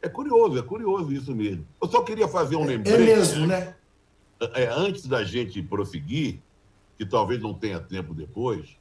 É 0.00 0.08
curioso, 0.08 0.58
é 0.58 0.62
curioso 0.62 1.12
isso 1.12 1.34
mesmo. 1.34 1.66
Eu 1.80 1.88
só 1.88 2.02
queria 2.02 2.26
fazer 2.26 2.56
um 2.56 2.64
é, 2.64 2.68
lembrete. 2.68 3.02
É 3.02 3.04
mesmo, 3.04 3.46
né? 3.46 3.74
É, 4.54 4.66
antes 4.68 5.06
da 5.06 5.22
gente 5.22 5.62
prosseguir, 5.62 6.40
que 6.96 7.04
talvez 7.04 7.40
não 7.40 7.52
tenha 7.52 7.78
tempo 7.78 8.14
depois, 8.14 8.76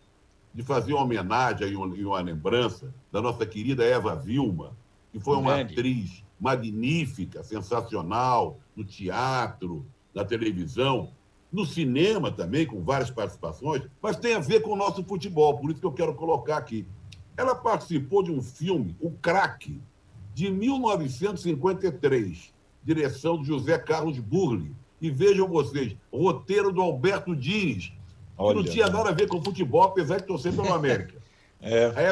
de 0.53 0.63
fazer 0.63 0.93
uma 0.93 1.03
homenagem 1.03 1.67
e 1.67 2.05
uma, 2.05 2.21
lembrança 2.21 2.93
da 3.12 3.21
nossa 3.21 3.45
querida 3.45 3.84
Eva 3.84 4.15
Vilma, 4.15 4.71
que 5.15 5.19
foi 5.21 5.38
uma 5.38 5.56
Grande. 5.56 5.71
atriz 5.71 6.25
magnífica, 6.38 7.41
sensacional, 7.41 8.60
no 8.75 8.84
teatro, 8.84 9.86
na 10.13 10.25
televisão, 10.25 11.13
no 11.49 11.65
cinema 11.65 12.30
também, 12.30 12.65
com 12.65 12.84
várias 12.84 13.10
participações, 13.10 13.84
mas 14.01 14.17
tem 14.17 14.36
a 14.36 14.39
ver 14.39 14.60
com 14.60 14.73
o 14.73 14.75
nosso 14.75 15.01
futebol, 15.06 15.58
por 15.58 15.71
isso 15.71 15.80
que 15.80 15.86
eu 15.86 15.93
quero 15.93 16.13
colocar 16.15 16.58
aqui. 16.58 16.86
Ela 17.38 17.56
participou 17.56 18.21
de 18.21 18.30
um 18.30 18.41
filme, 18.41 18.93
O 18.99 19.10
Craque, 19.10 19.80
de 20.34 20.51
1953, 20.51 22.54
direção 22.84 23.41
de 23.41 23.47
José 23.47 23.78
Carlos 23.78 24.19
Burli. 24.19 24.75
E 24.99 25.10
vejam 25.10 25.47
vocês, 25.47 25.95
roteiro 26.12 26.73
do 26.73 26.82
Alberto 26.82 27.34
Diniz, 27.34 27.93
Olha, 28.38 28.49
que 28.49 28.56
não 28.65 28.69
tinha 28.69 28.89
nada 28.89 29.12
a 29.12 29.13
ver 29.13 29.30
com 29.30 29.41
futebol, 29.41 29.84
apesar 29.84 30.17
de 30.17 30.28
torcer 30.28 30.54
pelo 30.54 30.67
América. 30.75 31.23
É. 31.62 31.91
Aí 31.96 32.06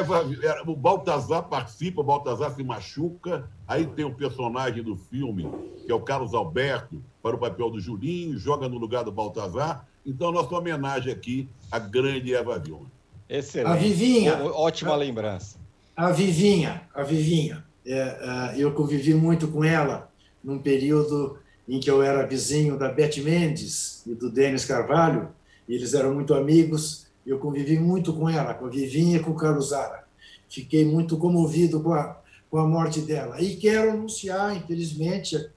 o 0.66 0.74
Baltazar 0.74 1.44
participa, 1.44 2.00
o 2.00 2.04
Baltazar 2.04 2.54
se 2.54 2.62
machuca, 2.64 3.48
aí 3.68 3.86
tem 3.86 4.04
o 4.04 4.14
personagem 4.14 4.82
do 4.82 4.96
filme, 4.96 5.48
que 5.84 5.92
é 5.92 5.94
o 5.94 6.00
Carlos 6.00 6.34
Alberto, 6.34 7.02
para 7.22 7.36
o 7.36 7.38
papel 7.38 7.70
do 7.70 7.80
Julinho, 7.80 8.36
joga 8.38 8.68
no 8.68 8.78
lugar 8.78 9.04
do 9.04 9.12
Baltazar. 9.12 9.86
Então, 10.04 10.32
nossa 10.32 10.54
homenagem 10.54 11.12
aqui 11.12 11.48
à 11.70 11.78
grande 11.78 12.34
Eva 12.34 12.58
Vilma. 12.58 12.90
Excelente. 13.28 13.72
A 13.72 13.76
Vivinha. 13.76 14.44
Ótima 14.44 14.92
a, 14.92 14.96
lembrança. 14.96 15.56
A 15.96 16.10
Vivinha, 16.10 16.82
a 16.94 17.02
Vivinha. 17.02 17.64
É, 17.86 17.98
é, 17.98 18.54
eu 18.56 18.72
convivi 18.72 19.14
muito 19.14 19.48
com 19.48 19.64
ela 19.64 20.10
num 20.42 20.58
período 20.58 21.38
em 21.68 21.80
que 21.80 21.90
eu 21.90 22.02
era 22.02 22.26
vizinho 22.26 22.78
da 22.78 22.90
Beth 22.90 23.16
Mendes 23.22 24.02
e 24.06 24.14
do 24.14 24.30
Denis 24.30 24.64
Carvalho, 24.64 25.30
eles 25.66 25.94
eram 25.94 26.14
muito 26.14 26.34
amigos, 26.34 27.03
eu 27.26 27.38
convivi 27.38 27.78
muito 27.78 28.12
com 28.12 28.28
ela, 28.28 28.54
com 28.54 28.66
a 28.66 28.68
Vivinha 28.70 29.16
e 29.16 29.20
com 29.20 29.30
o 29.30 29.36
Carlos 29.36 29.70
Zara. 29.70 30.04
Fiquei 30.48 30.84
muito 30.84 31.16
comovido 31.16 31.80
com 31.80 31.92
a, 31.92 32.20
com 32.50 32.58
a 32.58 32.66
morte 32.66 33.00
dela. 33.00 33.40
E 33.40 33.56
quero 33.56 33.92
anunciar, 33.92 34.56
infelizmente, 34.56 35.48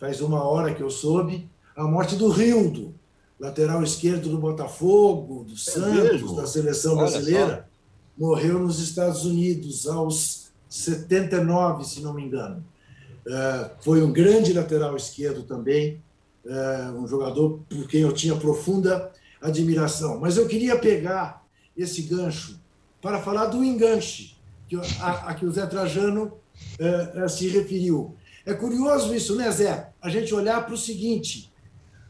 faz 0.00 0.20
uma 0.20 0.42
hora 0.42 0.74
que 0.74 0.82
eu 0.82 0.90
soube, 0.90 1.48
a 1.76 1.84
morte 1.84 2.16
do 2.16 2.28
Rildo, 2.28 2.94
lateral 3.38 3.82
esquerdo 3.82 4.28
do 4.28 4.38
Botafogo, 4.38 5.44
do 5.44 5.54
é 5.54 5.56
Santos, 5.56 6.12
mesmo? 6.12 6.36
da 6.36 6.46
seleção 6.46 6.96
brasileira. 6.96 7.68
Morreu 8.16 8.60
nos 8.60 8.78
Estados 8.78 9.24
Unidos 9.24 9.86
aos 9.88 10.48
79, 10.68 11.84
se 11.84 12.00
não 12.00 12.14
me 12.14 12.22
engano. 12.22 12.64
Uh, 13.26 13.70
foi 13.80 14.02
um 14.02 14.12
grande 14.12 14.52
lateral 14.52 14.96
esquerdo 14.96 15.42
também, 15.42 16.00
uh, 16.44 16.92
um 16.98 17.06
jogador 17.08 17.60
por 17.68 17.88
quem 17.88 18.02
eu 18.02 18.12
tinha 18.12 18.36
profunda 18.36 19.10
admiração. 19.44 20.18
Mas 20.18 20.36
eu 20.36 20.48
queria 20.48 20.78
pegar 20.78 21.46
esse 21.76 22.02
gancho 22.02 22.58
para 23.00 23.20
falar 23.20 23.46
do 23.46 23.62
enganche 23.62 24.36
que, 24.66 24.76
a, 25.00 25.28
a 25.28 25.34
que 25.34 25.44
o 25.44 25.52
Zé 25.52 25.66
Trajano 25.66 26.32
uh, 26.80 27.28
se 27.28 27.48
referiu. 27.48 28.16
É 28.46 28.54
curioso 28.54 29.14
isso, 29.14 29.36
né, 29.36 29.50
Zé? 29.50 29.92
A 30.00 30.08
gente 30.08 30.34
olhar 30.34 30.64
para 30.64 30.74
o 30.74 30.78
seguinte: 30.78 31.52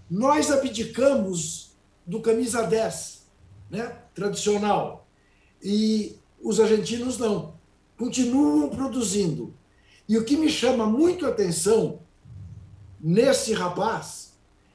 nós 0.09 0.51
abdicamos 0.51 1.77
do 2.07 2.21
camisa 2.21 2.63
10, 2.63 3.27
né, 3.71 3.97
tradicional, 4.15 5.09
e 5.63 6.17
os 6.41 6.61
argentinos 6.61 7.19
não, 7.19 7.55
continuam 7.97 8.69
produzindo. 8.69 9.55
E 10.09 10.19
o 10.19 10.25
que 10.25 10.37
me 10.37 10.51
chama 10.51 10.87
muito 10.87 11.25
a 11.25 11.31
atenção 11.31 12.01
nesse 13.01 13.53
rapaz 13.55 14.24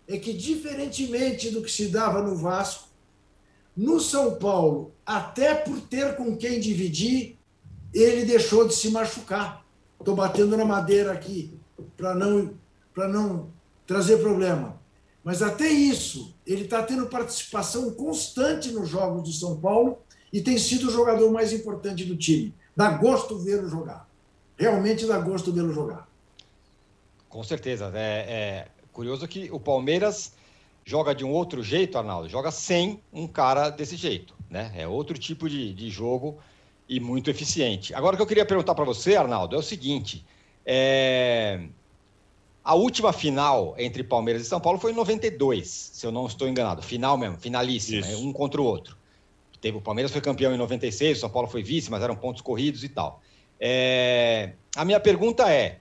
é 0.09 0.17
que, 0.17 0.33
diferentemente 0.33 1.51
do 1.51 1.61
que 1.61 1.71
se 1.71 1.87
dava 1.87 2.23
no 2.23 2.35
Vasco, 2.35 2.89
no 3.77 3.99
São 3.99 4.35
Paulo, 4.35 4.91
até 5.05 5.53
por 5.53 5.79
ter 5.81 6.15
com 6.15 6.35
quem 6.35 6.59
dividir, 6.59 7.37
ele 7.93 8.25
deixou 8.25 8.67
de 8.67 8.73
se 8.73 8.89
machucar. 8.89 9.63
Estou 9.99 10.15
batendo 10.15 10.57
na 10.57 10.65
madeira 10.65 11.11
aqui 11.11 11.53
para 11.95 12.15
não, 12.15 12.55
não 12.95 13.49
trazer 13.85 14.17
problema. 14.17 14.81
Mas 15.23 15.43
até 15.43 15.67
isso, 15.67 16.33
ele 16.45 16.63
está 16.63 16.81
tendo 16.81 17.05
participação 17.05 17.91
constante 17.91 18.71
nos 18.71 18.89
jogos 18.89 19.23
do 19.23 19.31
São 19.31 19.59
Paulo 19.59 19.99
e 20.33 20.41
tem 20.41 20.57
sido 20.57 20.87
o 20.87 20.91
jogador 20.91 21.31
mais 21.31 21.53
importante 21.53 22.03
do 22.03 22.17
time. 22.17 22.53
Dá 22.75 22.89
gosto 22.89 23.37
vê-lo 23.37 23.69
jogar. 23.69 24.09
Realmente 24.57 25.05
dá 25.05 25.19
gosto 25.19 25.53
vê-lo 25.53 25.71
jogar. 25.71 26.09
Com 27.27 27.43
certeza. 27.43 27.91
É, 27.93 28.25
é, 28.27 28.67
Curioso 28.99 29.25
que 29.29 29.49
o 29.49 29.61
Palmeiras 29.61 30.33
joga 30.83 31.15
de 31.15 31.23
um 31.23 31.31
outro 31.31 31.63
jeito, 31.63 31.97
Arnaldo, 31.97 32.27
joga 32.27 32.51
sem 32.51 33.01
um 33.13 33.29
cara 33.29 33.69
desse 33.69 33.95
jeito, 33.95 34.35
né? 34.49 34.73
É 34.75 34.85
outro 34.85 35.17
tipo 35.17 35.49
de, 35.49 35.73
de 35.73 35.89
jogo 35.89 36.37
e 36.85 36.99
muito 36.99 37.29
eficiente. 37.29 37.93
Agora, 37.93 38.15
o 38.15 38.17
que 38.17 38.23
eu 38.23 38.27
queria 38.27 38.45
perguntar 38.45 38.75
para 38.75 38.83
você, 38.83 39.15
Arnaldo, 39.15 39.55
é 39.55 39.57
o 39.57 39.63
seguinte: 39.63 40.25
é... 40.65 41.61
a 42.61 42.75
última 42.75 43.13
final 43.13 43.73
entre 43.77 44.03
Palmeiras 44.03 44.41
e 44.41 44.45
São 44.45 44.59
Paulo 44.59 44.77
foi 44.77 44.91
em 44.91 44.95
92, 44.95 45.65
se 45.93 46.05
eu 46.05 46.11
não 46.11 46.25
estou 46.27 46.49
enganado, 46.49 46.81
final 46.81 47.17
mesmo, 47.17 47.37
finalíssima, 47.37 48.05
né? 48.05 48.17
um 48.17 48.33
contra 48.33 48.59
o 48.59 48.65
outro. 48.65 48.97
Teve 49.61 49.77
o 49.77 49.81
Palmeiras 49.81 50.11
foi 50.11 50.19
campeão 50.19 50.53
em 50.53 50.57
96, 50.57 51.19
o 51.19 51.21
São 51.21 51.29
Paulo 51.29 51.47
foi 51.47 51.63
vice, 51.63 51.89
mas 51.89 52.03
eram 52.03 52.17
pontos 52.17 52.41
corridos 52.41 52.83
e 52.83 52.89
tal. 52.89 53.21
É... 53.57 54.55
A 54.75 54.83
minha 54.83 54.99
pergunta 54.99 55.49
é: 55.49 55.79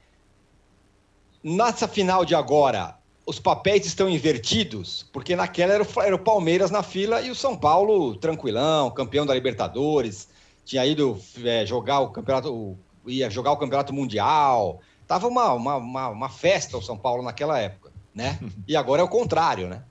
nessa 1.42 1.88
final 1.88 2.24
de 2.24 2.36
agora, 2.36 2.96
os 3.28 3.38
papéis 3.38 3.84
estão 3.84 4.08
invertidos, 4.08 5.06
porque 5.12 5.36
naquela 5.36 5.74
era 5.74 5.82
o, 5.82 6.00
era 6.00 6.16
o, 6.16 6.18
Palmeiras 6.18 6.70
na 6.70 6.82
fila 6.82 7.20
e 7.20 7.30
o 7.30 7.34
São 7.34 7.54
Paulo 7.54 8.16
tranquilão, 8.16 8.90
campeão 8.90 9.26
da 9.26 9.34
Libertadores, 9.34 10.30
tinha 10.64 10.86
ido 10.86 11.20
é, 11.44 11.66
jogar 11.66 12.00
o 12.00 12.08
campeonato, 12.08 12.78
ia 13.06 13.28
jogar 13.28 13.52
o 13.52 13.58
campeonato 13.58 13.92
mundial, 13.92 14.80
tava 15.06 15.28
uma, 15.28 15.52
uma, 15.52 15.76
uma, 15.76 16.08
uma 16.08 16.28
festa 16.30 16.78
o 16.78 16.82
São 16.82 16.96
Paulo 16.96 17.22
naquela 17.22 17.58
época, 17.58 17.92
né? 18.14 18.38
E 18.66 18.74
agora 18.74 19.02
é 19.02 19.04
o 19.04 19.08
contrário, 19.08 19.68
né? 19.68 19.82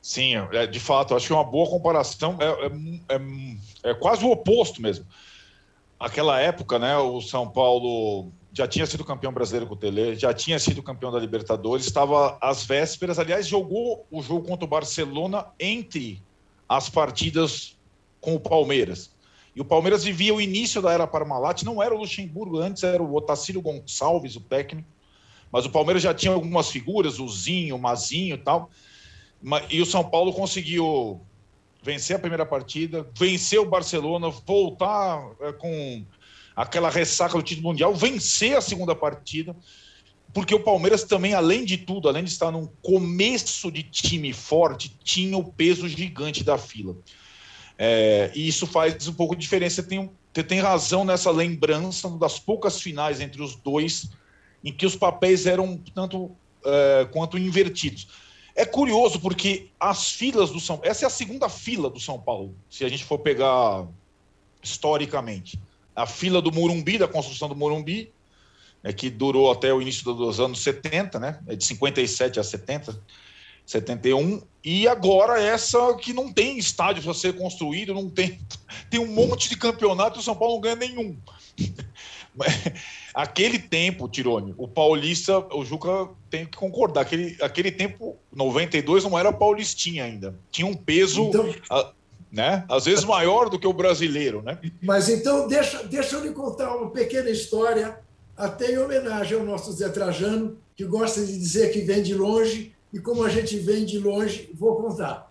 Sim, 0.00 0.36
é, 0.52 0.64
de 0.64 0.78
fato, 0.78 1.16
acho 1.16 1.26
que 1.26 1.32
é 1.32 1.36
uma 1.36 1.42
boa 1.42 1.68
comparação, 1.68 2.38
é, 2.38 2.46
é, 2.46 3.16
é, 3.16 3.90
é 3.90 3.94
quase 3.94 4.24
o 4.24 4.30
oposto 4.30 4.80
mesmo. 4.80 5.04
Aquela 5.98 6.38
época, 6.40 6.78
né, 6.78 6.96
o 6.98 7.20
São 7.20 7.48
Paulo 7.48 8.30
já 8.52 8.68
tinha 8.68 8.84
sido 8.86 9.04
campeão 9.04 9.32
brasileiro 9.32 9.66
com 9.66 9.74
o 9.74 9.76
Tele, 9.76 10.14
já 10.14 10.34
tinha 10.34 10.58
sido 10.58 10.82
campeão 10.82 11.10
da 11.10 11.18
Libertadores, 11.18 11.86
estava 11.86 12.36
às 12.40 12.64
vésperas, 12.64 13.18
aliás, 13.18 13.46
jogou 13.46 14.06
o 14.10 14.22
jogo 14.22 14.46
contra 14.46 14.66
o 14.66 14.68
Barcelona 14.68 15.46
entre 15.58 16.22
as 16.68 16.90
partidas 16.90 17.76
com 18.20 18.34
o 18.34 18.40
Palmeiras. 18.40 19.10
E 19.56 19.60
o 19.60 19.64
Palmeiras 19.64 20.04
vivia 20.04 20.34
o 20.34 20.40
início 20.40 20.82
da 20.82 20.92
era 20.92 21.06
Parmalat, 21.06 21.62
não 21.62 21.82
era 21.82 21.94
o 21.94 21.98
Luxemburgo, 21.98 22.58
antes 22.58 22.82
era 22.82 23.02
o 23.02 23.14
Otacílio 23.14 23.62
Gonçalves, 23.62 24.36
o 24.36 24.40
técnico, 24.40 24.88
mas 25.50 25.64
o 25.64 25.70
Palmeiras 25.70 26.02
já 26.02 26.14
tinha 26.14 26.32
algumas 26.32 26.70
figuras, 26.70 27.18
o 27.18 27.28
Zinho, 27.28 27.76
o 27.76 27.78
Mazinho 27.78 28.34
e 28.34 28.38
tal, 28.38 28.70
e 29.70 29.80
o 29.80 29.86
São 29.86 30.04
Paulo 30.04 30.32
conseguiu 30.32 31.20
vencer 31.82 32.16
a 32.16 32.18
primeira 32.18 32.46
partida, 32.46 33.06
vencer 33.14 33.58
o 33.58 33.66
Barcelona, 33.66 34.30
voltar 34.30 35.30
é, 35.40 35.52
com 35.52 36.04
aquela 36.54 36.90
ressaca 36.90 37.34
do 37.34 37.42
título 37.42 37.68
mundial, 37.68 37.94
vencer 37.94 38.56
a 38.56 38.60
segunda 38.60 38.94
partida, 38.94 39.56
porque 40.32 40.54
o 40.54 40.60
Palmeiras 40.60 41.04
também, 41.04 41.34
além 41.34 41.64
de 41.64 41.76
tudo, 41.76 42.08
além 42.08 42.24
de 42.24 42.30
estar 42.30 42.50
num 42.50 42.66
começo 42.82 43.70
de 43.70 43.82
time 43.82 44.32
forte, 44.32 44.96
tinha 45.04 45.36
o 45.36 45.44
peso 45.44 45.88
gigante 45.88 46.42
da 46.42 46.56
fila. 46.56 46.96
É, 47.78 48.30
e 48.34 48.48
isso 48.48 48.66
faz 48.66 49.08
um 49.08 49.14
pouco 49.14 49.34
de 49.34 49.42
diferença. 49.42 49.82
Tem 49.82 49.98
um, 49.98 50.08
você 50.32 50.42
tem 50.42 50.60
razão 50.60 51.04
nessa 51.04 51.30
lembrança 51.30 52.08
das 52.10 52.38
poucas 52.38 52.80
finais 52.80 53.20
entre 53.20 53.42
os 53.42 53.54
dois 53.54 54.10
em 54.64 54.72
que 54.72 54.86
os 54.86 54.96
papéis 54.96 55.46
eram 55.46 55.76
tanto 55.94 56.30
é, 56.64 57.08
quanto 57.12 57.36
invertidos. 57.36 58.08
É 58.54 58.64
curioso 58.64 59.20
porque 59.20 59.70
as 59.78 60.12
filas 60.12 60.50
do 60.50 60.60
São 60.60 60.80
essa 60.82 61.04
é 61.04 61.06
a 61.06 61.10
segunda 61.10 61.48
fila 61.48 61.90
do 61.90 61.98
São 61.98 62.18
Paulo, 62.18 62.54
se 62.70 62.84
a 62.84 62.88
gente 62.88 63.04
for 63.04 63.18
pegar 63.18 63.86
historicamente. 64.62 65.58
A 65.94 66.06
fila 66.06 66.40
do 66.40 66.52
Morumbi, 66.52 66.98
da 66.98 67.08
construção 67.08 67.48
do 67.48 67.56
Morumbi, 67.56 68.12
é, 68.82 68.92
que 68.92 69.08
durou 69.08 69.50
até 69.50 69.72
o 69.72 69.80
início 69.80 70.12
dos 70.12 70.40
anos 70.40 70.62
70, 70.62 71.18
né? 71.20 71.38
É 71.46 71.54
de 71.54 71.64
57 71.64 72.40
a 72.40 72.42
70, 72.42 73.00
71, 73.64 74.42
e 74.64 74.88
agora 74.88 75.40
essa 75.40 75.94
que 75.94 76.12
não 76.12 76.32
tem 76.32 76.58
estádio 76.58 77.02
para 77.02 77.14
ser 77.14 77.36
construído, 77.36 77.94
não 77.94 78.10
tem 78.10 78.40
tem 78.90 79.00
um 79.00 79.06
monte 79.06 79.48
de 79.48 79.56
campeonato 79.56 80.18
e 80.18 80.20
o 80.20 80.22
São 80.22 80.34
Paulo 80.34 80.54
não 80.54 80.60
ganha 80.60 80.76
nenhum. 80.76 81.16
aquele 83.14 83.58
tempo, 83.58 84.08
Tirone, 84.08 84.54
o 84.56 84.66
paulista, 84.66 85.38
o 85.54 85.64
Juca 85.64 86.08
tem 86.30 86.46
que 86.46 86.56
concordar, 86.56 87.02
aquele, 87.02 87.36
aquele 87.40 87.70
tempo, 87.70 88.16
92, 88.34 89.04
não 89.04 89.18
era 89.18 89.32
paulistinha 89.32 90.04
ainda. 90.04 90.38
Tinha 90.50 90.66
um 90.66 90.74
peso, 90.74 91.28
então... 91.28 91.54
a, 91.70 91.92
né? 92.32 92.64
Às 92.68 92.86
vezes 92.86 93.04
maior 93.04 93.50
do 93.50 93.58
que 93.58 93.66
o 93.66 93.72
brasileiro, 93.74 94.40
né? 94.42 94.58
Mas 94.80 95.10
então, 95.10 95.46
deixa, 95.46 95.84
deixa 95.84 96.16
eu 96.16 96.22
lhe 96.22 96.30
contar 96.30 96.74
uma 96.74 96.90
pequena 96.90 97.28
história, 97.28 98.00
até 98.34 98.72
em 98.72 98.78
homenagem 98.78 99.38
ao 99.38 99.44
nosso 99.44 99.70
Zé 99.72 99.90
Trajano, 99.90 100.56
que 100.74 100.84
gosta 100.84 101.24
de 101.24 101.38
dizer 101.38 101.70
que 101.70 101.82
vem 101.82 102.02
de 102.02 102.14
longe, 102.14 102.74
e 102.90 102.98
como 102.98 103.22
a 103.22 103.28
gente 103.28 103.58
vem 103.58 103.84
de 103.84 103.98
longe, 103.98 104.50
vou 104.54 104.76
contar. 104.76 105.30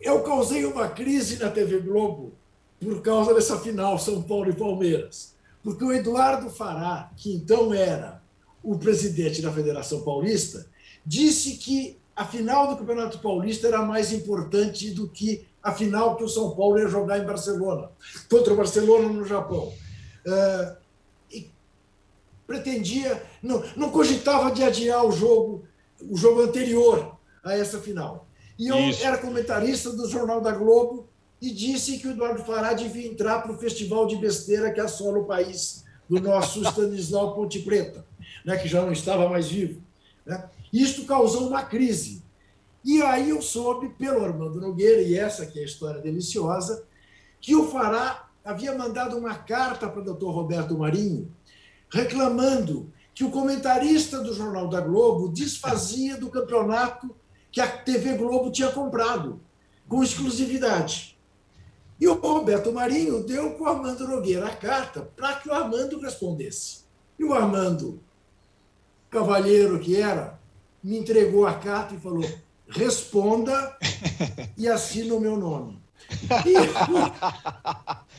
Eu 0.00 0.22
causei 0.22 0.64
uma 0.64 0.88
crise 0.88 1.42
na 1.42 1.50
TV 1.50 1.80
Globo 1.80 2.32
por 2.80 3.02
causa 3.02 3.34
dessa 3.34 3.58
final 3.58 3.98
São 3.98 4.22
Paulo 4.22 4.48
e 4.48 4.54
Palmeiras. 4.54 5.34
Porque 5.62 5.84
o 5.84 5.92
Eduardo 5.92 6.48
Fará, 6.50 7.10
que 7.16 7.34
então 7.34 7.74
era 7.74 8.22
o 8.62 8.78
presidente 8.78 9.42
da 9.42 9.52
Federação 9.52 10.02
Paulista, 10.02 10.66
disse 11.04 11.56
que 11.56 11.98
a 12.18 12.24
final 12.24 12.66
do 12.66 12.76
Campeonato 12.76 13.20
Paulista 13.20 13.68
era 13.68 13.80
mais 13.80 14.12
importante 14.12 14.90
do 14.90 15.08
que 15.08 15.46
a 15.62 15.70
final 15.70 16.16
que 16.16 16.24
o 16.24 16.28
São 16.28 16.50
Paulo 16.50 16.76
ia 16.76 16.88
jogar 16.88 17.16
em 17.16 17.24
Barcelona, 17.24 17.90
contra 18.28 18.52
o 18.52 18.56
Barcelona 18.56 19.08
no 19.08 19.24
Japão. 19.24 19.72
Uh, 20.26 20.76
e 21.30 21.48
pretendia, 22.44 23.22
não, 23.40 23.62
não 23.76 23.90
cogitava 23.90 24.50
de 24.50 24.64
adiar 24.64 25.06
o 25.06 25.12
jogo, 25.12 25.64
o 26.10 26.16
jogo 26.16 26.42
anterior 26.42 27.16
a 27.44 27.56
essa 27.56 27.78
final. 27.78 28.26
E 28.58 28.66
eu 28.66 28.76
Isso. 28.76 29.06
era 29.06 29.18
comentarista 29.18 29.92
do 29.92 30.08
Jornal 30.08 30.40
da 30.40 30.50
Globo 30.50 31.06
e 31.40 31.52
disse 31.52 31.98
que 31.98 32.08
o 32.08 32.10
Eduardo 32.10 32.42
Fará 32.42 32.72
devia 32.72 33.06
entrar 33.06 33.42
para 33.42 33.52
o 33.52 33.58
festival 33.58 34.08
de 34.08 34.16
besteira 34.16 34.72
que 34.72 34.80
assola 34.80 35.20
o 35.20 35.24
país 35.24 35.84
do 36.10 36.20
nosso 36.20 36.62
Stanislau 36.66 37.36
Ponte 37.36 37.60
Preta, 37.60 38.04
né, 38.44 38.56
que 38.56 38.66
já 38.66 38.82
não 38.82 38.90
estava 38.90 39.28
mais 39.28 39.48
vivo. 39.48 39.80
Né? 40.26 40.42
Isto 40.72 41.04
causou 41.04 41.48
uma 41.48 41.62
crise. 41.62 42.22
E 42.84 43.02
aí 43.02 43.30
eu 43.30 43.42
soube, 43.42 43.88
pelo 43.90 44.24
Armando 44.24 44.60
Nogueira, 44.60 45.02
e 45.02 45.16
essa 45.16 45.46
que 45.46 45.58
é 45.58 45.62
a 45.62 45.66
história 45.66 46.00
deliciosa, 46.00 46.84
que 47.40 47.54
o 47.54 47.68
Fará 47.68 48.28
havia 48.44 48.76
mandado 48.76 49.16
uma 49.16 49.34
carta 49.34 49.88
para 49.88 50.00
o 50.00 50.04
doutor 50.04 50.30
Roberto 50.30 50.76
Marinho, 50.76 51.30
reclamando 51.90 52.92
que 53.14 53.24
o 53.24 53.30
comentarista 53.30 54.20
do 54.20 54.32
Jornal 54.32 54.68
da 54.68 54.80
Globo 54.80 55.28
desfazia 55.28 56.16
do 56.16 56.30
campeonato 56.30 57.14
que 57.50 57.60
a 57.60 57.66
TV 57.66 58.16
Globo 58.16 58.50
tinha 58.50 58.70
comprado, 58.70 59.40
com 59.88 60.02
exclusividade. 60.02 61.18
E 62.00 62.06
o 62.06 62.14
Roberto 62.14 62.72
Marinho 62.72 63.24
deu 63.24 63.54
para 63.54 63.62
o 63.62 63.66
Armando 63.66 64.06
Nogueira 64.06 64.46
a 64.46 64.54
carta 64.54 65.02
para 65.16 65.34
que 65.34 65.48
o 65.48 65.52
Armando 65.52 65.98
respondesse. 65.98 66.84
E 67.18 67.24
o 67.24 67.34
Armando, 67.34 68.00
cavalheiro 69.10 69.80
que 69.80 69.96
era, 69.96 70.37
me 70.88 70.96
entregou 70.96 71.46
a 71.46 71.52
carta 71.52 71.94
e 71.94 72.00
falou: 72.00 72.24
responda 72.66 73.76
e 74.56 74.66
assina 74.66 75.14
o 75.14 75.20
meu 75.20 75.36
nome. 75.36 75.78
E 76.46 76.54
eu, 76.54 76.64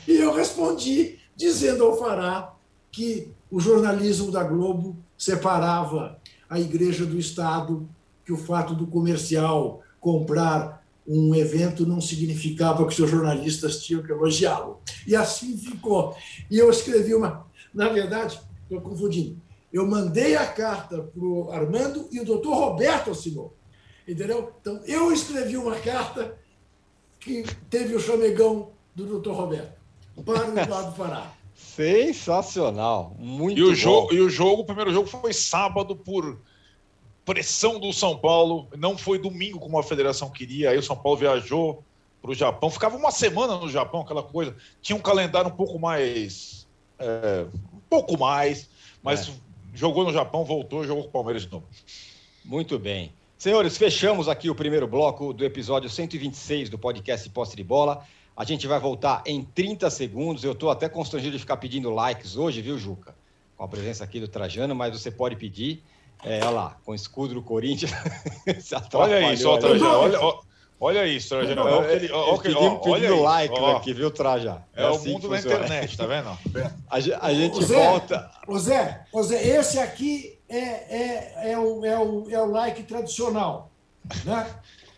e 0.15 0.17
eu 0.19 0.35
respondi, 0.35 1.17
dizendo 1.35 1.83
ao 1.83 1.97
Fará 1.97 2.53
que 2.91 3.31
o 3.49 3.59
jornalismo 3.59 4.31
da 4.31 4.43
Globo 4.43 4.95
separava 5.17 6.19
a 6.47 6.59
igreja 6.59 7.07
do 7.07 7.17
Estado, 7.17 7.89
que 8.23 8.31
o 8.31 8.37
fato 8.37 8.75
do 8.75 8.85
comercial 8.85 9.81
comprar 9.99 10.85
um 11.07 11.33
evento 11.33 11.87
não 11.87 11.99
significava 11.99 12.85
que 12.85 12.93
seus 12.93 13.09
jornalistas 13.09 13.83
tinham 13.83 14.03
que 14.03 14.11
elogiá-lo. 14.11 14.79
E 15.07 15.15
assim 15.15 15.57
ficou. 15.57 16.15
E 16.51 16.59
eu 16.59 16.69
escrevi 16.69 17.15
uma. 17.15 17.47
Na 17.73 17.89
verdade, 17.89 18.39
estou 18.63 18.79
confundindo. 18.79 19.41
Eu 19.71 19.85
mandei 19.87 20.35
a 20.35 20.47
carta 20.47 21.03
para 21.03 21.23
o 21.23 21.51
Armando 21.51 22.07
e 22.11 22.19
o 22.19 22.25
doutor 22.25 22.55
Roberto 22.55 23.11
assinou. 23.11 23.55
Entendeu? 24.07 24.53
Então, 24.59 24.81
eu 24.85 25.11
escrevi 25.11 25.55
uma 25.55 25.75
carta 25.75 26.35
que 27.19 27.43
teve 27.69 27.95
o 27.95 27.99
chamegão 27.99 28.71
do 28.95 29.05
doutor 29.05 29.35
Roberto 29.35 29.79
para 30.25 30.49
o 30.49 30.59
Eduardo 30.59 30.91
Pará. 30.97 31.33
Sensacional, 31.53 33.15
muito 33.19 33.59
e 33.59 33.63
o 33.63 33.67
bom. 33.67 33.75
Jogo, 33.75 34.13
e 34.13 34.19
o 34.19 34.29
jogo, 34.29 34.61
o 34.63 34.65
primeiro 34.65 34.91
jogo 34.91 35.07
foi 35.07 35.33
sábado 35.33 35.95
por 35.95 36.39
pressão 37.23 37.79
do 37.79 37.93
São 37.93 38.17
Paulo. 38.17 38.67
Não 38.75 38.97
foi 38.97 39.19
domingo 39.19 39.59
como 39.59 39.77
a 39.77 39.83
federação 39.83 40.29
queria. 40.29 40.71
Aí 40.71 40.77
o 40.77 40.83
São 40.83 40.95
Paulo 40.95 41.17
viajou 41.17 41.83
para 42.21 42.31
o 42.31 42.33
Japão. 42.33 42.69
Ficava 42.69 42.97
uma 42.97 43.11
semana 43.11 43.57
no 43.57 43.69
Japão, 43.69 44.01
aquela 44.01 44.23
coisa. 44.23 44.55
Tinha 44.81 44.95
um 44.95 45.01
calendário 45.01 45.49
um 45.51 45.55
pouco 45.55 45.77
mais. 45.77 46.67
É, 46.97 47.45
um 47.73 47.81
pouco 47.89 48.17
mais. 48.17 48.69
Mas 49.03 49.29
é. 49.29 49.31
Jogou 49.73 50.03
no 50.03 50.13
Japão, 50.13 50.43
voltou, 50.43 50.83
jogou 50.85 51.03
com 51.03 51.09
o 51.09 51.11
Palmeiras 51.11 51.43
de 51.43 51.51
novo. 51.51 51.65
Muito 52.43 52.77
bem. 52.79 53.11
Senhores, 53.37 53.77
fechamos 53.77 54.27
aqui 54.27 54.49
o 54.49 54.55
primeiro 54.55 54.87
bloco 54.87 55.31
do 55.31 55.45
episódio 55.45 55.89
126 55.89 56.69
do 56.69 56.77
podcast 56.77 57.29
Posse 57.29 57.55
de 57.55 57.63
Bola. 57.63 58.05
A 58.35 58.43
gente 58.43 58.67
vai 58.67 58.79
voltar 58.79 59.23
em 59.25 59.43
30 59.43 59.89
segundos. 59.89 60.43
Eu 60.43 60.51
estou 60.51 60.69
até 60.69 60.89
constrangido 60.89 61.33
de 61.33 61.39
ficar 61.39 61.57
pedindo 61.57 61.89
likes 61.89 62.35
hoje, 62.35 62.61
viu, 62.61 62.77
Juca? 62.77 63.15
Com 63.55 63.63
a 63.63 63.67
presença 63.67 64.03
aqui 64.03 64.19
do 64.19 64.27
Trajano, 64.27 64.75
mas 64.75 64.99
você 64.99 65.11
pode 65.11 65.35
pedir. 65.35 65.83
É, 66.23 66.39
olha 66.39 66.49
lá, 66.49 66.77
com 66.83 66.91
o 66.91 66.95
escudo 66.95 67.33
do 67.33 67.41
Corinthians. 67.41 67.91
olha 68.93 69.33
isso, 69.33 69.47
ó, 69.47 69.57
Trajano. 69.57 69.89
Olha, 69.89 70.39
olha 70.79 71.07
isso, 71.07 71.29
Trajano. 71.29 71.61
Olha, 71.61 72.13
olha, 72.13 72.79
olha 72.81 73.15
like 73.15 73.55
ó. 73.57 73.77
aqui, 73.77 73.93
viu, 73.93 74.11
Traja? 74.11 74.63
É, 74.75 74.83
é 74.83 74.89
o 74.89 74.93
assim 74.93 75.13
mundo 75.13 75.29
da 75.29 75.39
internet, 75.39 75.97
tá 75.97 76.05
vendo? 76.05 76.29
A, 76.89 76.95
a 77.27 77.33
gente 77.33 77.63
Zé, 77.63 77.85
volta. 77.85 78.31
Ô 78.47 78.57
Zé, 78.57 79.05
ô 79.11 79.23
Zé, 79.23 79.47
esse 79.57 79.79
aqui 79.79 80.39
é, 80.47 80.57
é, 80.57 81.51
é, 81.51 81.59
o, 81.59 81.85
é, 81.85 81.99
o, 81.99 82.29
é 82.29 82.41
o 82.41 82.45
like 82.45 82.83
tradicional. 82.83 83.71
Né? 84.25 84.47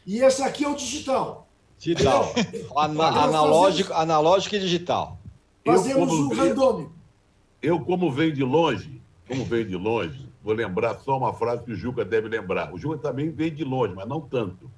E 0.06 0.20
esse 0.20 0.42
aqui 0.42 0.64
é 0.64 0.70
o 0.70 0.76
digital. 0.76 1.48
Digital. 1.78 2.34
Ana, 2.78 3.08
analógico, 3.08 3.94
analógico 3.94 4.56
e 4.56 4.60
digital. 4.60 5.18
Fazemos 5.66 6.12
o 6.12 6.28
um 6.28 6.36
randômico. 6.36 6.92
Eu, 7.62 7.80
como 7.80 8.12
venho 8.12 8.34
de 8.34 8.44
longe, 8.44 9.02
como 9.28 9.46
venho 9.46 9.66
de 9.66 9.76
longe, 9.76 10.28
vou 10.44 10.54
lembrar 10.54 11.00
só 11.00 11.18
uma 11.18 11.34
frase 11.34 11.64
que 11.64 11.72
o 11.72 11.76
Juca 11.76 12.04
deve 12.04 12.28
lembrar. 12.28 12.74
O 12.74 12.78
Juca 12.78 12.98
também 12.98 13.30
veio 13.30 13.52
de 13.52 13.64
longe, 13.64 13.94
mas 13.94 14.08
não 14.08 14.22
tanto. 14.22 14.70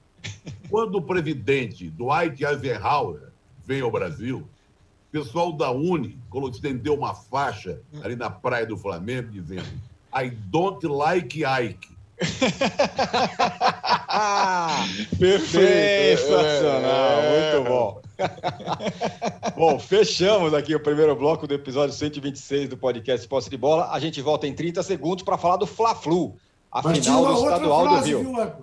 Quando 0.70 0.96
o 0.96 1.02
presidente 1.02 1.90
Dwight 1.90 2.44
Eisenhower 2.44 3.30
veio 3.66 3.86
ao 3.86 3.92
Brasil, 3.92 4.40
o 4.40 5.12
pessoal 5.12 5.54
da 5.54 5.72
Uni 5.72 6.18
estendeu 6.52 6.96
uma 6.96 7.14
faixa 7.14 7.80
ali 8.02 8.16
na 8.16 8.30
praia 8.30 8.66
do 8.66 8.78
Flamengo 8.78 9.30
dizendo 9.30 9.68
I 10.16 10.30
don't 10.30 10.86
like 10.88 11.44
Ike. 11.44 11.94
Perfeito! 15.20 16.22
Sensacional, 16.22 17.20
é, 17.20 17.56
muito 17.56 17.70
bom. 17.70 18.02
bom, 19.58 19.80
fechamos 19.80 20.54
aqui 20.54 20.76
o 20.76 20.80
primeiro 20.80 21.16
bloco 21.16 21.48
do 21.48 21.54
episódio 21.54 21.96
126 21.96 22.70
do 22.70 22.78
podcast 22.78 23.28
Posse 23.28 23.50
de 23.50 23.58
Bola. 23.58 23.90
A 23.92 24.00
gente 24.00 24.22
volta 24.22 24.48
em 24.48 24.54
30 24.54 24.84
segundos 24.84 25.24
para 25.24 25.38
falar 25.38 25.58
do 25.58 25.66
Fla-Flu, 25.66 26.36
a 26.72 26.82
Mas 26.82 27.00
final 27.00 27.26
do 27.26 27.34
Estadual 27.34 27.88
frase, 27.88 28.12
do 28.12 28.22
Rio. 28.22 28.34
Viu, 28.34 28.54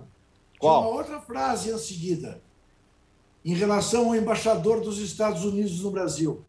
Qual? 0.61 0.81
Tinha 0.81 0.91
uma 0.91 0.99
outra 0.99 1.19
frase 1.19 1.71
em 1.71 1.77
seguida, 1.79 2.39
em 3.43 3.55
relação 3.55 4.09
ao 4.09 4.15
embaixador 4.15 4.79
dos 4.79 4.99
Estados 4.99 5.43
Unidos 5.43 5.81
no 5.81 5.89
Brasil, 5.89 6.45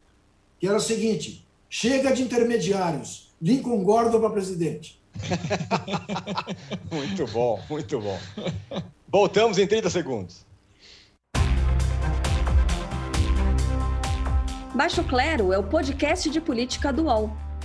que 0.60 0.68
era 0.68 0.76
o 0.76 0.80
seguinte: 0.80 1.48
chega 1.68 2.12
de 2.12 2.22
intermediários, 2.22 3.30
Lincoln 3.40 3.82
Gordon 3.82 4.20
para 4.20 4.28
presidente. 4.28 5.00
muito 6.92 7.26
bom, 7.32 7.58
muito 7.70 8.00
bom. 8.00 8.18
Voltamos 9.08 9.56
em 9.56 9.66
30 9.66 9.88
segundos. 9.88 10.46
Baixo 14.74 15.02
Clero 15.04 15.54
é 15.54 15.58
o 15.58 15.64
podcast 15.64 16.28
de 16.28 16.40
política 16.40 16.92
do 16.92 17.04
UOL. 17.04 17.30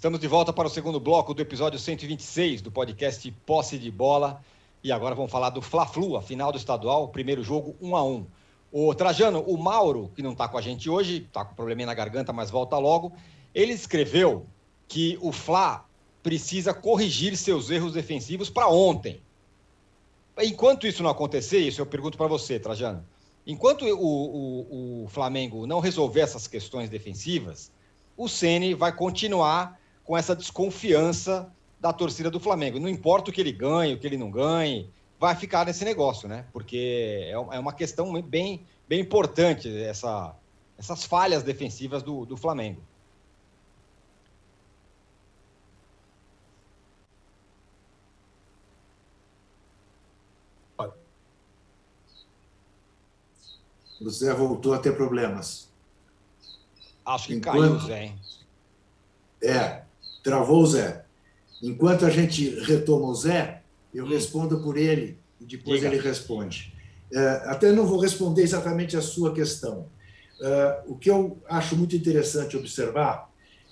Estamos 0.00 0.18
de 0.18 0.26
volta 0.26 0.50
para 0.50 0.66
o 0.66 0.70
segundo 0.70 0.98
bloco 0.98 1.34
do 1.34 1.42
episódio 1.42 1.78
126 1.78 2.62
do 2.62 2.72
podcast 2.72 3.30
Posse 3.44 3.78
de 3.78 3.90
Bola. 3.90 4.42
E 4.82 4.90
agora 4.90 5.14
vamos 5.14 5.30
falar 5.30 5.50
do 5.50 5.60
Fla-Flu, 5.60 6.16
a 6.16 6.22
final 6.22 6.50
do 6.50 6.56
estadual, 6.56 7.08
primeiro 7.08 7.44
jogo 7.44 7.76
1 7.82 7.94
a 7.94 8.02
1 8.02 8.26
O 8.72 8.94
Trajano, 8.94 9.42
o 9.42 9.58
Mauro, 9.58 10.10
que 10.16 10.22
não 10.22 10.32
está 10.32 10.48
com 10.48 10.56
a 10.56 10.62
gente 10.62 10.88
hoje, 10.88 11.26
está 11.28 11.44
com 11.44 11.54
probleminha 11.54 11.84
na 11.84 11.92
garganta, 11.92 12.32
mas 12.32 12.50
volta 12.50 12.78
logo, 12.78 13.12
ele 13.54 13.74
escreveu 13.74 14.46
que 14.88 15.18
o 15.20 15.32
Fla 15.32 15.84
precisa 16.22 16.72
corrigir 16.72 17.36
seus 17.36 17.68
erros 17.68 17.92
defensivos 17.92 18.48
para 18.48 18.68
ontem. 18.68 19.20
Enquanto 20.38 20.86
isso 20.86 21.02
não 21.02 21.10
acontecer, 21.10 21.58
isso 21.58 21.82
eu 21.82 21.84
pergunto 21.84 22.16
para 22.16 22.26
você, 22.26 22.58
Trajano. 22.58 23.04
Enquanto 23.46 23.84
o, 23.84 23.98
o, 23.98 25.04
o 25.04 25.08
Flamengo 25.08 25.66
não 25.66 25.78
resolver 25.78 26.20
essas 26.20 26.46
questões 26.46 26.88
defensivas, 26.88 27.70
o 28.16 28.28
Ceni 28.28 28.72
vai 28.72 28.96
continuar 28.96 29.78
com 30.04 30.16
essa 30.16 30.34
desconfiança 30.34 31.50
da 31.80 31.92
torcida 31.92 32.30
do 32.30 32.40
Flamengo. 32.40 32.78
Não 32.78 32.88
importa 32.88 33.30
o 33.30 33.32
que 33.32 33.40
ele 33.40 33.52
ganhe, 33.52 33.94
o 33.94 33.98
que 33.98 34.06
ele 34.06 34.18
não 34.18 34.30
ganhe, 34.30 34.90
vai 35.18 35.34
ficar 35.34 35.64
nesse 35.66 35.84
negócio, 35.84 36.28
né? 36.28 36.46
Porque 36.52 37.26
é, 37.26 37.32
é 37.32 37.58
uma 37.58 37.72
questão 37.72 38.20
bem, 38.22 38.66
bem 38.88 39.00
importante 39.00 39.68
essa, 39.82 40.34
essas 40.78 41.04
falhas 41.04 41.42
defensivas 41.42 42.02
do, 42.02 42.24
do 42.24 42.36
Flamengo. 42.36 42.82
O 54.00 54.08
Zé 54.08 54.32
voltou 54.32 54.72
a 54.72 54.78
ter 54.78 54.96
problemas. 54.96 55.68
Acho 57.04 57.26
que 57.26 57.34
Enquanto... 57.34 57.58
caiu, 57.58 57.78
Zé. 57.80 58.04
Hein? 58.04 58.18
É, 59.42 59.82
Travou 60.22 60.62
o 60.62 60.66
Zé. 60.66 61.04
Enquanto 61.62 62.06
a 62.06 62.10
gente 62.10 62.48
retoma 62.60 63.06
o 63.06 63.14
Zé, 63.14 63.62
eu 63.94 64.04
hum. 64.04 64.08
respondo 64.08 64.60
por 64.60 64.76
ele 64.76 65.18
e 65.40 65.44
depois 65.44 65.80
Diga. 65.80 65.92
ele 65.92 66.02
responde. 66.02 66.74
É, 67.12 67.42
até 67.46 67.72
não 67.72 67.86
vou 67.86 67.98
responder 67.98 68.42
exatamente 68.42 68.96
a 68.96 69.02
sua 69.02 69.32
questão. 69.34 69.86
É, 70.40 70.82
o 70.86 70.94
que 70.96 71.10
eu 71.10 71.38
acho 71.48 71.76
muito 71.76 71.96
interessante 71.96 72.56
observar 72.56 73.30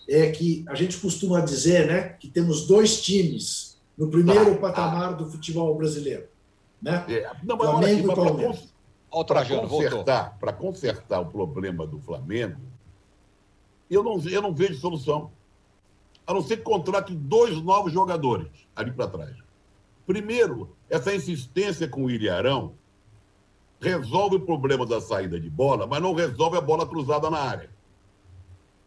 é 0.09 0.31
que 0.31 0.65
a 0.67 0.75
gente 0.75 0.97
costuma 0.99 1.41
dizer 1.41 1.87
né, 1.87 2.09
que 2.19 2.29
temos 2.29 2.67
dois 2.67 3.01
times 3.01 3.79
no 3.97 4.09
primeiro 4.09 4.55
tá. 4.55 4.61
patamar 4.61 5.17
do 5.17 5.31
futebol 5.31 5.75
brasileiro. 5.77 6.27
Né? 6.81 7.05
É, 7.09 7.31
não, 7.43 7.57
Flamengo 7.57 8.13
aqui, 8.13 8.21
e 8.21 8.25
Palmeiras. 8.25 8.75
Para 9.11 9.45
consertar, 9.67 10.39
consertar 10.59 11.21
o 11.21 11.27
problema 11.27 11.87
do 11.87 11.99
Flamengo, 11.99 12.61
eu 13.91 14.03
não, 14.03 14.21
eu 14.29 14.43
não 14.43 14.55
vejo 14.55 14.79
solução 14.79 15.31
a 16.29 16.35
não 16.35 16.43
ser 16.43 16.59
que 16.59 16.63
contrate 16.63 17.15
dois 17.15 17.57
novos 17.63 17.91
jogadores 17.91 18.51
ali 18.77 18.93
para 18.93 19.09
trás. 19.09 19.35
Primeiro, 20.07 20.77
essa 20.91 21.15
insistência 21.15 21.89
com 21.89 22.05
o 22.05 22.11
Ilharão 22.11 22.75
resolve 23.81 24.37
o 24.37 24.41
problema 24.41 24.85
da 24.85 25.01
saída 25.01 25.41
de 25.41 25.49
bola, 25.49 25.87
mas 25.87 26.03
não 26.03 26.13
resolve 26.13 26.59
a 26.59 26.61
bola 26.61 26.87
cruzada 26.87 27.31
na 27.31 27.39
área. 27.39 27.71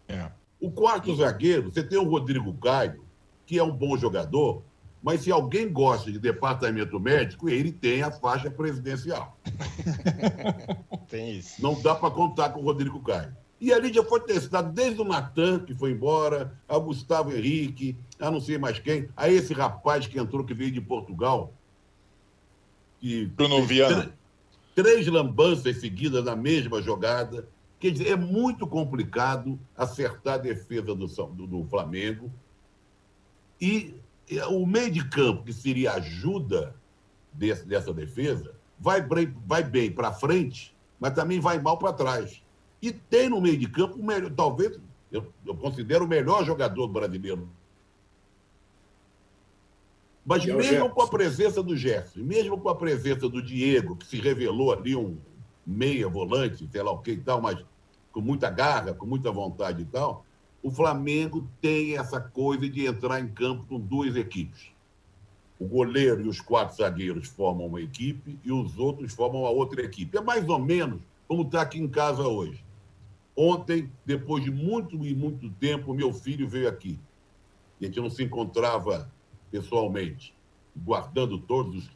É. 0.07 0.29
O 0.59 0.69
quarto 0.69 1.15
zagueiro, 1.15 1.71
você 1.71 1.81
tem 1.81 1.97
o 1.97 2.07
Rodrigo 2.07 2.53
Caio, 2.53 3.03
que 3.47 3.57
é 3.57 3.63
um 3.63 3.75
bom 3.75 3.97
jogador, 3.97 4.61
mas 5.01 5.21
se 5.21 5.31
alguém 5.31 5.73
gosta 5.73 6.11
de 6.11 6.19
departamento 6.19 6.99
médico, 6.99 7.49
ele 7.49 7.71
tem 7.71 8.03
a 8.03 8.11
faixa 8.11 8.51
presidencial. 8.51 9.35
tem 11.09 11.39
isso. 11.39 11.59
Não 11.59 11.81
dá 11.81 11.95
para 11.95 12.11
contar 12.11 12.51
com 12.51 12.59
o 12.59 12.63
Rodrigo 12.63 13.01
Caio. 13.01 13.35
E 13.61 13.71
ali 13.71 13.93
já 13.93 14.03
foi 14.03 14.19
testado 14.21 14.73
desde 14.73 14.99
o 14.99 15.05
Natan, 15.05 15.59
que 15.59 15.75
foi 15.75 15.91
embora, 15.91 16.59
ao 16.67 16.81
Gustavo 16.81 17.31
Henrique, 17.31 17.95
a 18.19 18.31
não 18.31 18.41
sei 18.41 18.57
mais 18.57 18.79
quem, 18.79 19.07
a 19.15 19.29
esse 19.29 19.53
rapaz 19.53 20.07
que 20.07 20.19
entrou, 20.19 20.43
que 20.43 20.55
veio 20.55 20.71
de 20.71 20.81
Portugal. 20.81 21.53
Que 22.99 23.27
Bruno 23.27 23.63
Viana. 23.63 24.11
Três 24.73 25.05
lambanças 25.05 25.77
seguidas 25.77 26.25
na 26.25 26.35
mesma 26.35 26.81
jogada. 26.81 27.47
Quer 27.79 27.91
dizer, 27.91 28.07
é 28.07 28.15
muito 28.15 28.65
complicado 28.65 29.59
acertar 29.77 30.35
a 30.35 30.37
defesa 30.37 30.95
do, 30.95 31.05
do, 31.05 31.45
do 31.45 31.63
Flamengo. 31.65 32.33
E 33.59 33.93
o 34.49 34.65
meio 34.65 34.89
de 34.89 35.07
campo, 35.07 35.43
que 35.43 35.53
seria 35.53 35.93
ajuda 35.93 36.75
desse, 37.31 37.67
dessa 37.67 37.93
defesa, 37.93 38.55
vai, 38.79 39.05
vai 39.45 39.63
bem 39.63 39.91
para 39.91 40.11
frente, 40.11 40.75
mas 40.99 41.13
também 41.13 41.39
vai 41.39 41.59
mal 41.59 41.77
para 41.77 41.93
trás. 41.93 42.41
E 42.81 42.91
tem 42.91 43.29
no 43.29 43.39
meio 43.39 43.57
de 43.57 43.67
campo, 43.67 43.99
o 43.99 44.03
melhor, 44.03 44.31
talvez, 44.31 44.79
eu, 45.11 45.31
eu 45.45 45.55
considero 45.55 46.05
o 46.05 46.07
melhor 46.07 46.43
jogador 46.43 46.87
brasileiro. 46.87 47.47
Mas 50.25 50.47
é 50.47 50.53
mesmo 50.53 50.89
com 50.89 51.01
a 51.01 51.07
presença 51.07 51.61
do 51.61 51.75
Gerson, 51.75 52.19
mesmo 52.21 52.57
com 52.57 52.69
a 52.69 52.75
presença 52.75 53.27
do 53.27 53.41
Diego, 53.41 53.95
que 53.95 54.05
se 54.05 54.17
revelou 54.17 54.71
ali 54.71 54.95
um 54.95 55.17
meia 55.65 56.07
volante, 56.07 56.67
sei 56.71 56.81
lá 56.81 56.91
o 56.91 56.99
que 56.99 57.11
e 57.11 57.17
tal, 57.17 57.41
mas 57.41 57.63
com 58.11 58.21
muita 58.21 58.49
garra, 58.49 58.93
com 58.93 59.05
muita 59.05 59.31
vontade 59.31 59.81
e 59.81 59.85
tal, 59.85 60.25
o 60.61 60.69
Flamengo 60.69 61.47
tem 61.59 61.97
essa 61.97 62.19
coisa 62.19 62.69
de 62.69 62.85
entrar 62.85 63.19
em 63.19 63.27
campo 63.27 63.65
com 63.65 63.79
duas 63.79 64.15
equipes. 64.15 64.69
O 65.59 65.65
goleiro 65.65 66.21
e 66.21 66.27
os 66.27 66.39
quatro 66.41 66.77
zagueiros 66.77 67.27
formam 67.27 67.67
uma 67.67 67.81
equipe 67.81 68.39
e 68.43 68.51
os 68.51 68.77
outros 68.77 69.13
formam 69.13 69.45
a 69.45 69.49
outra 69.49 69.81
equipe. 69.81 70.17
É 70.17 70.21
mais 70.21 70.47
ou 70.49 70.59
menos 70.59 71.01
como 71.27 71.43
está 71.43 71.61
aqui 71.61 71.79
em 71.79 71.87
casa 71.87 72.23
hoje. 72.27 72.63
Ontem, 73.35 73.91
depois 74.05 74.43
de 74.43 74.51
muito 74.51 75.05
e 75.05 75.15
muito 75.15 75.49
tempo, 75.51 75.93
meu 75.93 76.13
filho 76.13 76.47
veio 76.47 76.67
aqui. 76.67 76.99
A 77.79 77.85
gente 77.85 77.99
não 77.99 78.09
se 78.09 78.23
encontrava 78.23 79.09
pessoalmente, 79.49 80.35
guardando 80.75 81.37
todos 81.39 81.75
os, 81.75 81.89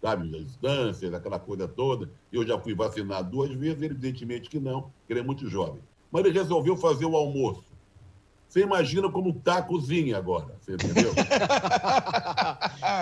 sabe, 0.00 0.36
as 0.36 0.46
distâncias, 0.46 1.14
aquela 1.14 1.38
coisa 1.38 1.68
toda. 1.68 2.10
Eu 2.32 2.46
já 2.46 2.58
fui 2.58 2.74
vacinado 2.74 3.30
duas 3.30 3.52
vezes, 3.52 3.82
evidentemente 3.82 4.48
que 4.48 4.58
não, 4.58 4.90
que 5.06 5.12
ele 5.12 5.20
é 5.20 5.22
muito 5.22 5.48
jovem. 5.48 5.80
Mas 6.10 6.24
ele 6.24 6.36
resolveu 6.36 6.76
fazer 6.76 7.04
o 7.04 7.14
almoço. 7.14 7.70
Você 8.48 8.62
imagina 8.62 9.08
como 9.08 9.30
está 9.30 9.58
a 9.58 9.62
cozinha 9.62 10.18
agora, 10.18 10.56
você 10.60 10.72
entendeu? 10.72 11.12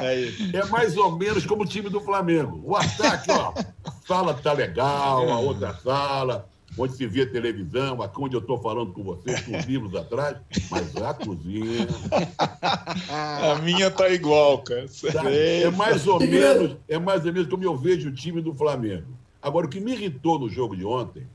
é, 0.02 0.58
é, 0.58 0.64
mais 0.66 0.94
ou 0.94 1.16
menos 1.16 1.46
como 1.46 1.62
o 1.62 1.66
time 1.66 1.88
do 1.88 2.02
Flamengo. 2.02 2.60
O 2.62 2.76
ataque, 2.76 3.30
ó, 3.30 3.54
a 3.82 3.92
sala 4.06 4.32
está 4.32 4.52
legal, 4.52 5.26
a 5.30 5.38
outra 5.38 5.72
sala, 5.76 6.46
onde 6.78 6.94
se 6.94 7.06
via 7.06 7.26
televisão, 7.26 8.00
aqui 8.00 8.20
onde 8.20 8.36
eu 8.36 8.40
estou 8.40 8.60
falando 8.60 8.92
com 8.92 9.02
vocês, 9.02 9.42
com 9.42 9.58
livros 9.66 9.94
atrás, 9.94 10.38
mas 10.70 10.96
a 10.96 11.12
cozinha. 11.12 11.86
A 13.10 13.56
minha 13.62 13.90
tá 13.90 14.08
igual, 14.08 14.62
cara. 14.62 14.86
Tá? 15.12 15.30
É 15.30 15.70
mais 15.70 16.06
ou 16.06 16.20
menos, 16.20 16.76
é 16.88 16.98
mais 16.98 17.24
ou 17.26 17.32
menos 17.32 17.48
como 17.48 17.64
eu 17.64 17.76
vejo 17.76 18.08
o 18.08 18.14
time 18.14 18.40
do 18.40 18.54
Flamengo. 18.54 19.06
Agora, 19.42 19.66
o 19.66 19.68
que 19.68 19.80
me 19.80 19.92
irritou 19.92 20.38
no 20.38 20.48
jogo 20.48 20.76
de 20.76 20.84
ontem 20.84 21.26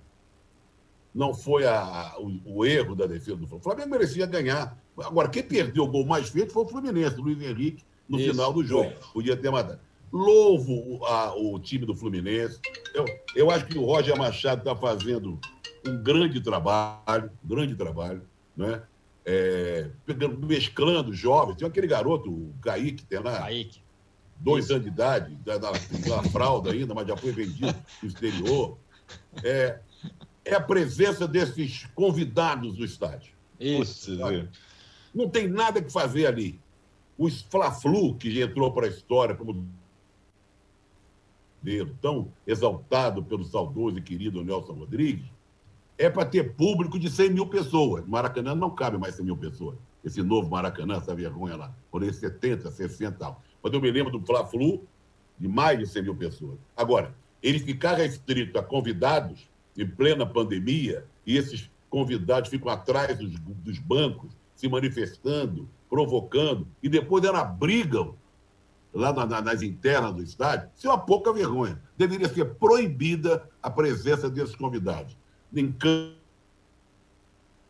não 1.14 1.34
foi 1.34 1.66
a, 1.66 2.16
o, 2.18 2.58
o, 2.58 2.66
erro 2.66 2.96
da 2.96 3.06
defesa 3.06 3.38
do 3.38 3.48
Flamengo. 3.48 3.58
O 3.58 3.64
Flamengo 3.64 3.90
merecia 3.90 4.26
ganhar. 4.26 4.78
Agora, 4.98 5.30
quem 5.30 5.44
perdeu 5.44 5.84
o 5.84 5.88
gol 5.88 6.06
mais 6.06 6.30
feito 6.30 6.52
foi 6.52 6.64
o 6.64 6.68
Fluminense, 6.68 7.20
o 7.20 7.24
Luiz 7.24 7.42
Henrique, 7.42 7.84
no 8.08 8.20
Isso, 8.20 8.32
final 8.32 8.52
do 8.52 8.64
jogo. 8.64 8.92
Foi. 8.92 9.14
Podia 9.14 9.38
ter 9.38 9.52
matado. 9.52 9.80
Louvo 10.14 11.00
o, 11.00 11.06
a, 11.06 11.36
o 11.36 11.60
time 11.60 11.88
do 11.88 11.96
Fluminense. 11.96 12.60
Eu, 12.94 13.06
eu 13.36 13.50
acho 13.50 13.66
que 13.66 13.80
o 13.80 13.84
Roger 13.84 14.16
Machado 14.16 14.60
está 14.60 14.76
fazendo 14.76 15.40
um 15.84 16.04
grande 16.04 16.40
trabalho, 16.40 17.32
grande 17.44 17.76
trabalho, 17.76 18.22
né? 18.56 18.84
É, 19.26 19.90
mesclando 20.46 21.12
jovens. 21.14 21.58
Tem 21.58 21.68
aquele 21.68 21.88
garoto, 21.88 22.30
o 22.30 22.54
Kaique, 22.62 23.04
tem 23.06 23.20
lá. 23.20 23.40
Kaique. 23.40 23.82
Dois 24.38 24.70
anos 24.70 24.84
de 24.84 24.90
idade, 24.90 25.36
da, 25.38 25.58
da, 25.58 25.72
da 25.72 26.24
fralda 26.30 26.72
ainda, 26.72 26.94
mas 26.94 27.08
já 27.08 27.18
foi 27.18 27.32
vendido 27.32 27.74
no 28.02 28.08
exterior. 28.08 28.78
É, 29.44 29.80
é 30.46 30.54
a 30.54 30.60
presença 30.62 31.28
desses 31.28 31.88
convidados 31.96 32.76
do 32.76 32.86
estádio. 32.86 33.34
Isso. 33.60 34.12
Não 35.16 35.30
tem 35.30 35.48
nada 35.48 35.82
que 35.82 35.92
fazer 35.92 36.28
ali. 36.28 36.60
O 37.18 37.30
Fla-Flu, 37.30 38.16
que 38.16 38.42
entrou 38.42 38.72
para 38.74 38.88
a 38.88 38.90
história 38.90 39.36
como 39.36 39.66
tão 42.02 42.32
exaltado 42.46 43.24
pelo 43.24 43.44
saudoso 43.44 43.98
e 43.98 44.02
querido 44.02 44.44
Nelson 44.44 44.74
Rodrigues, 44.74 45.26
é 45.98 46.10
para 46.10 46.26
ter 46.26 46.54
público 46.54 47.00
de 47.00 47.10
100 47.10 47.30
mil 47.32 47.48
pessoas. 47.48 48.06
Maracanã 48.06 48.56
não 48.56 48.70
cabe 48.70 48.98
mais 48.98 49.16
100 49.16 49.26
mil 49.26 49.38
pessoas. 49.38 49.78
Esse 50.04 50.22
novo 50.22 50.50
Maracanã, 50.50 50.98
essa 50.98 51.16
vergonha 51.16 51.56
lá, 51.56 51.74
por 51.90 52.04
aí 52.04 52.14
70, 52.14 52.70
60 52.70 53.18
tal. 53.18 53.42
Mas 53.62 53.72
eu 53.72 53.80
me 53.80 53.90
lembro 53.90 54.12
do 54.12 54.26
Fla-Flu, 54.26 54.84
de 55.40 55.48
mais 55.48 55.80
de 55.80 55.88
100 55.88 56.04
mil 56.04 56.16
pessoas. 56.16 56.58
Agora, 56.76 57.16
ele 57.42 57.60
ficar 57.60 57.96
restrito 57.96 58.58
a 58.60 58.64
convidados 58.64 59.50
em 59.78 59.88
plena 59.88 60.26
pandemia, 60.26 61.06
e 61.26 61.38
esses 61.38 61.70
convidados 61.90 62.50
ficam 62.50 62.70
atrás 62.70 63.18
dos, 63.18 63.40
dos 63.40 63.80
bancos, 63.80 64.36
se 64.56 64.68
manifestando, 64.68 65.70
provocando, 65.90 66.68
e 66.82 66.90
depois 66.90 67.24
elas 67.24 67.50
brigam 67.56 68.16
lá 68.94 69.12
na, 69.12 69.26
na, 69.26 69.42
nas 69.42 69.62
internas 69.62 70.14
do 70.14 70.22
estádio, 70.22 70.70
isso 70.76 70.88
é 70.88 70.90
uma 70.90 71.00
pouca 71.00 71.34
vergonha. 71.34 71.82
Deveria 71.98 72.30
ser 72.30 72.56
proibida 72.56 73.50
a 73.62 73.70
presença 73.70 74.30
desses 74.30 74.56
convidados. 74.56 75.18
Nem 75.52 75.76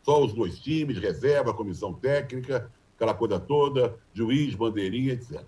só 0.02 0.22
os 0.22 0.34
dois 0.34 0.58
times, 0.58 0.98
reserva, 0.98 1.54
comissão 1.54 1.94
técnica, 1.94 2.70
aquela 2.94 3.14
coisa 3.14 3.40
toda, 3.40 3.98
juiz, 4.12 4.54
bandeirinha, 4.54 5.14
etc. 5.14 5.42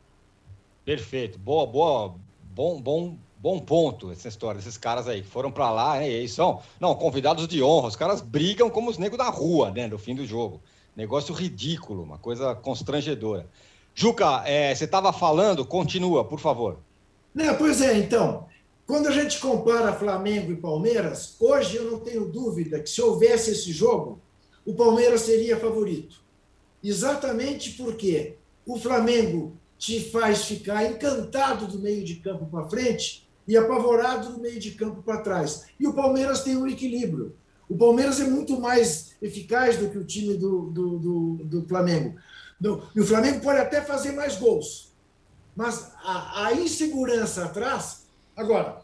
Perfeito. 0.84 1.38
Boa, 1.38 1.66
boa, 1.66 2.14
bom, 2.54 2.80
bom, 2.80 3.18
bom 3.38 3.58
ponto 3.58 4.10
essa 4.10 4.28
história. 4.28 4.58
Esses 4.58 4.78
caras 4.78 5.06
aí 5.06 5.22
foram 5.22 5.50
para 5.50 5.70
lá, 5.70 5.98
né? 5.98 6.08
E 6.08 6.28
são, 6.28 6.62
não, 6.80 6.94
convidados 6.94 7.46
de 7.46 7.62
honra. 7.62 7.88
Os 7.88 7.96
caras 7.96 8.22
brigam 8.22 8.70
como 8.70 8.88
os 8.88 8.96
negros 8.96 9.18
da 9.18 9.28
rua, 9.28 9.70
né? 9.70 9.86
No 9.86 9.98
fim 9.98 10.14
do 10.14 10.24
jogo. 10.24 10.60
Negócio 10.96 11.34
ridículo, 11.34 12.02
uma 12.02 12.16
coisa 12.16 12.54
constrangedora. 12.54 13.46
Juca, 13.98 14.42
é, 14.44 14.74
você 14.74 14.84
estava 14.84 15.10
falando, 15.10 15.64
continua, 15.64 16.22
por 16.22 16.38
favor. 16.38 16.76
Né, 17.34 17.54
pois 17.54 17.80
é, 17.80 17.96
então. 17.96 18.46
Quando 18.86 19.08
a 19.08 19.10
gente 19.10 19.40
compara 19.40 19.94
Flamengo 19.94 20.52
e 20.52 20.56
Palmeiras, 20.56 21.34
hoje 21.40 21.76
eu 21.76 21.90
não 21.90 22.00
tenho 22.00 22.26
dúvida 22.26 22.78
que 22.78 22.90
se 22.90 23.00
houvesse 23.00 23.52
esse 23.52 23.72
jogo, 23.72 24.20
o 24.66 24.74
Palmeiras 24.74 25.22
seria 25.22 25.58
favorito. 25.58 26.20
Exatamente 26.84 27.70
porque 27.72 28.34
o 28.66 28.78
Flamengo 28.78 29.56
te 29.78 29.98
faz 30.10 30.44
ficar 30.44 30.84
encantado 30.84 31.66
do 31.66 31.78
meio 31.78 32.04
de 32.04 32.16
campo 32.16 32.44
para 32.46 32.68
frente 32.68 33.26
e 33.48 33.56
apavorado 33.56 34.34
do 34.34 34.40
meio 34.40 34.60
de 34.60 34.72
campo 34.72 35.02
para 35.02 35.22
trás. 35.22 35.64
E 35.80 35.86
o 35.86 35.94
Palmeiras 35.94 36.42
tem 36.42 36.54
um 36.54 36.66
equilíbrio. 36.66 37.34
O 37.66 37.74
Palmeiras 37.74 38.20
é 38.20 38.24
muito 38.24 38.60
mais 38.60 39.16
eficaz 39.22 39.78
do 39.78 39.88
que 39.88 39.96
o 39.96 40.04
time 40.04 40.34
do, 40.34 40.70
do, 40.70 40.98
do, 40.98 41.30
do 41.44 41.66
Flamengo. 41.66 42.14
E 42.94 43.00
o 43.00 43.06
Flamengo 43.06 43.40
pode 43.40 43.58
até 43.58 43.82
fazer 43.82 44.12
mais 44.12 44.36
gols. 44.36 44.94
Mas 45.54 45.92
a, 46.02 46.46
a 46.46 46.52
insegurança 46.54 47.44
atrás. 47.44 48.06
Agora, 48.36 48.82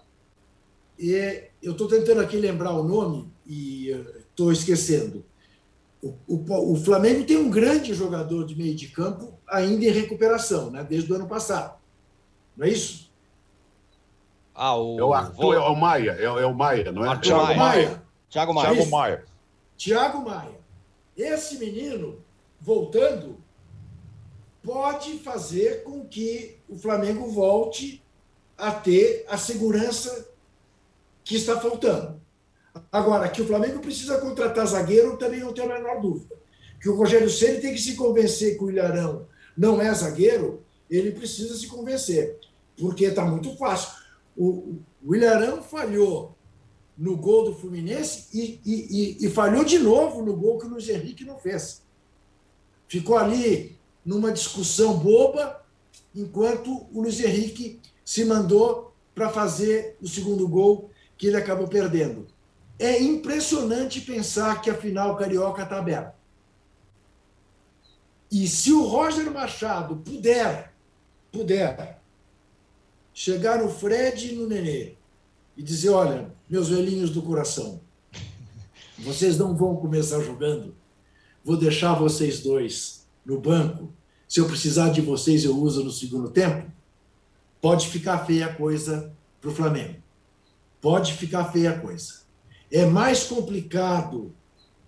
e 0.98 1.50
eu 1.62 1.72
estou 1.72 1.88
tentando 1.88 2.20
aqui 2.20 2.36
lembrar 2.36 2.72
o 2.72 2.82
nome 2.82 3.30
e 3.46 3.88
estou 4.18 4.52
esquecendo. 4.52 5.24
O, 6.02 6.14
o, 6.26 6.72
o, 6.72 6.76
Flamengo 6.76 7.24
tem 7.24 7.36
um 7.36 7.50
grande 7.50 7.94
jogador 7.94 8.44
de 8.44 8.56
meio 8.56 8.74
de 8.74 8.88
campo 8.88 9.38
ainda 9.48 9.84
em 9.84 9.90
recuperação, 9.90 10.70
né, 10.70 10.82
desde 10.82 11.12
o 11.12 11.14
ano 11.14 11.28
passado. 11.28 11.78
Não 12.56 12.66
é 12.66 12.70
isso? 12.70 13.10
Ah, 14.54 14.76
o... 14.76 14.98
É 14.98 15.04
o 15.04 15.14
Arthur, 15.14 15.54
é 15.54 15.60
o 15.60 15.76
Maia, 15.76 16.16
é, 16.18 16.24
é 16.24 16.46
o 16.46 16.54
Maia, 16.54 16.90
não 16.90 17.10
é? 17.10 17.16
Thiago 17.18 17.42
Maia. 17.42 17.56
Maia. 17.56 18.02
Thiago 18.28 18.54
Maia. 18.54 18.74
Thiago 18.74 18.90
Maia. 18.90 19.24
Thiago 19.76 20.24
Maia. 20.24 20.60
Esse 21.16 21.58
menino, 21.58 22.18
voltando, 22.60 23.36
pode 24.62 25.18
fazer 25.18 25.82
com 25.82 26.04
que 26.06 26.56
o 26.68 26.76
Flamengo 26.78 27.26
volte 27.28 28.02
a 28.56 28.70
ter 28.70 29.24
a 29.28 29.36
segurança 29.36 30.28
que 31.24 31.36
está 31.36 31.60
faltando. 31.60 32.20
Agora, 32.90 33.28
que 33.28 33.42
o 33.42 33.46
Flamengo 33.46 33.80
precisa 33.80 34.18
contratar 34.18 34.66
zagueiro, 34.66 35.16
também 35.16 35.40
não 35.40 35.52
tenho 35.52 35.70
a 35.70 35.74
menor 35.74 36.00
dúvida. 36.00 36.34
Que 36.80 36.88
o 36.88 36.96
Rogério 36.96 37.28
Ceni 37.28 37.60
tem 37.60 37.74
que 37.74 37.80
se 37.80 37.94
convencer 37.94 38.56
que 38.56 38.64
o 38.64 38.70
Ilharão 38.70 39.26
não 39.56 39.80
é 39.80 39.92
zagueiro, 39.92 40.62
ele 40.90 41.12
precisa 41.12 41.56
se 41.56 41.66
convencer, 41.66 42.38
porque 42.76 43.04
está 43.04 43.24
muito 43.24 43.56
fácil. 43.56 43.92
O, 44.36 44.76
o 45.04 45.14
Ilharão 45.14 45.62
falhou 45.62 46.34
no 46.96 47.16
gol 47.16 47.44
do 47.44 47.54
Fluminense 47.54 48.28
e, 48.32 48.60
e, 48.64 49.16
e, 49.22 49.26
e, 49.26 49.30
falhou 49.30 49.64
de 49.64 49.78
novo 49.78 50.22
no 50.22 50.36
gol 50.36 50.58
que 50.58 50.66
o 50.66 50.68
Luiz 50.68 50.88
Henrique 50.88 51.24
não 51.24 51.38
fez. 51.38 51.82
Ficou 52.86 53.16
ali 53.16 53.78
numa 54.04 54.32
discussão 54.32 54.98
boba, 54.98 55.62
enquanto 56.14 56.86
o 56.92 57.00
Luiz 57.00 57.20
Henrique 57.20 57.80
se 58.04 58.24
mandou 58.24 58.94
para 59.14 59.30
fazer 59.30 59.96
o 60.00 60.08
segundo 60.08 60.46
gol 60.48 60.90
que 61.16 61.26
ele 61.28 61.36
acabou 61.36 61.68
perdendo. 61.68 62.26
É 62.78 63.00
impressionante 63.00 64.00
pensar 64.00 64.60
que 64.60 64.70
a 64.70 64.74
final 64.74 65.16
carioca 65.16 65.62
está 65.62 65.78
aberta. 65.78 66.14
E 68.30 68.48
se 68.48 68.72
o 68.72 68.86
Roger 68.86 69.30
Machado 69.30 69.96
puder, 69.96 70.72
puder, 71.30 72.00
chegar 73.12 73.62
no 73.62 73.68
Fred 73.68 74.32
e 74.32 74.36
no 74.36 74.48
Nenê 74.48 74.94
e 75.56 75.62
dizer: 75.62 75.90
olha, 75.90 76.34
meus 76.48 76.70
velhinhos 76.70 77.10
do 77.10 77.22
coração, 77.22 77.80
vocês 78.98 79.36
não 79.38 79.54
vão 79.54 79.76
começar 79.76 80.20
jogando, 80.20 80.74
vou 81.44 81.56
deixar 81.56 81.94
vocês 81.94 82.40
dois 82.40 83.01
no 83.24 83.40
banco. 83.40 83.92
Se 84.28 84.40
eu 84.40 84.46
precisar 84.46 84.90
de 84.90 85.00
vocês, 85.00 85.44
eu 85.44 85.56
uso 85.56 85.84
no 85.84 85.90
segundo 85.90 86.30
tempo. 86.30 86.70
Pode 87.60 87.88
ficar 87.88 88.24
feia 88.26 88.46
a 88.46 88.54
coisa 88.54 89.12
para 89.40 89.50
o 89.50 89.54
Flamengo. 89.54 89.96
Pode 90.80 91.12
ficar 91.14 91.44
feia 91.52 91.70
a 91.70 91.78
coisa. 91.78 92.22
É 92.70 92.86
mais 92.86 93.24
complicado 93.24 94.34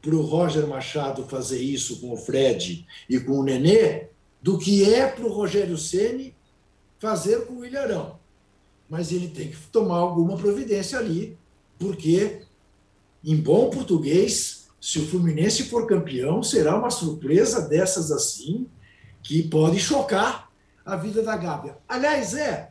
para 0.00 0.14
o 0.14 0.22
Roger 0.22 0.66
Machado 0.66 1.24
fazer 1.24 1.60
isso 1.60 2.00
com 2.00 2.12
o 2.12 2.16
Fred 2.16 2.86
e 3.08 3.18
com 3.20 3.38
o 3.38 3.42
Nenê 3.42 4.08
do 4.42 4.58
que 4.58 4.92
é 4.92 5.06
para 5.06 5.24
o 5.24 5.32
Rogério 5.32 5.78
Ceni 5.78 6.34
fazer 6.98 7.46
com 7.46 7.54
o 7.54 7.64
Ilharão. 7.64 8.18
Mas 8.88 9.12
ele 9.12 9.28
tem 9.28 9.50
que 9.50 9.56
tomar 9.72 9.96
alguma 9.96 10.36
providência 10.36 10.98
ali, 10.98 11.38
porque, 11.78 12.42
em 13.24 13.36
bom 13.36 13.70
português, 13.70 14.63
se 14.84 14.98
o 14.98 15.06
Fluminense 15.06 15.62
for 15.62 15.86
campeão, 15.86 16.42
será 16.42 16.78
uma 16.78 16.90
surpresa 16.90 17.66
dessas 17.66 18.12
assim, 18.12 18.66
que 19.22 19.42
pode 19.42 19.80
chocar 19.80 20.52
a 20.84 20.94
vida 20.94 21.22
da 21.22 21.38
Gávea. 21.38 21.78
Aliás, 21.88 22.34
é, 22.34 22.70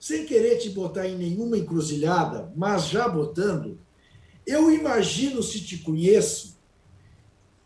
sem 0.00 0.24
querer 0.24 0.56
te 0.56 0.70
botar 0.70 1.06
em 1.06 1.14
nenhuma 1.14 1.58
encruzilhada, 1.58 2.50
mas 2.56 2.88
já 2.88 3.06
botando, 3.06 3.78
eu 4.46 4.72
imagino, 4.72 5.42
se 5.42 5.60
te 5.60 5.76
conheço, 5.76 6.56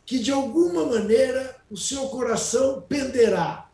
que 0.05 0.19
de 0.19 0.33
alguma 0.33 0.85
maneira 0.85 1.55
o 1.71 1.77
seu 1.77 2.09
coração 2.09 2.83
penderá 2.89 3.71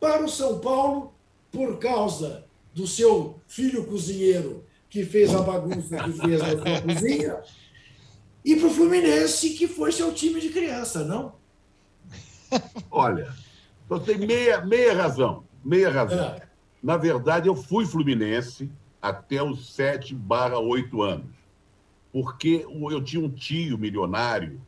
para 0.00 0.24
o 0.24 0.28
São 0.28 0.58
Paulo 0.58 1.14
por 1.52 1.78
causa 1.78 2.46
do 2.74 2.84
seu 2.84 3.38
filho 3.46 3.86
cozinheiro 3.86 4.64
que 4.88 5.04
fez 5.04 5.32
a 5.32 5.40
bagunça 5.40 6.02
que 6.02 6.12
fez 6.14 6.40
na 6.40 6.48
sua 6.50 6.82
cozinha 6.82 7.40
e 8.44 8.56
para 8.56 8.68
o 8.68 8.70
Fluminense 8.70 9.50
que 9.50 9.66
foi 9.66 9.92
seu 9.92 10.12
time 10.12 10.40
de 10.40 10.50
criança, 10.50 11.04
não? 11.04 11.34
Olha, 12.90 13.34
você 13.88 14.16
tem 14.16 14.26
meia, 14.26 14.64
meia 14.64 14.94
razão, 14.94 15.44
meia 15.64 15.90
razão. 15.90 16.34
É. 16.34 16.48
Na 16.82 16.96
verdade, 16.96 17.48
eu 17.48 17.54
fui 17.54 17.84
Fluminense 17.84 18.70
até 19.00 19.42
os 19.42 19.74
7 19.74 20.14
barra 20.14 20.58
8 20.58 21.02
anos 21.02 21.40
porque 22.12 22.66
eu 22.90 23.02
tinha 23.02 23.24
um 23.24 23.30
tio 23.30 23.78
milionário 23.78 24.60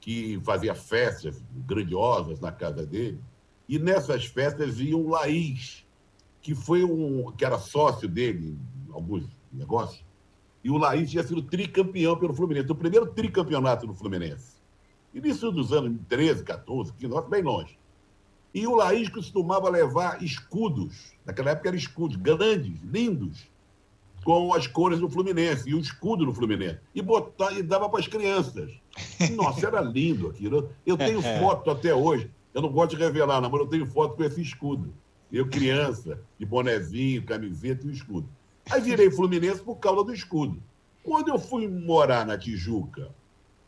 que 0.00 0.40
fazia 0.40 0.74
festas 0.74 1.40
grandiosas 1.52 2.40
na 2.40 2.50
casa 2.50 2.84
dele, 2.84 3.20
e 3.68 3.78
nessas 3.78 4.24
festas 4.24 4.80
ia 4.80 4.96
um 4.96 5.08
Laís, 5.08 5.86
que 6.40 6.54
foi 6.54 6.82
um 6.82 7.30
que 7.32 7.44
era 7.44 7.58
sócio 7.58 8.08
dele 8.08 8.58
em 8.88 8.92
alguns 8.92 9.24
negócios, 9.52 10.04
e 10.64 10.70
o 10.70 10.78
Laís 10.78 11.10
tinha 11.10 11.22
sido 11.22 11.42
tricampeão 11.42 12.16
pelo 12.16 12.34
Fluminense, 12.34 12.70
o 12.70 12.74
primeiro 12.74 13.06
tricampeonato 13.06 13.86
do 13.86 13.94
Fluminense. 13.94 14.56
Início 15.12 15.50
dos 15.50 15.72
anos 15.72 15.98
13, 16.08 16.44
14, 16.44 16.92
15, 16.94 17.28
bem 17.28 17.42
longe. 17.42 17.78
E 18.54 18.66
o 18.66 18.76
Laís 18.76 19.08
costumava 19.08 19.68
levar 19.68 20.22
escudos, 20.22 21.14
naquela 21.24 21.50
época 21.50 21.68
eram 21.68 21.78
escudos 21.78 22.16
grandes, 22.16 22.80
lindos, 22.82 23.50
com 24.24 24.54
as 24.54 24.66
cores 24.66 25.00
do 25.00 25.08
Fluminense 25.08 25.68
e 25.68 25.74
o 25.74 25.80
escudo 25.80 26.24
do 26.24 26.32
Fluminense. 26.32 26.78
E, 26.94 27.02
botar, 27.02 27.52
e 27.52 27.62
dava 27.62 27.88
para 27.88 28.00
as 28.00 28.06
crianças. 28.06 28.70
Nossa, 29.34 29.66
era 29.66 29.80
lindo 29.80 30.28
aquilo. 30.28 30.70
Eu 30.86 30.96
tenho 30.96 31.20
foto 31.40 31.70
até 31.70 31.94
hoje. 31.94 32.30
Eu 32.54 32.62
não 32.62 32.70
gosto 32.70 32.96
de 32.96 33.02
revelar, 33.02 33.40
não, 33.40 33.50
mas 33.50 33.60
eu 33.60 33.66
tenho 33.66 33.86
foto 33.86 34.16
com 34.16 34.22
esse 34.22 34.40
escudo. 34.40 34.94
Eu, 35.32 35.48
criança, 35.48 36.20
de 36.38 36.44
bonezinho, 36.44 37.24
camiseta 37.24 37.86
e 37.86 37.90
o 37.90 37.92
escudo. 37.92 38.28
Aí 38.70 38.80
virei 38.80 39.10
Fluminense 39.10 39.60
por 39.60 39.76
causa 39.76 40.04
do 40.04 40.14
escudo. 40.14 40.62
Quando 41.02 41.28
eu 41.28 41.38
fui 41.38 41.66
morar 41.68 42.24
na 42.24 42.38
Tijuca, 42.38 43.10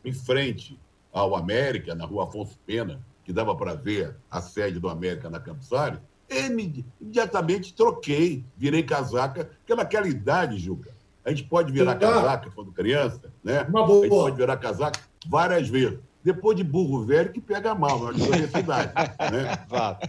em 0.04 0.12
frente 0.12 0.78
ao 1.12 1.34
América, 1.34 1.94
na 1.94 2.04
rua 2.04 2.24
Afonso 2.24 2.58
Pena, 2.66 3.00
que 3.24 3.32
dava 3.32 3.54
para 3.56 3.74
ver 3.74 4.16
a 4.30 4.40
sede 4.40 4.78
do 4.78 4.88
América 4.88 5.28
na 5.30 5.40
Campsário, 5.40 6.00
imediatamente 6.30 7.74
troquei, 7.74 8.44
virei 8.56 8.82
casaca, 8.82 9.44
porque 9.44 9.74
naquela 9.74 10.06
idade, 10.08 10.58
Juca, 10.58 10.92
a 11.24 11.30
gente 11.30 11.44
pode 11.44 11.72
virar 11.72 11.96
casaca 11.96 12.50
quando 12.54 12.70
criança, 12.72 13.32
né? 13.42 13.62
Uma 13.62 13.86
boa. 13.86 14.00
A 14.00 14.02
gente 14.02 14.10
pode 14.10 14.36
virar 14.36 14.56
casaca 14.56 15.00
várias 15.26 15.68
vezes. 15.68 15.98
depois 16.22 16.56
de 16.56 16.64
burro 16.64 17.04
velho 17.04 17.32
que 17.32 17.40
pega 17.40 17.74
mal, 17.74 17.98
na 17.98 18.10
universidade. 18.10 18.92
né? 18.94 19.58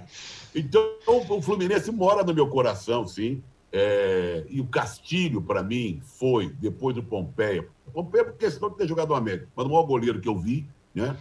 Então, 0.58 0.82
o 1.08 1.42
Fluminense 1.42 1.92
mora 1.92 2.24
no 2.24 2.34
meu 2.34 2.48
coração, 2.48 3.06
sim. 3.06 3.44
É, 3.78 4.46
e 4.50 4.62
o 4.62 4.68
Castilho, 4.68 5.42
para 5.42 5.62
mim, 5.62 6.00
foi, 6.02 6.48
depois 6.48 6.96
do 6.96 7.04
Pompeia. 7.04 7.68
Pompeia 7.94 8.24
por 8.24 8.36
questão 8.36 8.70
de 8.70 8.78
ter 8.78 8.88
jogado 8.88 9.12
o 9.12 9.16
América, 9.16 9.50
mas 9.54 9.66
o 9.66 9.70
maior 9.70 9.84
goleiro 9.84 10.22
que 10.22 10.30
eu 10.30 10.40
vi. 10.40 10.66
Né? 10.94 11.18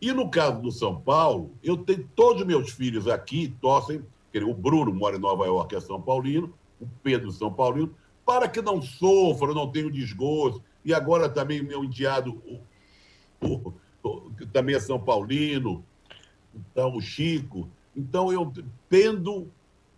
E 0.00 0.10
no 0.10 0.30
caso 0.30 0.62
do 0.62 0.72
São 0.72 0.98
Paulo, 0.98 1.50
eu 1.62 1.76
tenho 1.76 2.08
todos 2.16 2.40
os 2.40 2.46
meus 2.46 2.70
filhos 2.70 3.06
aqui, 3.06 3.54
torcem, 3.60 4.02
o 4.34 4.54
Bruno 4.54 4.90
mora 4.94 5.16
em 5.16 5.20
Nova 5.20 5.44
York, 5.44 5.76
é 5.76 5.80
São 5.80 6.00
Paulino, 6.00 6.54
o 6.80 6.86
Pedro 7.02 7.30
São 7.30 7.52
Paulino, 7.52 7.94
para 8.24 8.48
que 8.48 8.62
não 8.62 8.80
sofra, 8.80 9.52
não 9.52 9.70
tenha 9.70 9.90
desgosto. 9.90 10.62
E 10.82 10.94
agora 10.94 11.28
também 11.28 11.62
meu 11.62 11.84
enteado, 11.84 12.42
o, 13.42 13.46
o, 13.46 13.74
o, 14.02 14.30
também 14.50 14.74
é 14.74 14.80
São 14.80 14.98
Paulino, 14.98 15.84
então 16.54 16.96
o 16.96 17.02
Chico. 17.02 17.68
Então 17.94 18.32
eu 18.32 18.50
tendo 18.88 19.46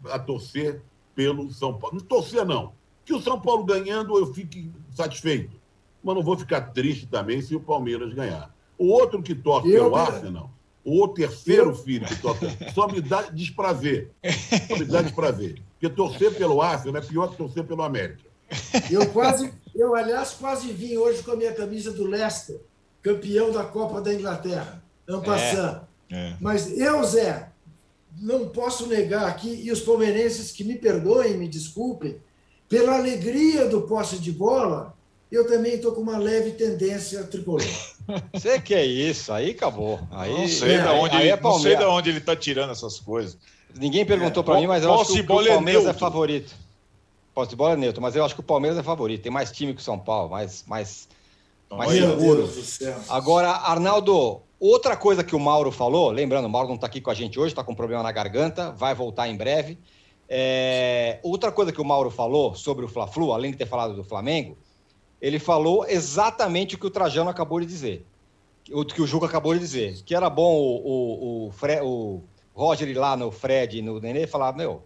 a 0.06 0.18
torcer 0.18 0.82
pelo 1.14 1.50
São 1.52 1.78
Paulo. 1.78 1.98
Não 1.98 2.04
torcer, 2.04 2.44
não. 2.44 2.72
Que 3.04 3.14
o 3.14 3.20
São 3.20 3.40
Paulo 3.40 3.64
ganhando, 3.64 4.18
eu 4.18 4.32
fique 4.32 4.70
satisfeito. 4.90 5.56
Mas 6.02 6.14
não 6.14 6.22
vou 6.22 6.36
ficar 6.36 6.60
triste 6.72 7.06
também 7.06 7.40
se 7.40 7.54
o 7.54 7.60
Palmeiras 7.60 8.12
ganhar. 8.12 8.54
O 8.76 8.88
outro 8.88 9.22
que 9.22 9.34
torce 9.34 9.70
eu, 9.70 9.84
pelo 9.84 9.96
Arsenal, 9.96 10.50
o 10.84 11.08
terceiro 11.08 11.70
eu... 11.70 11.74
filho 11.74 12.06
que 12.06 12.20
torce, 12.20 12.46
só 12.74 12.86
me 12.88 13.00
dá 13.00 13.22
desprazer. 13.22 14.10
Só 14.68 14.76
me 14.76 14.84
dá 14.84 15.02
desprazer. 15.02 15.62
Porque 15.72 15.88
torcer 15.94 16.34
pelo 16.34 16.60
Arsenal 16.60 17.02
é 17.02 17.06
pior 17.06 17.28
que 17.28 17.36
torcer 17.36 17.64
pelo 17.64 17.82
América. 17.82 18.24
Eu 18.90 19.10
quase, 19.10 19.52
eu, 19.74 19.94
aliás, 19.94 20.32
quase 20.32 20.72
vim 20.72 20.96
hoje 20.96 21.22
com 21.22 21.32
a 21.32 21.36
minha 21.36 21.52
camisa 21.52 21.92
do 21.92 22.06
Leicester, 22.06 22.60
campeão 23.02 23.50
da 23.50 23.64
Copa 23.64 24.00
da 24.00 24.12
Inglaterra, 24.12 24.82
Ampassan. 25.08 25.82
É, 26.10 26.16
é. 26.16 26.36
Mas 26.40 26.70
eu, 26.76 27.02
Zé, 27.04 27.50
não 28.18 28.48
posso 28.48 28.86
negar 28.86 29.28
aqui, 29.28 29.62
e 29.62 29.70
os 29.70 29.80
palmeirenses 29.80 30.52
que 30.52 30.64
me 30.64 30.76
perdoem, 30.76 31.36
me 31.36 31.48
desculpem, 31.48 32.16
pela 32.68 32.96
alegria 32.96 33.68
do 33.68 33.82
posse 33.82 34.18
de 34.18 34.32
bola, 34.32 34.94
eu 35.30 35.46
também 35.46 35.74
estou 35.74 35.92
com 35.92 36.00
uma 36.00 36.18
leve 36.18 36.52
tendência 36.52 37.24
tricolor. 37.24 37.62
Você 38.32 38.60
que 38.60 38.74
é 38.74 38.84
isso, 38.84 39.32
aí 39.32 39.50
acabou. 39.50 40.00
Aí, 40.10 40.32
não 40.32 40.48
sei, 40.48 40.74
é, 40.74 40.82
de, 40.82 40.88
onde, 40.88 41.16
aí 41.16 41.28
é 41.28 41.40
não 41.40 41.58
sei 41.58 41.76
de 41.76 41.84
onde 41.84 42.10
ele 42.10 42.18
está 42.18 42.36
tirando 42.36 42.70
essas 42.70 43.00
coisas. 43.00 43.36
Ninguém 43.76 44.04
perguntou 44.04 44.42
é. 44.42 44.46
para 44.46 44.60
mim, 44.60 44.66
mas 44.66 44.84
eu 44.84 44.94
acho 44.94 45.12
que 45.12 45.20
o, 45.20 45.24
o 45.24 45.26
Palmeiras 45.26 45.86
é, 45.86 45.90
é 45.90 45.92
favorito. 45.92 46.54
Posse 47.34 47.50
de 47.50 47.56
bola 47.56 47.72
é 47.72 47.76
neutro, 47.76 48.00
mas 48.00 48.14
eu 48.14 48.24
acho 48.24 48.34
que 48.34 48.40
o 48.40 48.44
Palmeiras 48.44 48.78
é 48.78 48.82
favorito. 48.82 49.22
Tem 49.22 49.32
mais 49.32 49.50
time 49.50 49.74
que 49.74 49.80
o 49.80 49.84
São 49.84 49.98
Paulo, 49.98 50.30
mais, 50.30 50.62
mais, 50.68 51.08
mais 51.68 51.90
seguro. 51.90 52.48
Agora, 53.08 53.50
Arnaldo, 53.50 54.40
Outra 54.58 54.96
coisa 54.96 55.24
que 55.24 55.34
o 55.34 55.40
Mauro 55.40 55.70
falou, 55.70 56.10
lembrando, 56.10 56.46
o 56.46 56.50
Mauro 56.50 56.68
não 56.68 56.76
está 56.76 56.86
aqui 56.86 57.00
com 57.00 57.10
a 57.10 57.14
gente 57.14 57.38
hoje, 57.38 57.52
está 57.52 57.62
com 57.62 57.74
problema 57.74 58.02
na 58.02 58.12
garganta, 58.12 58.70
vai 58.72 58.94
voltar 58.94 59.28
em 59.28 59.36
breve. 59.36 59.78
É, 60.28 61.18
outra 61.22 61.52
coisa 61.52 61.72
que 61.72 61.80
o 61.80 61.84
Mauro 61.84 62.10
falou 62.10 62.54
sobre 62.54 62.84
o 62.84 62.88
Fla-Flu, 62.88 63.32
além 63.32 63.50
de 63.50 63.58
ter 63.58 63.66
falado 63.66 63.94
do 63.94 64.04
Flamengo, 64.04 64.56
ele 65.20 65.38
falou 65.38 65.86
exatamente 65.86 66.74
o 66.74 66.78
que 66.78 66.86
o 66.86 66.90
Trajano 66.90 67.30
acabou 67.30 67.60
de 67.60 67.66
dizer, 67.66 68.06
o 68.70 68.84
que 68.84 69.02
o 69.02 69.06
Juca 69.06 69.26
acabou 69.26 69.52
de 69.54 69.60
dizer, 69.60 70.02
que 70.02 70.14
era 70.14 70.30
bom 70.30 70.54
o, 70.54 70.76
o, 70.76 71.46
o, 71.46 71.50
Fre, 71.50 71.80
o 71.82 72.22
Roger 72.54 72.88
ir 72.88 72.94
lá 72.94 73.16
no 73.16 73.30
Fred 73.30 73.78
e 73.78 73.82
no 73.82 74.00
Nenê 74.00 74.26
falar, 74.26 74.54
meu, 74.54 74.82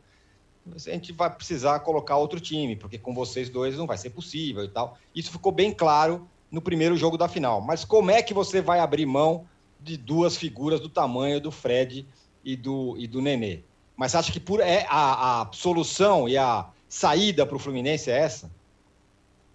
a 0.74 0.78
gente 0.78 1.12
vai 1.12 1.30
precisar 1.30 1.78
colocar 1.80 2.16
outro 2.16 2.40
time, 2.40 2.76
porque 2.76 2.98
com 2.98 3.14
vocês 3.14 3.48
dois 3.48 3.76
não 3.76 3.86
vai 3.86 3.96
ser 3.96 4.10
possível 4.10 4.64
e 4.64 4.68
tal. 4.68 4.98
Isso 5.14 5.30
ficou 5.30 5.52
bem 5.52 5.72
claro 5.72 6.28
no 6.50 6.60
primeiro 6.60 6.96
jogo 6.96 7.16
da 7.16 7.28
final. 7.28 7.60
Mas 7.60 7.84
como 7.84 8.10
é 8.10 8.22
que 8.22 8.34
você 8.34 8.60
vai 8.60 8.80
abrir 8.80 9.06
mão 9.06 9.46
de 9.88 9.96
duas 9.96 10.36
figuras 10.36 10.80
do 10.80 10.88
tamanho 10.88 11.40
do 11.40 11.50
Fred 11.50 12.06
e 12.44 12.56
do, 12.56 12.96
e 12.98 13.06
do 13.06 13.20
Nenê. 13.20 13.60
Mas 13.96 14.14
acha 14.14 14.30
que 14.30 14.38
por, 14.38 14.60
é, 14.60 14.86
a, 14.88 15.42
a 15.42 15.52
solução 15.52 16.28
e 16.28 16.36
a 16.36 16.68
saída 16.88 17.44
para 17.44 17.56
o 17.56 17.58
Fluminense 17.58 18.10
é 18.10 18.18
essa? 18.18 18.50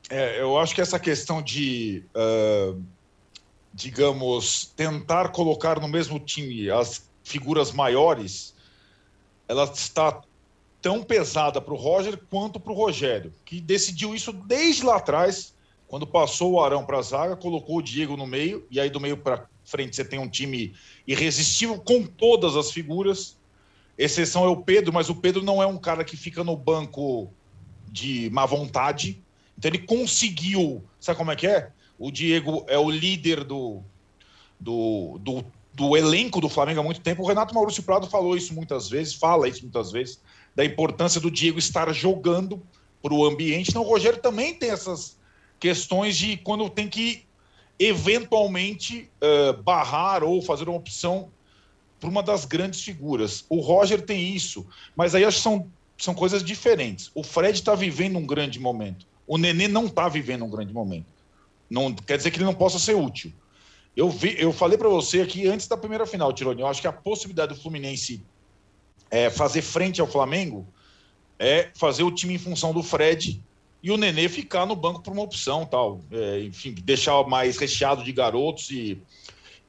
É, 0.09 0.41
eu 0.41 0.57
acho 0.59 0.75
que 0.75 0.81
essa 0.81 0.99
questão 0.99 1.41
de, 1.41 2.03
uh, 2.15 2.81
digamos, 3.73 4.65
tentar 4.75 5.29
colocar 5.29 5.79
no 5.79 5.88
mesmo 5.88 6.19
time 6.19 6.69
as 6.69 7.09
figuras 7.23 7.71
maiores, 7.71 8.53
ela 9.47 9.63
está 9.63 10.21
tão 10.81 11.01
pesada 11.01 11.61
para 11.61 11.73
o 11.73 11.77
Roger 11.77 12.19
quanto 12.29 12.59
para 12.59 12.73
o 12.73 12.75
Rogério, 12.75 13.34
que 13.45 13.61
decidiu 13.61 14.13
isso 14.13 14.34
desde 14.34 14.84
lá 14.84 14.97
atrás, 14.97 15.55
quando 15.88 16.05
passou 16.05 16.53
o 16.53 16.61
Arão 16.61 16.86
para 16.86 16.97
a 16.97 17.01
zaga, 17.01 17.38
colocou 17.38 17.77
o 17.77 17.81
Diego 17.81 18.17
no 18.17 18.27
meio, 18.27 18.67
e 18.69 18.79
aí 18.79 18.89
do 18.89 18.99
meio 18.99 19.15
para 19.15 19.47
frente 19.66 19.95
você 19.95 20.05
tem 20.05 20.20
um 20.20 20.30
time 20.30 20.74
irresistível 21.07 21.80
com 21.80 22.03
todas 22.05 22.55
as 22.55 22.72
figuras. 22.72 23.38
Exceção 23.97 24.43
é 24.45 24.47
o 24.47 24.57
Pedro, 24.57 24.91
mas 24.91 25.09
o 25.09 25.16
Pedro 25.16 25.43
não 25.43 25.61
é 25.61 25.66
um 25.66 25.78
cara 25.78 26.03
que 26.03 26.18
fica 26.18 26.43
no 26.43 26.55
banco 26.55 27.32
de 27.91 28.30
má 28.32 28.45
vontade. 28.45 29.22
Então 29.57 29.70
ele 29.70 29.80
conseguiu. 29.80 30.84
Sabe 30.99 31.18
como 31.18 31.32
é 31.32 31.36
que 31.36 31.47
é? 31.47 31.72
O 31.97 32.11
Diego 32.11 32.66
é 32.68 32.78
o 32.78 32.89
líder 32.89 33.43
do, 33.43 33.82
do, 34.59 35.20
do, 35.20 35.45
do 35.74 35.95
elenco 35.95 36.41
do 36.41 36.49
Flamengo 36.49 36.80
há 36.80 36.84
muito 36.84 37.01
tempo. 37.01 37.24
O 37.24 37.28
Renato 37.28 37.53
Maurício 37.53 37.84
Prado 37.84 38.07
falou 38.07 38.36
isso 38.36 38.53
muitas 38.53 38.89
vezes, 38.89 39.14
fala 39.14 39.47
isso 39.47 39.61
muitas 39.61 39.91
vezes, 39.91 40.20
da 40.55 40.66
importância 40.66 41.22
do 41.22 41.30
Diego 41.30 41.59
estar 41.59 41.93
jogando 41.93 42.61
para 43.01 43.14
o 43.14 43.26
ambiente. 43.26 43.70
Então 43.70 43.84
o 43.84 43.88
Rogério 43.88 44.20
também 44.20 44.55
tem 44.55 44.72
essas 44.72 45.18
questões 45.59 46.18
de 46.18 46.38
quando 46.38 46.70
tem 46.70 46.89
que 46.89 47.26
eventualmente 47.80 49.09
uh, 49.21 49.61
barrar 49.61 50.24
ou 50.24 50.41
fazer 50.41 50.67
uma 50.67 50.78
opção 50.78 51.30
para 51.99 52.09
uma 52.09 52.21
das 52.21 52.45
grandes 52.45 52.82
figuras. 52.82 53.45
O 53.49 53.59
Roger 53.59 54.01
tem 54.01 54.34
isso, 54.34 54.67
mas 54.95 55.15
aí 55.15 55.24
acho 55.24 55.38
que 55.38 55.43
são, 55.43 55.67
são 55.97 56.13
coisas 56.13 56.43
diferentes. 56.43 57.09
O 57.15 57.24
Fred 57.24 57.57
está 57.57 57.76
vivendo 57.76 58.17
um 58.17 58.26
grande 58.26 58.59
momento. 58.59 59.05
O 59.26 59.38
Nenê 59.38 59.67
não 59.67 59.86
está 59.86 60.09
vivendo 60.09 60.43
um 60.43 60.49
grande 60.49 60.74
momento. 60.74 61.05
Não 61.69 61.93
quer 61.93 62.17
dizer 62.17 62.32
que 62.32 62.38
ele 62.38 62.45
não 62.45 62.53
possa 62.53 62.78
ser 62.78 62.95
útil. 62.95 63.32
Eu, 63.95 64.09
vi, 64.09 64.36
eu 64.38 64.51
falei 64.51 64.78
para 64.78 64.89
você 64.89 65.21
aqui 65.21 65.47
antes 65.47 65.67
da 65.67 65.78
primeira 65.78 66.05
final, 66.05 66.34
Tironi. 66.34 66.61
Eu 66.61 66.67
acho 66.67 66.82
que 66.82 66.88
a 66.88 66.93
possibilidade 66.93 67.53
do 67.53 67.61
Fluminense 67.61 68.21
é, 69.09 69.30
fazer 69.30 69.61
frente 69.61 70.01
ao 70.01 70.07
Flamengo 70.07 70.67
é 71.39 71.69
fazer 71.76 72.03
o 72.03 72.11
time 72.11 72.34
em 72.34 72.39
função 72.39 72.74
do 72.74 72.84
Fred 72.84 73.41
e 73.84 73.91
o 73.91 73.97
Nenê 73.97 74.29
ficar 74.29 74.65
no 74.65 74.77
banco 74.77 75.01
por 75.01 75.11
uma 75.11 75.21
opção, 75.21 75.65
tal. 75.65 75.99
É, 76.09 76.39
enfim, 76.39 76.73
deixar 76.73 77.21
mais 77.27 77.57
recheado 77.57 78.01
de 78.01 78.13
garotos 78.13 78.71
e, 78.71 78.97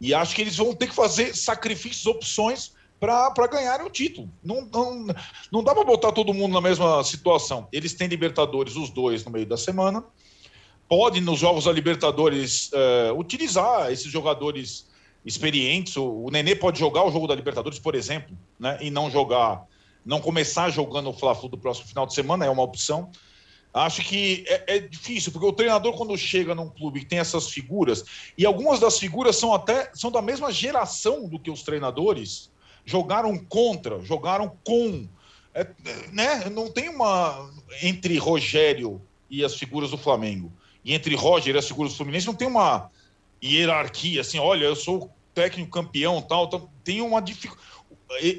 e 0.00 0.14
acho 0.14 0.36
que 0.36 0.42
eles 0.42 0.56
vão 0.56 0.72
ter 0.72 0.86
que 0.86 0.94
fazer 0.94 1.34
sacrifícios, 1.34 2.06
opções 2.06 2.72
para 3.00 3.46
ganharem 3.48 3.84
o 3.84 3.90
título. 3.90 4.30
Não, 4.42 4.66
não, 4.72 5.06
não 5.50 5.64
dá 5.64 5.74
para 5.74 5.84
botar 5.84 6.12
todo 6.12 6.32
mundo 6.32 6.52
na 6.52 6.60
mesma 6.60 7.02
situação. 7.02 7.66
Eles 7.72 7.92
têm 7.92 8.06
Libertadores, 8.06 8.76
os 8.76 8.88
dois, 8.88 9.24
no 9.24 9.32
meio 9.32 9.46
da 9.46 9.56
semana. 9.56 10.04
Podem, 10.88 11.20
nos 11.20 11.40
jogos 11.40 11.64
da 11.64 11.72
Libertadores, 11.72 12.70
uh, 12.72 13.18
utilizar 13.18 13.90
esses 13.90 14.10
jogadores 14.10 14.86
experientes. 15.24 15.96
O, 15.96 16.24
o 16.24 16.30
Nenê 16.30 16.54
pode 16.54 16.78
jogar 16.78 17.04
o 17.04 17.10
jogo 17.10 17.26
da 17.26 17.34
Libertadores, 17.34 17.80
por 17.80 17.96
exemplo, 17.96 18.36
né, 18.60 18.78
e 18.80 18.90
não 18.90 19.10
jogar, 19.10 19.64
não 20.06 20.20
começar 20.20 20.70
jogando 20.70 21.10
o 21.10 21.12
Fla-Flu 21.12 21.48
do 21.48 21.58
próximo 21.58 21.88
final 21.88 22.06
de 22.06 22.14
semana, 22.14 22.46
é 22.46 22.50
uma 22.50 22.62
opção. 22.62 23.10
Acho 23.74 24.02
que 24.02 24.44
é, 24.46 24.76
é, 24.76 24.78
difícil, 24.78 25.32
porque 25.32 25.48
o 25.48 25.52
treinador, 25.52 25.96
quando 25.96 26.16
chega 26.16 26.54
num 26.54 26.68
clube 26.68 27.00
que 27.00 27.06
tem 27.06 27.18
essas 27.18 27.50
figuras, 27.50 28.04
e 28.38 28.46
algumas 28.46 28.78
das 28.78 29.00
figuras 29.00 29.34
são 29.34 29.52
até 29.52 29.90
são 29.94 30.12
da 30.12 30.22
mesma 30.22 30.52
geração 30.52 31.28
do 31.28 31.40
que 31.40 31.50
os 31.50 31.64
treinadores, 31.64 32.52
jogaram 32.84 33.36
contra, 33.36 34.00
jogaram 34.00 34.56
com. 34.62 35.08
É, 35.52 35.66
né? 36.12 36.48
Não 36.50 36.70
tem 36.70 36.88
uma. 36.88 37.50
Entre 37.82 38.16
Rogério 38.16 39.02
e 39.28 39.44
as 39.44 39.56
figuras 39.56 39.90
do 39.90 39.98
Flamengo, 39.98 40.52
e 40.84 40.94
entre 40.94 41.16
Roger 41.16 41.56
e 41.56 41.58
as 41.58 41.66
figuras 41.66 41.92
do 41.92 41.96
Fluminense, 41.96 42.28
não 42.28 42.34
tem 42.34 42.46
uma 42.46 42.88
hierarquia 43.42 44.20
assim, 44.20 44.38
olha, 44.38 44.66
eu 44.66 44.76
sou 44.76 45.10
técnico 45.34 45.72
campeão 45.72 46.22
tal, 46.22 46.48
tal. 46.48 46.70
Tem 46.84 47.00
uma 47.00 47.20
dificuldade. 47.20 47.74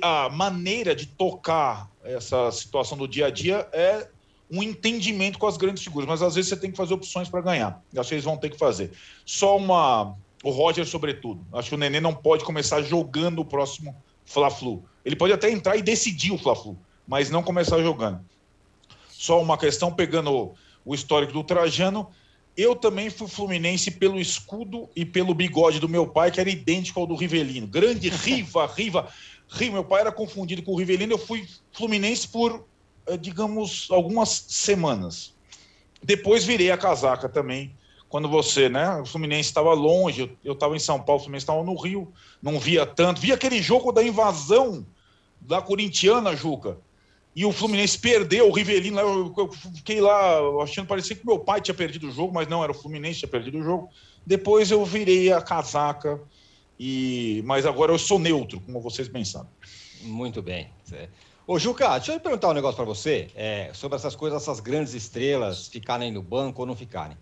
A 0.02 0.30
maneira 0.30 0.96
de 0.96 1.08
tocar 1.08 1.92
essa 2.02 2.50
situação 2.52 2.98
do 2.98 3.06
dia 3.06 3.26
a 3.26 3.30
dia 3.30 3.68
é 3.74 4.08
um 4.50 4.62
entendimento 4.62 5.40
com 5.40 5.48
as 5.48 5.58
grandes 5.58 5.84
figuras, 5.84 6.08
mas 6.08 6.22
às 6.22 6.36
vezes 6.36 6.50
você 6.50 6.58
tem 6.58 6.72
que 6.72 6.78
fazer 6.78 6.94
opções 6.94 7.30
para 7.30 7.42
ganhar. 7.42 7.82
Acho 7.98 8.10
que 8.10 8.16
eles 8.16 8.26
vão 8.26 8.38
ter 8.38 8.50
que 8.50 8.58
fazer. 8.58 8.92
Só 9.26 9.58
uma. 9.58 10.16
O 10.44 10.52
Roger, 10.52 10.86
sobretudo. 10.86 11.44
Acho 11.54 11.70
que 11.70 11.76
o 11.76 11.78
Nenê 11.78 12.00
não 12.00 12.14
pode 12.14 12.44
começar 12.44 12.82
jogando 12.84 13.40
o 13.40 13.46
próximo 13.46 13.96
Fla-Flu. 14.26 14.84
Ele 15.04 15.16
pode 15.16 15.34
até 15.34 15.50
entrar 15.50 15.76
e 15.76 15.82
decidir 15.82 16.32
o 16.32 16.38
Fla-Flu, 16.38 16.78
mas 17.08 17.32
não 17.32 17.42
começar 17.42 17.82
jogando. 17.82 18.20
Só 19.10 19.42
uma 19.42 19.58
questão, 19.58 19.92
pegando 19.92 20.54
o 20.84 20.94
histórico 20.94 21.34
do 21.34 21.44
Trajano. 21.44 22.08
Eu 22.56 22.76
também 22.76 23.10
fui 23.10 23.28
fluminense 23.28 23.92
pelo 23.92 24.20
escudo 24.20 24.88
e 24.96 25.04
pelo 25.04 25.34
bigode 25.34 25.80
do 25.80 25.90
meu 25.90 26.08
pai, 26.08 26.32
que 26.32 26.40
era 26.40 26.50
idêntico 26.50 27.00
ao 27.00 27.08
do 27.08 27.16
Rivelino. 27.16 27.68
Grande 27.68 28.10
Riva, 28.10 28.66
Riva. 28.74 29.10
Riva. 29.50 29.74
Meu 29.74 29.84
pai 29.84 30.02
era 30.02 30.12
confundido 30.12 30.62
com 30.62 30.72
o 30.72 30.78
Rivelino. 30.78 31.14
Eu 31.14 31.18
fui 31.18 31.48
fluminense 31.72 32.28
por 32.28 32.66
digamos, 33.20 33.88
algumas 33.92 34.46
semanas. 34.50 35.34
Depois 36.04 36.44
virei 36.44 36.72
a 36.72 36.78
casaca 36.78 37.28
também, 37.30 37.76
quando 38.08 38.30
você, 38.30 38.70
né? 38.70 39.02
O 39.02 39.06
Fluminense 39.06 39.50
estava 39.50 39.74
longe, 39.74 40.38
eu 40.44 40.54
estava 40.54 40.76
em 40.76 40.80
São 40.80 41.02
Paulo, 41.02 41.20
o 41.20 41.24
Fluminense 41.24 41.44
estava 41.44 41.64
no 41.64 41.76
Rio, 41.76 42.14
não 42.42 42.60
via 42.60 42.86
tanto. 42.86 43.20
Via 43.20 43.34
aquele 43.34 43.62
jogo 43.62 43.92
da 43.92 44.04
invasão 44.04 44.86
da 45.42 45.62
corintiana, 45.62 46.36
Juca. 46.36 46.78
E 47.36 47.46
o 47.46 47.52
Fluminense 47.52 48.00
perdeu, 48.00 48.48
o 48.48 48.52
Rivelino, 48.52 49.00
eu, 49.00 49.34
eu 49.38 49.52
fiquei 49.52 50.00
lá 50.00 50.40
achando, 50.64 50.88
parecia 50.88 51.16
que 51.16 51.26
meu 51.26 51.40
pai 51.40 51.60
tinha 51.60 51.76
perdido 51.76 52.08
o 52.08 52.12
jogo, 52.12 52.34
mas 52.34 52.48
não, 52.48 52.64
era 52.64 52.72
o 52.72 52.76
Fluminense 52.76 53.16
que 53.16 53.20
tinha 53.22 53.32
perdido 53.32 53.60
o 53.60 53.64
jogo. 53.64 53.90
Depois 54.26 54.72
eu 54.72 54.86
virei 54.86 55.34
a 55.34 55.42
casaca, 55.42 56.22
e 56.80 57.44
mas 57.46 57.66
agora 57.66 57.92
eu 57.92 58.00
sou 58.00 58.18
neutro, 58.18 58.62
como 58.62 58.80
vocês 58.80 59.10
bem 59.10 59.26
sabem. 59.26 59.50
Muito 60.04 60.42
bem. 60.42 60.70
Ô, 61.48 61.60
Juca, 61.60 61.90
deixa 61.98 62.14
eu 62.14 62.20
perguntar 62.20 62.50
um 62.50 62.54
negócio 62.54 62.76
para 62.76 62.86
você 62.86 63.28
é, 63.36 63.70
sobre 63.72 63.96
essas 63.96 64.16
coisas, 64.16 64.42
essas 64.42 64.60
grandes 64.60 64.96
estrelas 64.96 65.68
ficarem 65.68 66.12
no 66.12 66.24
banco 66.24 66.62
ou 66.62 66.66
não 66.66 66.76
ficarem. 66.76 67.16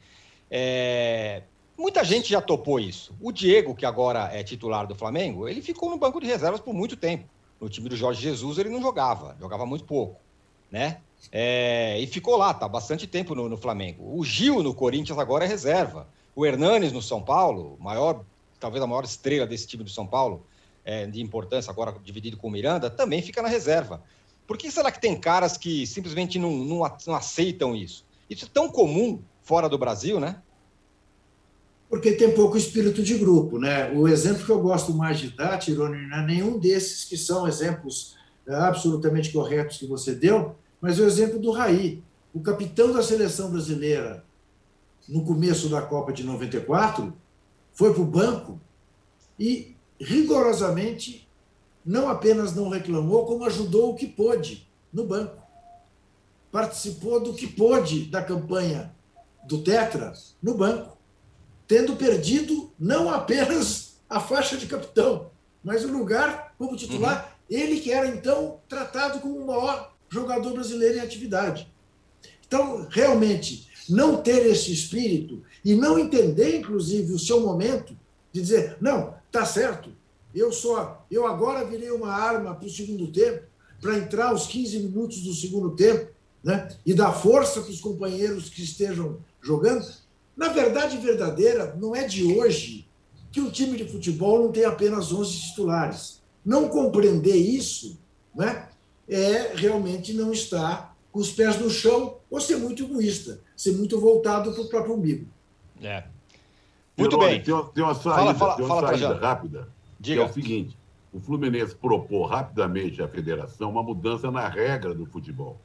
É, 0.50 1.44
muita 1.78 2.06
gente 2.06 2.30
já 2.30 2.42
topou 2.42 2.80
isso. 2.80 3.14
O 3.20 3.34
Diego, 3.34 3.76
que 3.76 3.86
agora 3.86 4.30
é 4.32 4.42
titular 4.42 4.88
do 4.88 4.96
Flamengo, 4.96 5.46
ele 5.46 5.62
ficou 5.62 5.90
no 5.90 5.98
banco 5.98 6.22
de 6.22 6.28
reservas 6.28 6.62
por 6.62 6.74
muito 6.74 6.96
tempo. 6.96 7.26
No 7.60 7.68
time 7.68 7.90
do 7.90 7.98
Jorge 7.98 8.22
Jesus 8.22 8.58
ele 8.58 8.70
não 8.70 8.82
jogava, 8.82 9.36
jogava 9.42 9.66
muito 9.66 9.84
pouco, 9.84 10.22
né? 10.72 11.02
É, 11.30 12.00
e 12.00 12.08
ficou 12.08 12.38
lá, 12.38 12.54
tá 12.54 12.68
bastante 12.68 13.06
tempo 13.06 13.36
no, 13.36 13.50
no, 13.50 13.58
Flamengo. 13.58 14.18
O 14.18 14.24
Gil 14.24 14.64
no 14.64 14.74
Corinthians 14.74 15.20
agora 15.20 15.44
é 15.44 15.48
reserva. 15.50 16.08
O 16.34 16.46
Hernanes 16.46 16.94
no 16.94 17.02
São 17.02 17.22
Paulo, 17.22 17.78
maior, 17.78 18.24
talvez 18.58 18.82
a 18.82 18.88
maior 18.88 19.04
estrela 19.04 19.46
desse 19.46 19.68
time 19.68 19.84
do 19.84 19.90
São 19.90 20.08
Paulo, 20.08 20.46
é, 20.86 21.06
de 21.06 21.22
importância 21.22 21.72
agora 21.72 21.96
dividido 22.04 22.38
com 22.38 22.48
o 22.48 22.52
Miranda, 22.52 22.90
também 22.90 23.22
fica 23.22 23.42
na 23.42 23.48
reserva. 23.48 24.02
Por 24.46 24.58
que 24.58 24.70
será 24.70 24.92
que 24.92 25.00
tem 25.00 25.20
caras 25.20 25.58
que 25.58 25.88
simplesmente 25.88 26.38
não, 26.38 26.52
não, 26.52 26.98
não 27.08 27.16
aceitam 27.16 27.76
isso? 27.76 28.06
Isso 28.30 28.46
é 28.46 28.50
tão 28.54 28.70
comum 28.70 29.22
fora 29.42 29.70
do 29.70 29.78
Brasil, 29.78 30.20
né? 30.20 30.42
Porque 31.90 32.14
tem 32.14 32.34
pouco 32.34 32.58
espírito 32.58 33.04
de 33.04 33.18
grupo, 33.18 33.60
né? 33.60 33.92
O 33.92 34.08
exemplo 34.08 34.44
que 34.44 34.52
eu 34.52 34.60
gosto 34.60 34.94
mais 34.94 35.20
de 35.20 35.30
dar, 35.30 35.60
Tironi, 35.60 36.08
não 36.08 36.18
é 36.18 36.26
nenhum 36.26 36.58
desses 36.58 37.06
que 37.06 37.16
são 37.16 37.48
exemplos 37.48 38.16
é, 38.48 38.54
absolutamente 38.56 39.32
corretos 39.32 39.78
que 39.78 39.86
você 39.86 40.14
deu, 40.14 40.56
mas 40.82 41.00
o 41.00 41.06
exemplo 41.06 41.40
do 41.40 41.52
Raí, 41.52 42.04
o 42.34 42.42
capitão 42.42 42.92
da 42.92 43.04
seleção 43.04 43.52
brasileira 43.52 44.26
no 45.08 45.24
começo 45.24 45.70
da 45.70 45.82
Copa 45.82 46.12
de 46.12 46.24
94, 46.24 47.14
foi 47.74 47.94
para 47.94 48.02
o 48.02 48.06
banco 48.06 48.60
e 49.40 49.73
rigorosamente 50.04 51.28
não 51.86 52.08
apenas 52.08 52.54
não 52.54 52.70
reclamou, 52.70 53.26
como 53.26 53.46
ajudou 53.46 53.92
o 53.92 53.96
que 53.96 54.08
pôde 54.08 54.68
no 54.92 55.06
banco. 55.06 55.42
Participou 56.52 57.20
do 57.20 57.34
que 57.34 57.48
pôde 57.48 58.06
da 58.06 58.22
campanha 58.22 58.94
do 59.46 59.64
Tetra 59.64 60.14
no 60.42 60.56
banco, 60.56 60.98
tendo 61.68 61.96
perdido 61.96 62.72
não 62.80 63.10
apenas 63.10 63.96
a 64.10 64.20
faixa 64.20 64.56
de 64.56 64.68
capitão, 64.68 65.32
mas 65.64 65.84
o 65.84 65.92
lugar 65.92 66.54
como 66.58 66.78
titular, 66.78 67.36
uhum. 67.50 67.58
ele 67.58 67.80
que 67.80 67.92
era 67.92 68.08
então 68.08 68.60
tratado 68.70 69.20
como 69.20 69.38
o 69.38 69.48
maior 69.48 69.94
jogador 70.10 70.54
brasileiro 70.54 70.98
em 70.98 71.02
atividade. 71.02 71.68
Então, 72.46 72.88
realmente, 72.90 73.68
não 73.90 74.22
ter 74.22 74.46
esse 74.46 74.72
espírito 74.72 75.42
e 75.66 75.74
não 75.74 75.98
entender, 75.98 76.60
inclusive, 76.60 77.12
o 77.12 77.20
seu 77.20 77.42
momento 77.42 77.98
de 78.32 78.42
dizer, 78.42 78.78
não, 78.80 79.16
tá 79.34 79.46
certo, 79.46 79.90
eu 80.34 80.52
só, 80.52 81.06
eu 81.10 81.26
agora 81.26 81.66
virei 81.66 81.90
uma 81.90 82.14
arma 82.14 82.54
para 82.54 82.68
o 82.68 82.70
segundo 82.70 83.08
tempo, 83.08 83.44
para 83.82 83.98
entrar 83.98 84.34
os 84.34 84.46
15 84.46 84.80
minutos 84.80 85.22
do 85.22 85.34
segundo 85.34 85.72
tempo, 85.72 86.12
né? 86.44 86.70
E 86.86 86.94
dar 86.94 87.12
força 87.12 87.62
para 87.62 87.72
os 87.72 87.82
companheiros 87.82 88.48
que 88.48 88.64
estejam 88.64 89.18
jogando. 89.42 89.86
Na 90.38 90.50
verdade 90.50 90.98
verdadeira, 90.98 91.76
não 91.80 91.96
é 91.96 92.06
de 92.06 92.24
hoje 92.24 92.88
que 93.32 93.42
um 93.42 93.50
time 93.50 93.76
de 93.76 93.88
futebol 93.88 94.44
não 94.44 94.52
tem 94.52 94.66
apenas 94.66 95.12
11 95.12 95.50
titulares. 95.50 96.22
Não 96.46 96.70
compreender 96.70 97.36
isso 97.36 97.98
né, 98.36 98.70
é 99.10 99.54
realmente 99.56 100.14
não 100.14 100.32
estar 100.32 100.96
com 101.12 101.20
os 101.20 101.32
pés 101.32 101.60
no 101.60 101.70
chão 101.70 102.18
ou 102.30 102.40
ser 102.40 102.58
muito 102.58 102.84
egoísta, 102.84 103.40
ser 103.56 103.72
muito 103.74 104.00
voltado 104.00 104.52
para 104.54 104.62
o 104.62 104.70
próprio 104.70 104.96
umbigo. 104.96 105.28
É. 105.82 106.04
Muito 106.98 107.18
bem. 107.18 107.42
Tem 107.42 107.54
uma, 107.54 107.64
tem 107.66 107.84
uma 107.84 107.96
saída, 107.96 108.34
fala, 108.34 108.36
fala, 108.36 108.56
tem 108.56 108.66
uma 108.66 108.76
fala 108.76 108.88
saída 108.90 109.20
rápida, 109.20 109.70
Diga. 110.00 110.16
que 110.16 110.28
é 110.28 110.30
o 110.30 110.34
seguinte. 110.34 110.78
O 111.12 111.20
Fluminense 111.20 111.76
propôs 111.76 112.30
rapidamente 112.30 113.02
à 113.02 113.08
federação 113.08 113.70
uma 113.70 113.84
mudança 113.84 114.32
na 114.32 114.48
regra 114.48 114.94
do 114.94 115.06
futebol 115.06 115.60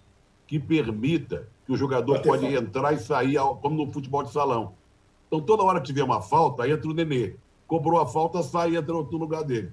que 0.47 0.59
permita 0.59 1.47
que 1.67 1.73
o 1.73 1.77
jogador 1.77 2.21
pode 2.23 2.47
entrar 2.47 2.95
e 2.95 2.99
sair, 2.99 3.39
como 3.61 3.85
no 3.85 3.93
futebol 3.93 4.23
de 4.23 4.33
salão. 4.33 4.75
Então, 5.27 5.43
toda 5.43 5.63
hora 5.63 5.79
que 5.79 5.87
tiver 5.87 6.03
uma 6.03 6.23
falta, 6.23 6.67
entra 6.67 6.89
o 6.89 6.95
Nenê. 6.95 7.35
Cobrou 7.67 8.01
a 8.01 8.07
falta, 8.07 8.43
sai 8.43 8.71
e 8.71 8.77
entra 8.77 8.95
no 8.95 9.03
lugar 9.03 9.45
dele. 9.45 9.71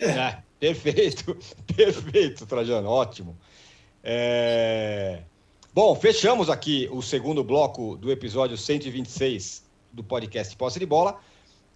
É, 0.00 0.38
perfeito, 0.58 1.36
perfeito, 1.76 2.44
Trajano, 2.44 2.88
ótimo. 2.88 3.38
É... 4.02 5.22
Bom, 5.72 5.94
fechamos 5.94 6.50
aqui 6.50 6.88
o 6.90 7.00
segundo 7.00 7.44
bloco 7.44 7.96
do 7.96 8.10
episódio 8.10 8.56
126 8.56 9.69
do 9.92 10.02
podcast 10.04 10.54
Posse 10.56 10.78
de 10.78 10.86
Bola. 10.86 11.20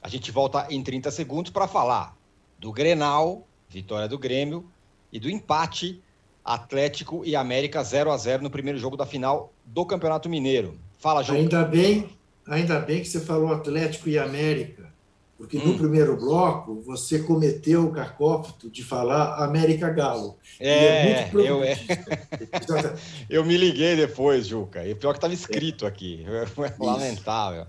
A 0.03 0.09
gente 0.09 0.31
volta 0.31 0.67
em 0.71 0.83
30 0.83 1.11
segundos 1.11 1.51
para 1.51 1.67
falar 1.67 2.17
do 2.59 2.73
Grenal, 2.73 3.47
vitória 3.69 4.09
do 4.09 4.19
Grêmio, 4.19 4.69
e 5.13 5.19
do 5.19 5.31
empate 5.31 6.03
Atlético 6.45 7.23
e 7.25 7.35
América 7.35 7.83
0 7.83 8.11
a 8.11 8.17
0 8.17 8.43
no 8.43 8.51
primeiro 8.51 8.79
jogo 8.79 8.97
da 8.97 9.07
final 9.07 9.53
do 9.65 9.87
Campeonato 9.87 10.29
Mineiro. 10.29 10.79
Fala, 10.99 11.23
João. 11.23 11.39
Ainda 11.39 11.65
bem, 11.65 12.11
ainda 12.47 12.79
bem 12.81 13.01
que 13.01 13.09
você 13.09 13.21
falou 13.21 13.53
Atlético 13.53 14.09
e 14.11 14.19
América, 14.19 14.93
porque 15.39 15.57
hum. 15.57 15.69
no 15.69 15.79
primeiro 15.79 16.17
bloco 16.17 16.83
você 16.83 17.21
cometeu 17.21 17.87
o 17.87 17.93
cacófato 17.93 18.69
de 18.69 18.85
falar 18.85 19.43
América 19.43 19.89
Galo. 19.89 20.37
É, 20.61 21.23
é 21.23 21.31
eu, 21.33 21.65
é... 21.65 21.79
eu 23.31 23.45
me 23.45 23.57
liguei 23.57 23.97
depois, 23.97 24.47
Juca. 24.47 24.87
E 24.87 24.95
pior 24.95 25.13
que 25.13 25.19
estava 25.19 25.33
escrito 25.33 25.87
aqui. 25.87 26.25
É 26.59 26.85
lamentável. 26.85 27.67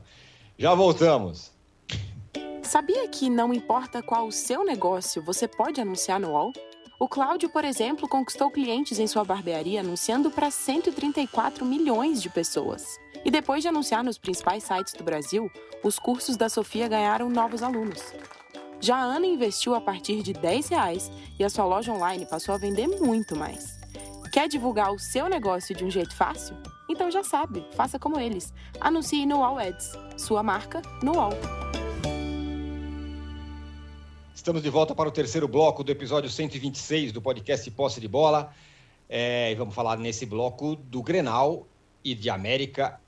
Já 0.58 0.74
voltamos. 0.74 1.51
Sabia 2.64 3.08
que 3.10 3.30
não 3.30 3.53
importa 3.53 4.01
qual 4.01 4.28
o 4.28 4.32
seu 4.32 4.64
negócio, 4.64 5.22
você 5.22 5.47
pode 5.47 5.82
anunciar 5.82 6.20
no 6.20 6.32
UOL? 6.32 6.53
O 6.97 7.10
Cláudio, 7.10 7.49
por 7.49 7.66
exemplo, 7.66 8.08
conquistou 8.08 8.49
clientes 8.49 8.97
em 8.99 9.06
sua 9.06 9.26
barbearia 9.26 9.82
anunciando 9.82 10.32
para 10.32 10.49
134 10.49 11.66
milhões 11.66 12.22
de 12.22 12.30
pessoas. 12.30 12.97
E 13.26 13.30
depois 13.30 13.62
de 13.62 13.68
anunciar 13.68 14.01
nos 14.01 14.18
principais 14.18 14.64
sites 14.64 14.93
do 14.93 15.03
Brasil, 15.03 15.51
os 15.84 15.99
cursos 15.99 16.38
da 16.38 16.47
Sofia 16.47 16.88
ganharam 16.88 17.30
novos 17.30 17.62
alunos. 17.62 18.01
Já 18.80 18.95
a 18.95 19.03
Ana 19.03 19.26
investiu 19.26 19.76
a 19.76 19.82
partir 19.82 20.24
de 20.24 20.32
10 20.32 20.70
reais 20.70 21.12
e 21.38 21.43
a 21.43 21.49
sua 21.49 21.66
loja 21.66 21.91
online 21.91 22.26
passou 22.26 22.56
a 22.56 22.58
vender 22.58 22.88
muito 22.88 23.36
mais. 23.36 23.78
Quer 24.32 24.47
divulgar 24.47 24.93
o 24.93 24.99
seu 24.99 25.28
negócio 25.28 25.76
de 25.76 25.84
um 25.84 25.89
jeito 25.89 26.16
fácil? 26.16 26.56
Então 26.88 27.09
já 27.09 27.23
sabe, 27.23 27.65
faça 27.71 27.97
como 27.97 28.19
eles. 28.19 28.53
Anuncie 28.79 29.25
no 29.25 29.43
All 29.43 29.57
Ads, 29.57 29.97
sua 30.17 30.43
marca 30.43 30.81
no 31.01 31.19
All. 31.19 31.33
Estamos 34.36 34.61
de 34.61 34.69
volta 34.69 34.93
para 34.93 35.09
o 35.09 35.11
terceiro 35.11 35.47
bloco 35.47 35.83
do 35.83 35.91
episódio 35.91 36.29
126 36.29 37.11
do 37.11 37.21
podcast 37.21 37.69
Posse 37.71 37.99
de 37.99 38.07
Bola. 38.07 38.53
É, 39.09 39.51
e 39.51 39.55
vamos 39.55 39.73
falar 39.73 39.97
nesse 39.97 40.25
bloco 40.25 40.75
do 40.75 41.01
Grenal 41.01 41.67
e 42.03 42.13
de 42.13 42.29
América 42.29 42.99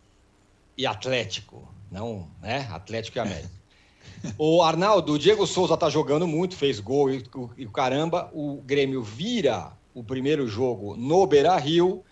e 0.75 0.87
Atlético. 0.87 1.67
Não, 1.91 2.27
né? 2.41 2.67
Atlético 2.71 3.19
e 3.19 3.21
América. 3.21 3.51
o 4.39 4.63
Arnaldo, 4.63 5.13
o 5.13 5.19
Diego 5.19 5.45
Souza 5.45 5.75
está 5.75 5.87
jogando 5.87 6.25
muito, 6.25 6.55
fez 6.55 6.79
gol 6.79 7.11
e, 7.11 7.23
e 7.55 7.67
caramba. 7.67 8.31
O 8.33 8.59
Grêmio 8.63 9.03
vira 9.03 9.71
o 9.93 10.03
primeiro 10.03 10.47
jogo 10.47 10.97
no 10.97 11.27
Beira 11.27 11.55
Rio 11.57 12.03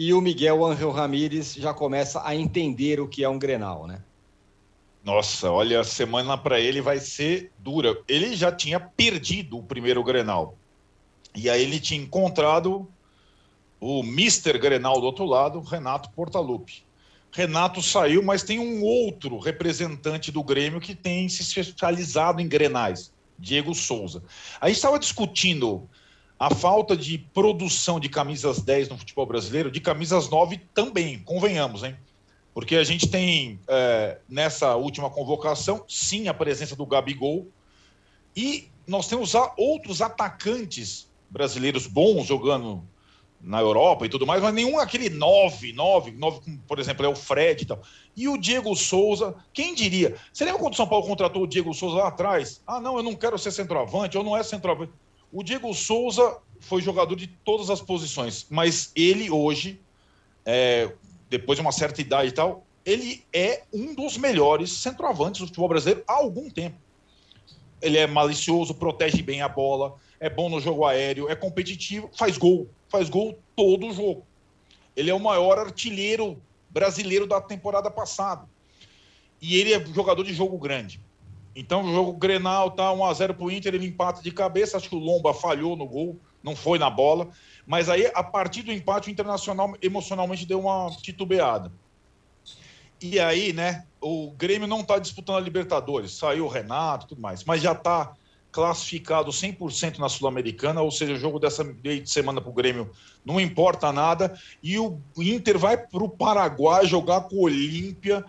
e 0.00 0.14
o 0.14 0.20
Miguel 0.22 0.64
Angel 0.64 0.90
Ramírez 0.90 1.52
já 1.52 1.74
começa 1.74 2.26
a 2.26 2.34
entender 2.34 2.98
o 2.98 3.06
que 3.06 3.22
é 3.22 3.28
um 3.28 3.38
Grenal, 3.38 3.86
né? 3.86 4.00
Nossa, 5.04 5.50
olha, 5.50 5.78
a 5.78 5.84
semana 5.84 6.38
para 6.38 6.58
ele 6.58 6.80
vai 6.80 6.98
ser 6.98 7.52
dura. 7.58 7.94
Ele 8.08 8.34
já 8.34 8.50
tinha 8.50 8.80
perdido 8.80 9.58
o 9.58 9.62
primeiro 9.62 10.02
Grenal. 10.02 10.56
E 11.36 11.50
aí 11.50 11.60
ele 11.60 11.78
tinha 11.78 12.00
encontrado 12.00 12.90
o 13.78 14.02
Mister 14.02 14.58
Grenal 14.58 14.98
do 14.98 15.04
outro 15.04 15.26
lado, 15.26 15.60
Renato 15.60 16.08
Portaluppi. 16.12 16.82
Renato 17.30 17.82
saiu, 17.82 18.22
mas 18.22 18.42
tem 18.42 18.58
um 18.58 18.82
outro 18.82 19.38
representante 19.38 20.32
do 20.32 20.42
Grêmio 20.42 20.80
que 20.80 20.94
tem 20.94 21.28
se 21.28 21.42
especializado 21.42 22.40
em 22.40 22.48
grenais, 22.48 23.12
Diego 23.38 23.74
Souza. 23.74 24.22
A 24.58 24.68
gente 24.68 24.76
estava 24.76 24.98
discutindo 24.98 25.86
a 26.40 26.48
falta 26.48 26.96
de 26.96 27.18
produção 27.18 28.00
de 28.00 28.08
camisas 28.08 28.62
10 28.62 28.88
no 28.88 28.96
futebol 28.96 29.26
brasileiro, 29.26 29.70
de 29.70 29.78
camisas 29.78 30.30
9 30.30 30.58
também, 30.72 31.18
convenhamos, 31.18 31.82
hein? 31.82 31.94
Porque 32.54 32.76
a 32.76 32.82
gente 32.82 33.06
tem, 33.08 33.60
é, 33.68 34.16
nessa 34.26 34.74
última 34.74 35.10
convocação, 35.10 35.84
sim, 35.86 36.28
a 36.28 36.34
presença 36.34 36.74
do 36.74 36.86
Gabigol. 36.86 37.46
E 38.34 38.70
nós 38.86 39.06
temos 39.06 39.34
outros 39.58 40.00
atacantes 40.00 41.10
brasileiros 41.28 41.86
bons 41.86 42.26
jogando 42.26 42.82
na 43.38 43.60
Europa 43.60 44.06
e 44.06 44.08
tudo 44.08 44.26
mais, 44.26 44.42
mas 44.42 44.54
nenhum 44.54 44.78
aquele 44.78 45.10
9, 45.10 45.74
9, 45.74 46.12
9, 46.12 46.58
por 46.66 46.78
exemplo, 46.78 47.04
é 47.04 47.08
o 47.08 47.14
Fred 47.14 47.62
e 47.62 47.66
tal. 47.66 47.82
E 48.16 48.28
o 48.28 48.38
Diego 48.38 48.74
Souza, 48.74 49.34
quem 49.52 49.74
diria? 49.74 50.16
Você 50.32 50.46
lembra 50.46 50.60
quando 50.60 50.72
o 50.72 50.76
São 50.76 50.88
Paulo 50.88 51.06
contratou 51.06 51.42
o 51.42 51.46
Diego 51.46 51.74
Souza 51.74 51.98
lá 51.98 52.08
atrás? 52.08 52.62
Ah, 52.66 52.80
não, 52.80 52.96
eu 52.96 53.02
não 53.02 53.14
quero 53.14 53.38
ser 53.38 53.50
centroavante, 53.50 54.16
eu 54.16 54.24
não 54.24 54.34
é 54.34 54.42
centroavante. 54.42 54.92
O 55.32 55.42
Diego 55.42 55.72
Souza 55.72 56.38
foi 56.60 56.82
jogador 56.82 57.14
de 57.16 57.26
todas 57.26 57.70
as 57.70 57.80
posições, 57.80 58.46
mas 58.50 58.90
ele 58.94 59.30
hoje, 59.30 59.80
é, 60.44 60.92
depois 61.28 61.56
de 61.56 61.62
uma 61.62 61.72
certa 61.72 62.00
idade 62.00 62.28
e 62.28 62.32
tal, 62.32 62.64
ele 62.84 63.24
é 63.32 63.62
um 63.72 63.94
dos 63.94 64.16
melhores 64.16 64.70
centroavantes 64.70 65.40
do 65.40 65.46
futebol 65.46 65.68
brasileiro 65.68 66.02
há 66.06 66.14
algum 66.14 66.50
tempo. 66.50 66.76
Ele 67.80 67.96
é 67.96 68.06
malicioso, 68.06 68.74
protege 68.74 69.22
bem 69.22 69.40
a 69.40 69.48
bola, 69.48 69.94
é 70.18 70.28
bom 70.28 70.50
no 70.50 70.60
jogo 70.60 70.84
aéreo, 70.84 71.28
é 71.30 71.36
competitivo, 71.36 72.10
faz 72.12 72.36
gol, 72.36 72.68
faz 72.88 73.08
gol 73.08 73.38
todo 73.56 73.86
o 73.86 73.92
jogo. 73.92 74.26
Ele 74.96 75.10
é 75.10 75.14
o 75.14 75.20
maior 75.20 75.58
artilheiro 75.58 76.40
brasileiro 76.68 77.26
da 77.26 77.40
temporada 77.40 77.90
passada. 77.90 78.46
E 79.40 79.56
ele 79.56 79.72
é 79.72 79.84
jogador 79.86 80.24
de 80.24 80.34
jogo 80.34 80.58
grande. 80.58 81.00
Então, 81.60 81.84
o 81.84 81.92
jogo 81.92 82.14
Grenal 82.14 82.70
tá 82.70 82.90
1 82.90 83.04
a 83.04 83.12
0 83.12 83.34
pro 83.34 83.50
Inter, 83.50 83.74
ele 83.74 83.86
empata 83.86 84.22
de 84.22 84.30
cabeça, 84.30 84.78
acho 84.78 84.88
que 84.88 84.94
o 84.94 84.98
Lomba 84.98 85.34
falhou 85.34 85.76
no 85.76 85.86
gol, 85.86 86.18
não 86.42 86.56
foi 86.56 86.78
na 86.78 86.88
bola, 86.88 87.28
mas 87.66 87.90
aí 87.90 88.10
a 88.14 88.24
partir 88.24 88.62
do 88.62 88.72
empate 88.72 89.10
o 89.10 89.12
Internacional 89.12 89.74
emocionalmente 89.82 90.46
deu 90.46 90.60
uma 90.60 90.90
titubeada. 91.02 91.70
E 92.98 93.20
aí, 93.20 93.52
né, 93.52 93.84
o 94.00 94.30
Grêmio 94.30 94.66
não 94.66 94.80
está 94.80 94.98
disputando 94.98 95.36
a 95.36 95.40
Libertadores, 95.40 96.12
saiu 96.12 96.46
o 96.46 96.48
Renato, 96.48 97.08
tudo 97.08 97.20
mais, 97.20 97.44
mas 97.44 97.60
já 97.60 97.72
está 97.72 98.14
classificado 98.50 99.30
100% 99.30 99.98
na 99.98 100.08
Sul-Americana, 100.08 100.80
ou 100.80 100.90
seja, 100.90 101.12
o 101.12 101.18
jogo 101.18 101.38
dessa 101.38 101.62
semana 102.06 102.40
para 102.40 102.50
o 102.50 102.54
Grêmio 102.54 102.90
não 103.22 103.38
importa 103.38 103.92
nada. 103.92 104.34
E 104.62 104.78
o 104.78 104.98
Inter 105.18 105.58
vai 105.58 105.76
para 105.76 106.02
o 106.02 106.08
Paraguai 106.08 106.86
jogar 106.86 107.20
com 107.22 107.36
o 107.36 107.42
Olímpia 107.42 108.24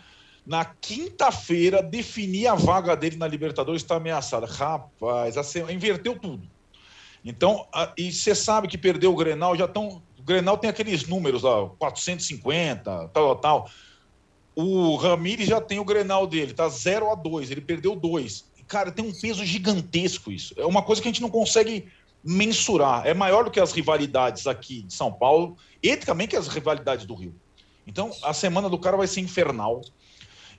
na 0.51 0.65
quinta-feira, 0.65 1.81
definir 1.81 2.47
a 2.47 2.55
vaga 2.55 2.93
dele 2.95 3.15
na 3.15 3.25
Libertadores 3.25 3.81
está 3.81 3.95
ameaçada. 3.95 4.45
Rapaz, 4.45 5.35
inverteu 5.71 6.19
tudo. 6.19 6.45
Então, 7.23 7.65
a, 7.73 7.93
e 7.97 8.11
você 8.11 8.35
sabe 8.35 8.67
que 8.67 8.77
perdeu 8.77 9.13
o 9.13 9.15
Grenal, 9.15 9.55
já 9.55 9.65
estão. 9.65 10.01
O 10.19 10.23
Grenal 10.23 10.57
tem 10.57 10.69
aqueles 10.69 11.07
números 11.07 11.43
lá, 11.43 11.69
450, 11.79 13.09
tal, 13.13 13.35
tal. 13.37 13.69
O 14.53 14.97
Ramires 14.97 15.47
já 15.47 15.61
tem 15.61 15.79
o 15.79 15.85
Grenal 15.85 16.27
dele, 16.27 16.53
tá 16.53 16.67
0 16.67 17.09
a 17.09 17.15
2 17.15 17.49
ele 17.49 17.61
perdeu 17.61 17.95
dois 17.95 18.51
cara, 18.71 18.89
tem 18.89 19.03
um 19.03 19.11
peso 19.11 19.43
gigantesco 19.45 20.31
isso. 20.31 20.53
É 20.57 20.65
uma 20.65 20.81
coisa 20.81 21.01
que 21.01 21.07
a 21.09 21.11
gente 21.11 21.21
não 21.21 21.29
consegue 21.29 21.89
mensurar. 22.23 23.05
É 23.05 23.13
maior 23.13 23.43
do 23.43 23.51
que 23.51 23.59
as 23.59 23.73
rivalidades 23.73 24.47
aqui 24.47 24.83
de 24.83 24.93
São 24.93 25.11
Paulo 25.11 25.57
e 25.83 25.97
também 25.97 26.25
que 26.25 26.37
as 26.37 26.47
rivalidades 26.47 27.05
do 27.05 27.13
Rio. 27.13 27.35
Então, 27.85 28.11
a 28.23 28.33
semana 28.33 28.69
do 28.69 28.79
cara 28.79 28.95
vai 28.95 29.07
ser 29.07 29.19
infernal. 29.19 29.81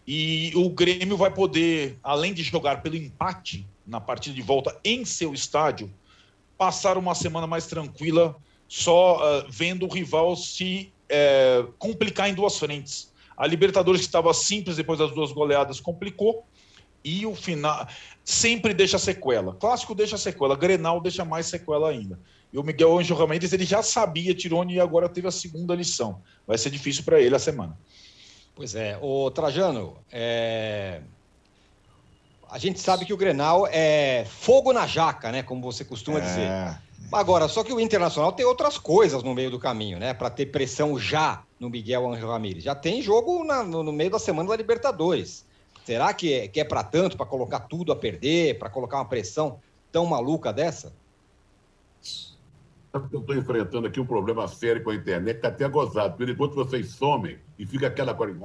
E 0.07 0.53
o 0.55 0.68
Grêmio 0.70 1.16
vai 1.16 1.32
poder, 1.32 1.98
além 2.03 2.34
de 2.34 2.42
jogar 2.42 2.82
pelo 2.82 2.96
empate 2.96 3.66
na 3.86 4.00
partida 4.00 4.34
de 4.34 4.42
volta 4.42 4.78
em 4.84 5.05
seu 5.05 5.32
estádio, 5.32 5.92
passar 6.59 6.96
uma 6.96 7.14
semana 7.14 7.46
mais 7.46 7.66
tranquila, 7.66 8.36
só 8.68 9.16
uh, 9.16 9.46
vendo 9.48 9.86
o 9.86 9.92
rival 9.92 10.34
se 10.36 10.92
uh, 11.11 11.72
complicar 11.78 12.28
em 12.28 12.34
duas 12.34 12.59
frentes. 12.59 13.12
A 13.36 13.46
Libertadores, 13.46 14.00
que 14.00 14.07
estava 14.07 14.32
simples 14.34 14.76
depois 14.76 14.98
das 14.98 15.12
duas 15.12 15.32
goleadas, 15.32 15.80
complicou 15.80 16.44
e 17.05 17.26
o 17.26 17.34
final 17.34 17.86
sempre 18.24 18.72
deixa 18.72 18.98
sequela. 18.98 19.55
Clássico 19.55 19.94
deixa 19.94 20.16
sequela, 20.16 20.57
Grenal 20.57 21.00
deixa 21.00 21.24
mais 21.24 21.46
sequela 21.46 21.90
ainda. 21.90 22.18
E 22.53 22.59
o 22.59 22.62
Miguel 22.62 22.98
Anjo 22.98 23.14
Ramirez 23.14 23.53
ele 23.53 23.64
já 23.64 23.82
sabia 23.82 24.34
Tirone 24.34 24.74
e 24.74 24.80
agora 24.80 25.09
teve 25.09 25.26
a 25.26 25.32
segunda 25.32 25.74
lição. 25.74 26.20
Vai 26.46 26.59
ser 26.59 26.70
difícil 26.70 27.03
para 27.03 27.20
ele 27.20 27.34
a 27.34 27.38
semana. 27.38 27.76
Pois 28.55 28.74
é, 28.74 28.98
o 29.00 29.30
Trajano, 29.30 29.96
é... 30.11 31.00
a 32.50 32.59
gente 32.59 32.78
sabe 32.80 33.05
que 33.05 33.12
o 33.12 33.16
Grenal 33.16 33.66
é 33.70 34.26
fogo 34.28 34.72
na 34.72 34.86
jaca, 34.86 35.32
né? 35.32 35.42
Como 35.42 35.62
você 35.62 35.84
costuma 35.84 36.18
é... 36.18 36.20
dizer. 36.20 36.78
Agora, 37.11 37.48
só 37.48 37.64
que 37.64 37.72
o 37.72 37.80
Internacional 37.80 38.32
tem 38.32 38.46
outras 38.46 38.78
coisas 38.78 39.22
no 39.22 39.34
meio 39.34 39.50
do 39.50 39.59
caminho, 39.59 39.98
né? 39.98 40.14
Para 40.14 40.30
ter 40.30 40.46
pressão 40.46 40.98
já 40.98 41.42
no 41.59 41.68
Miguel 41.68 42.11
Anjo 42.11 42.26
Ramirez. 42.26 42.64
Já 42.64 42.74
tem 42.74 43.03
jogo 43.03 43.44
na, 43.44 43.62
no, 43.62 43.82
no 43.82 43.92
meio 43.92 44.11
da 44.11 44.18
semana 44.18 44.48
da 44.48 44.57
Libertadores. 44.57 45.44
Será 45.84 46.14
que 46.14 46.32
é, 46.32 46.48
que 46.48 46.61
é 46.61 46.64
para 46.64 46.84
tanto, 46.84 47.16
para 47.16 47.26
colocar 47.26 47.61
tudo 47.61 47.92
a 47.92 47.96
perder, 47.96 48.59
para 48.59 48.70
colocar 48.70 48.98
uma 48.98 49.05
pressão 49.05 49.59
tão 49.90 50.07
maluca 50.07 50.53
dessa? 50.53 50.92
Eu 52.93 53.20
estou 53.20 53.34
enfrentando 53.34 53.86
aqui 53.86 53.99
um 53.99 54.05
problema 54.05 54.47
sério 54.47 54.84
com 54.84 54.90
a 54.90 54.95
internet, 54.95 55.36
está 55.36 55.49
até 55.49 55.66
gozado, 55.66 56.11
porque 56.11 56.26
depois 56.26 56.55
vocês 56.55 56.90
somem 56.90 57.38
e 57.59 57.64
fica 57.64 57.86
aquela 57.86 58.12
coisa. 58.12 58.38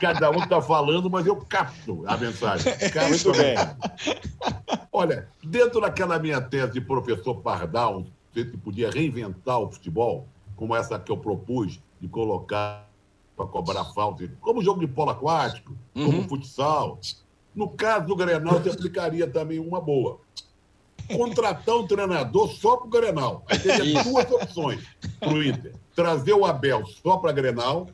Cada 0.00 0.30
um 0.30 0.38
está 0.42 0.62
falando, 0.62 1.10
mas 1.10 1.26
eu 1.26 1.36
capto 1.36 2.04
a 2.06 2.16
mensagem. 2.16 2.72
Capto 2.90 3.10
Muito 3.10 3.32
bem. 3.32 3.54
Olha, 4.90 5.28
dentro 5.44 5.82
daquela 5.82 6.18
minha 6.18 6.40
tese 6.40 6.72
de 6.72 6.80
professor 6.80 7.34
Pardal, 7.42 8.06
se 8.32 8.44
podia 8.44 8.90
reinventar 8.90 9.60
o 9.60 9.70
futebol, 9.70 10.26
como 10.56 10.74
essa 10.74 10.98
que 10.98 11.12
eu 11.12 11.18
propus, 11.18 11.78
de 12.00 12.08
colocar 12.08 12.88
para 13.36 13.46
cobrar 13.46 13.84
falta, 13.92 14.26
como 14.40 14.62
jogo 14.62 14.80
de 14.80 14.86
polo 14.86 15.10
aquático, 15.10 15.76
uhum. 15.94 16.06
como 16.06 16.28
futsal. 16.28 16.98
No 17.54 17.68
caso 17.68 18.06
do 18.06 18.16
Grenal, 18.16 18.62
se 18.62 18.70
aplicaria 18.70 19.26
também 19.26 19.58
uma 19.58 19.80
boa. 19.80 20.18
Contratar 21.16 21.76
um 21.76 21.86
treinador 21.86 22.48
só 22.52 22.76
para 22.76 22.86
o 22.86 22.90
Grenal. 22.90 23.44
Aí 23.48 23.58
teria 23.58 24.02
duas 24.02 24.30
opções 24.30 24.84
para 25.18 25.32
o 25.32 25.42
Inter. 25.42 25.74
Trazer 25.94 26.32
o 26.32 26.44
Abel 26.44 26.84
só 26.86 27.16
para 27.18 27.32
Grenal, 27.32 27.88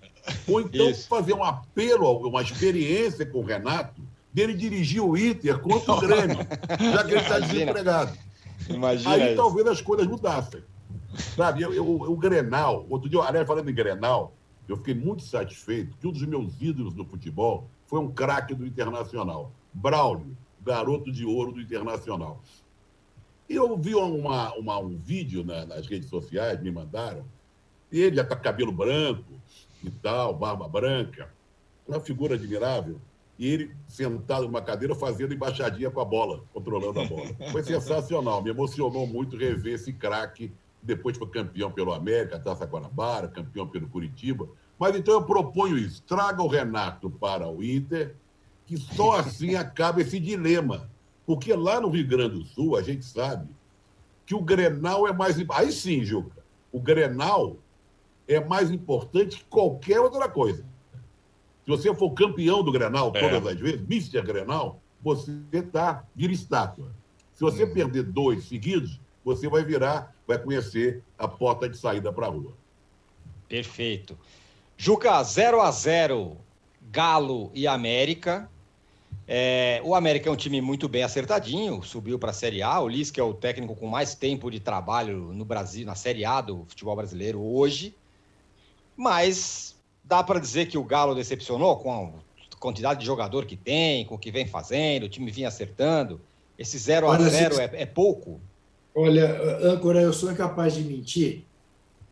ou 0.46 0.60
então 0.60 0.90
Isso. 0.90 1.08
fazer 1.08 1.32
um 1.32 1.42
apelo, 1.42 2.28
uma 2.28 2.42
experiência 2.42 3.26
com 3.26 3.38
o 3.38 3.44
Renato, 3.44 4.02
dele 4.32 4.54
dirigir 4.54 5.02
o 5.02 5.16
Inter 5.16 5.58
contra 5.58 5.94
o 5.94 6.00
Grêmio, 6.00 6.36
já 6.92 7.04
que 7.04 7.12
ele 7.12 7.20
está 7.20 7.38
desempregado. 7.38 8.16
Imagina 8.68 9.14
Aí 9.14 9.26
isso. 9.28 9.36
talvez 9.36 9.66
as 9.66 9.80
coisas 9.80 10.06
mudassem. 10.06 10.62
Sabe, 11.34 11.62
eu, 11.62 11.72
eu, 11.72 11.84
o 11.84 12.16
Grenal, 12.16 12.86
outro 12.88 13.08
dia, 13.08 13.20
aliás, 13.20 13.46
falando 13.46 13.68
em 13.68 13.74
Grenal, 13.74 14.32
eu 14.68 14.76
fiquei 14.76 14.94
muito 14.94 15.22
satisfeito 15.22 15.96
que 15.96 16.06
um 16.06 16.12
dos 16.12 16.22
meus 16.22 16.52
ídolos 16.60 16.94
no 16.94 17.04
futebol 17.04 17.68
foi 17.86 17.98
um 17.98 18.08
craque 18.08 18.54
do 18.54 18.66
Internacional, 18.66 19.50
Braulio, 19.72 20.36
garoto 20.60 21.10
de 21.10 21.24
ouro 21.24 21.52
do 21.52 21.60
Internacional. 21.60 22.42
E 23.48 23.54
eu 23.54 23.76
vi 23.76 23.94
uma, 23.94 24.54
uma, 24.54 24.78
um 24.78 24.96
vídeo 24.96 25.44
na, 25.44 25.64
nas 25.64 25.86
redes 25.86 26.08
sociais, 26.08 26.60
me 26.60 26.70
mandaram, 26.70 27.24
e 27.90 28.00
ele 28.00 28.16
já 28.16 28.22
está 28.22 28.36
com 28.36 28.42
cabelo 28.42 28.70
branco 28.72 29.40
e 29.82 29.90
tal, 29.90 30.34
barba 30.34 30.68
branca, 30.68 31.32
uma 31.86 32.00
figura 32.00 32.34
admirável, 32.34 33.00
e 33.38 33.46
ele 33.46 33.74
sentado 33.86 34.44
numa 34.46 34.60
cadeira 34.60 34.94
fazendo 34.94 35.32
embaixadinha 35.32 35.90
com 35.90 36.00
a 36.00 36.04
bola, 36.04 36.44
controlando 36.52 37.00
a 37.00 37.04
bola. 37.06 37.34
Foi 37.50 37.62
sensacional, 37.64 38.42
me 38.42 38.50
emocionou 38.50 39.06
muito 39.06 39.36
rever 39.36 39.74
esse 39.74 39.92
craque 39.92 40.52
depois 40.82 41.16
foi 41.16 41.28
campeão 41.28 41.70
pelo 41.70 41.92
América, 41.92 42.38
Taça 42.38 42.64
Guanabara, 42.64 43.28
campeão 43.28 43.66
pelo 43.66 43.88
Curitiba. 43.88 44.48
Mas 44.78 44.96
então 44.96 45.14
eu 45.14 45.22
proponho 45.22 45.76
isso: 45.76 46.02
traga 46.02 46.42
o 46.42 46.48
Renato 46.48 47.10
para 47.10 47.48
o 47.48 47.62
Inter, 47.62 48.14
que 48.66 48.76
só 48.76 49.16
assim 49.18 49.54
acaba 49.54 50.00
esse 50.00 50.18
dilema. 50.18 50.90
Porque 51.28 51.52
lá 51.52 51.78
no 51.78 51.90
Rio 51.90 52.08
Grande 52.08 52.38
do 52.38 52.44
Sul, 52.46 52.74
a 52.74 52.82
gente 52.82 53.04
sabe 53.04 53.46
que 54.24 54.34
o 54.34 54.40
Grenal 54.40 55.06
é 55.06 55.12
mais. 55.12 55.36
Aí 55.50 55.70
sim, 55.70 56.02
Juca, 56.02 56.42
o 56.72 56.80
Grenal 56.80 57.58
é 58.26 58.40
mais 58.40 58.70
importante 58.70 59.36
que 59.36 59.44
qualquer 59.44 60.00
outra 60.00 60.26
coisa. 60.26 60.64
Se 61.66 61.70
você 61.70 61.94
for 61.94 62.12
campeão 62.12 62.62
do 62.62 62.72
Grenal 62.72 63.12
é. 63.14 63.20
todas 63.20 63.46
as 63.46 63.60
vezes, 63.60 63.82
Mr. 63.82 64.22
Grenal, 64.22 64.80
você 65.02 65.60
tá, 65.70 66.02
vira 66.16 66.32
estátua. 66.32 66.90
Se 67.34 67.42
você 67.42 67.64
uhum. 67.64 67.74
perder 67.74 68.04
dois 68.04 68.48
seguidos, 68.48 68.98
você 69.22 69.50
vai 69.50 69.62
virar 69.62 70.16
vai 70.26 70.38
conhecer 70.38 71.02
a 71.18 71.28
porta 71.28 71.68
de 71.68 71.76
saída 71.76 72.10
para 72.10 72.24
a 72.24 72.30
rua. 72.30 72.54
Perfeito. 73.46 74.18
Juca, 74.78 75.22
0 75.22 75.60
a 75.60 75.70
0 75.70 76.38
Galo 76.90 77.50
e 77.54 77.66
América. 77.66 78.50
É, 79.30 79.82
o 79.84 79.94
América 79.94 80.30
é 80.30 80.32
um 80.32 80.36
time 80.36 80.58
muito 80.62 80.88
bem 80.88 81.02
acertadinho, 81.02 81.82
subiu 81.82 82.18
para 82.18 82.30
a 82.30 82.32
Série 82.32 82.62
A. 82.62 82.80
O 82.80 82.88
Liz, 82.88 83.10
que 83.10 83.20
é 83.20 83.22
o 83.22 83.34
técnico 83.34 83.76
com 83.76 83.86
mais 83.86 84.14
tempo 84.14 84.50
de 84.50 84.58
trabalho 84.58 85.34
no 85.34 85.44
Brasil, 85.44 85.84
na 85.84 85.94
Série 85.94 86.24
A 86.24 86.40
do 86.40 86.64
futebol 86.66 86.96
brasileiro 86.96 87.38
hoje. 87.38 87.94
Mas 88.96 89.76
dá 90.02 90.22
para 90.22 90.40
dizer 90.40 90.66
que 90.66 90.78
o 90.78 90.82
Galo 90.82 91.14
decepcionou 91.14 91.76
com 91.76 91.92
a 91.92 92.56
quantidade 92.58 93.00
de 93.00 93.06
jogador 93.06 93.44
que 93.44 93.54
tem, 93.54 94.06
com 94.06 94.14
o 94.14 94.18
que 94.18 94.30
vem 94.30 94.46
fazendo, 94.46 95.04
o 95.04 95.08
time 95.10 95.30
vinha 95.30 95.48
acertando. 95.48 96.18
Esse 96.58 96.78
0 96.78 97.10
a 97.10 97.18
0 97.18 97.60
é, 97.60 97.70
é 97.74 97.86
pouco? 97.86 98.40
Olha, 98.94 99.40
âncora, 99.62 100.00
eu 100.00 100.12
sou 100.12 100.32
incapaz 100.32 100.74
de 100.74 100.82
mentir 100.82 101.44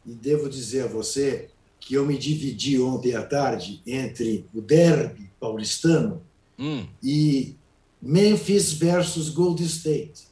e 0.05 0.13
devo 0.13 0.51
dizer 0.51 0.85
a 0.85 0.87
você 0.87 1.49
que 1.81 1.95
eu 1.95 2.05
me 2.05 2.19
dividi 2.19 2.79
ontem 2.79 3.15
à 3.17 3.23
tarde 3.23 3.81
entre 3.87 4.45
o 4.55 4.61
derby 4.61 5.31
paulistano 5.41 6.21
hum. 6.59 6.87
e 7.03 7.57
Memphis 8.01 8.73
versus 8.73 9.29
Gold 9.31 9.63
State. 9.65 10.27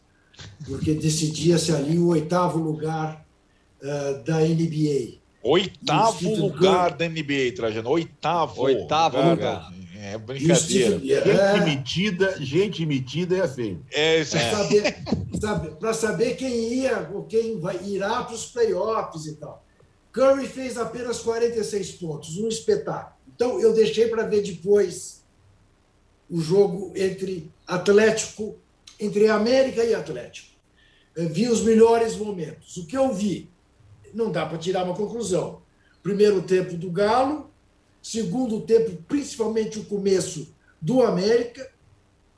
porque 0.67 0.95
decidia-se 0.95 1.73
ali 1.73 1.99
o 1.99 2.09
oitavo 2.09 2.59
lugar 2.59 3.25
uh, 3.83 4.25
da 4.25 4.41
NBA. 4.41 5.19
Oitavo 5.43 6.35
lugar 6.37 6.97
da 6.97 7.09
NBA, 7.09 7.55
Trajano. 7.55 7.91
Oitavo. 7.91 8.63
Oitavo 8.63 9.21
lugar. 9.31 9.73
É 9.97 10.19
brincadeira. 10.19 10.99
Steve, 10.99 11.13
é, 11.15 11.23
gente 11.25 11.65
metida, 11.65 12.37
gente 12.41 12.87
metida 12.87 13.37
é 13.37 13.41
assim. 13.41 13.81
É, 13.91 14.21
é. 14.21 14.25
Para 14.25 14.51
saber, 14.51 14.97
saber, 15.41 15.95
saber 15.95 16.37
quem 16.37 16.75
ia 16.75 17.09
ou 17.13 17.25
quem 17.25 17.59
vai, 17.59 17.79
irá 17.85 18.23
para 18.23 18.35
os 18.35 18.47
playoffs 18.47 19.27
e 19.27 19.37
tal. 19.37 19.65
Curry 20.13 20.47
fez 20.47 20.77
apenas 20.77 21.21
46 21.21 21.93
pontos, 21.93 22.37
um 22.37 22.49
espetáculo. 22.49 23.15
Então, 23.35 23.59
eu 23.61 23.73
deixei 23.75 24.09
para 24.09 24.25
ver 24.25 24.43
depois 24.43 25.14
o 26.31 26.41
jogo 26.41 26.93
entre 26.95 27.51
Atlético, 27.67 28.57
entre 28.99 29.29
América 29.29 29.85
e 29.85 29.95
Atlético. 29.95 30.55
Vi 31.17 31.49
os 31.49 31.63
melhores 31.63 32.17
momentos. 32.17 32.77
O 32.77 32.87
que 32.87 32.97
eu 32.97 33.13
vi, 33.13 33.51
não 34.13 34.31
dá 34.31 34.47
para 34.47 34.59
tirar 34.59 34.85
uma 34.85 34.97
conclusão. 34.97 35.63
Primeiro 36.03 36.43
tempo 36.43 36.75
do 36.77 36.91
Galo, 36.91 37.51
segundo 38.03 38.61
tempo, 38.61 39.03
principalmente 39.09 39.79
o 39.79 39.85
começo 39.85 40.55
do 40.81 41.03
América, 41.03 41.73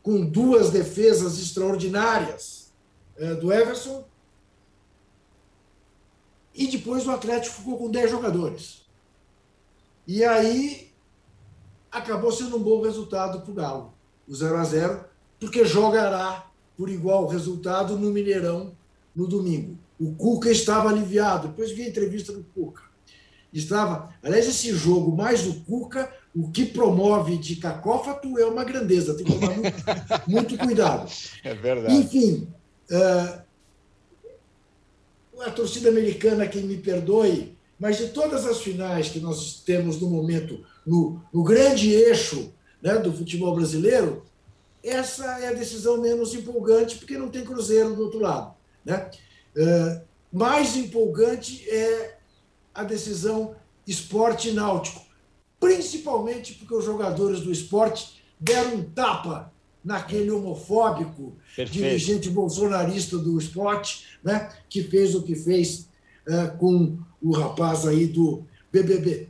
com 0.03 0.24
duas 0.24 0.70
defesas 0.70 1.41
extraordinárias 1.41 2.72
eh, 3.16 3.34
do 3.34 3.53
Everson, 3.53 4.05
e 6.55 6.68
depois 6.68 7.07
o 7.07 7.11
Atlético 7.11 7.57
ficou 7.57 7.76
com 7.76 7.91
10 7.91 8.11
jogadores. 8.11 8.87
E 10.07 10.24
aí 10.24 10.86
acabou 11.97 12.31
sendo 12.31 12.57
um 12.57 12.63
bom 12.63 12.83
resultado 12.83 13.41
para 13.41 13.51
o 13.51 13.55
Galo, 13.55 13.95
o 14.29 14.35
0 14.35 14.57
a 14.57 14.65
0 14.65 15.05
porque 15.39 15.65
jogará 15.65 16.47
por 16.77 16.89
igual 16.89 17.27
resultado 17.27 17.99
no 17.99 18.11
Mineirão 18.11 18.73
no 19.15 19.27
domingo. 19.27 19.79
O 19.99 20.13
Cuca 20.13 20.51
estava 20.51 20.91
aliviado. 20.91 21.49
Depois 21.49 21.73
vi 21.73 21.83
a 21.83 21.89
entrevista 21.89 22.33
do 22.33 22.45
Cuca. 22.55 22.83
Estava, 23.53 24.15
aliás, 24.23 24.47
esse 24.47 24.73
jogo 24.75 25.17
mais 25.17 25.47
o 25.47 25.61
Cuca, 25.61 26.13
o 26.35 26.51
que 26.51 26.67
promove 26.67 27.39
de 27.39 27.57
cacófato 27.57 28.39
é 28.39 28.45
uma 28.45 28.65
grandeza. 28.65 29.15
Tem 29.15 29.25
que 29.25 29.33
tomar 29.33 29.57
muito, 29.57 29.85
muito 30.29 30.59
cuidado. 30.59 31.11
É 31.43 31.55
verdade. 31.55 31.95
Enfim, 31.95 32.49
uh, 32.91 33.41
a 35.41 35.51
torcida 35.51 35.89
americana, 35.89 36.47
que 36.47 36.61
me 36.61 36.77
perdoe, 36.77 37.57
mas 37.79 37.97
de 37.97 38.09
todas 38.09 38.47
as 38.47 38.59
finais 38.61 39.09
que 39.09 39.21
nós 39.21 39.63
temos 39.65 39.99
no 40.01 40.11
momento, 40.11 40.63
no, 40.87 41.20
no 41.32 41.43
grande 41.43 41.91
eixo 41.91 42.53
né, 42.80 42.97
do 42.99 43.12
futebol 43.12 43.55
brasileiro, 43.55 44.24
essa 44.82 45.41
é 45.41 45.49
a 45.49 45.53
decisão 45.53 46.01
menos 46.01 46.32
empolgante, 46.32 46.97
porque 46.97 47.18
não 47.18 47.28
tem 47.28 47.45
Cruzeiro 47.45 47.95
do 47.95 48.03
outro 48.03 48.20
lado. 48.20 48.55
Né? 48.84 49.11
Uh, 49.57 50.01
mais 50.32 50.76
empolgante 50.76 51.68
é 51.68 52.18
a 52.72 52.84
decisão 52.84 53.57
esporte 53.87 54.53
náutico, 54.53 55.05
principalmente 55.59 56.55
porque 56.55 56.74
os 56.74 56.84
jogadores 56.84 57.41
do 57.41 57.51
esporte 57.51 58.22
deram 58.39 58.76
um 58.76 58.82
tapa 58.84 59.53
naquele 59.82 60.30
homofóbico 60.30 61.37
Perfeito. 61.55 61.72
dirigente 61.72 62.28
bolsonarista 62.28 63.16
do 63.16 63.39
esporte, 63.39 64.05
né, 64.22 64.53
que 64.68 64.82
fez 64.82 65.14
o 65.14 65.22
que 65.22 65.34
fez 65.34 65.89
uh, 66.26 66.57
com 66.59 66.99
o 67.22 67.32
rapaz 67.32 67.87
aí 67.87 68.07
do 68.07 68.45
BBB. 68.70 69.28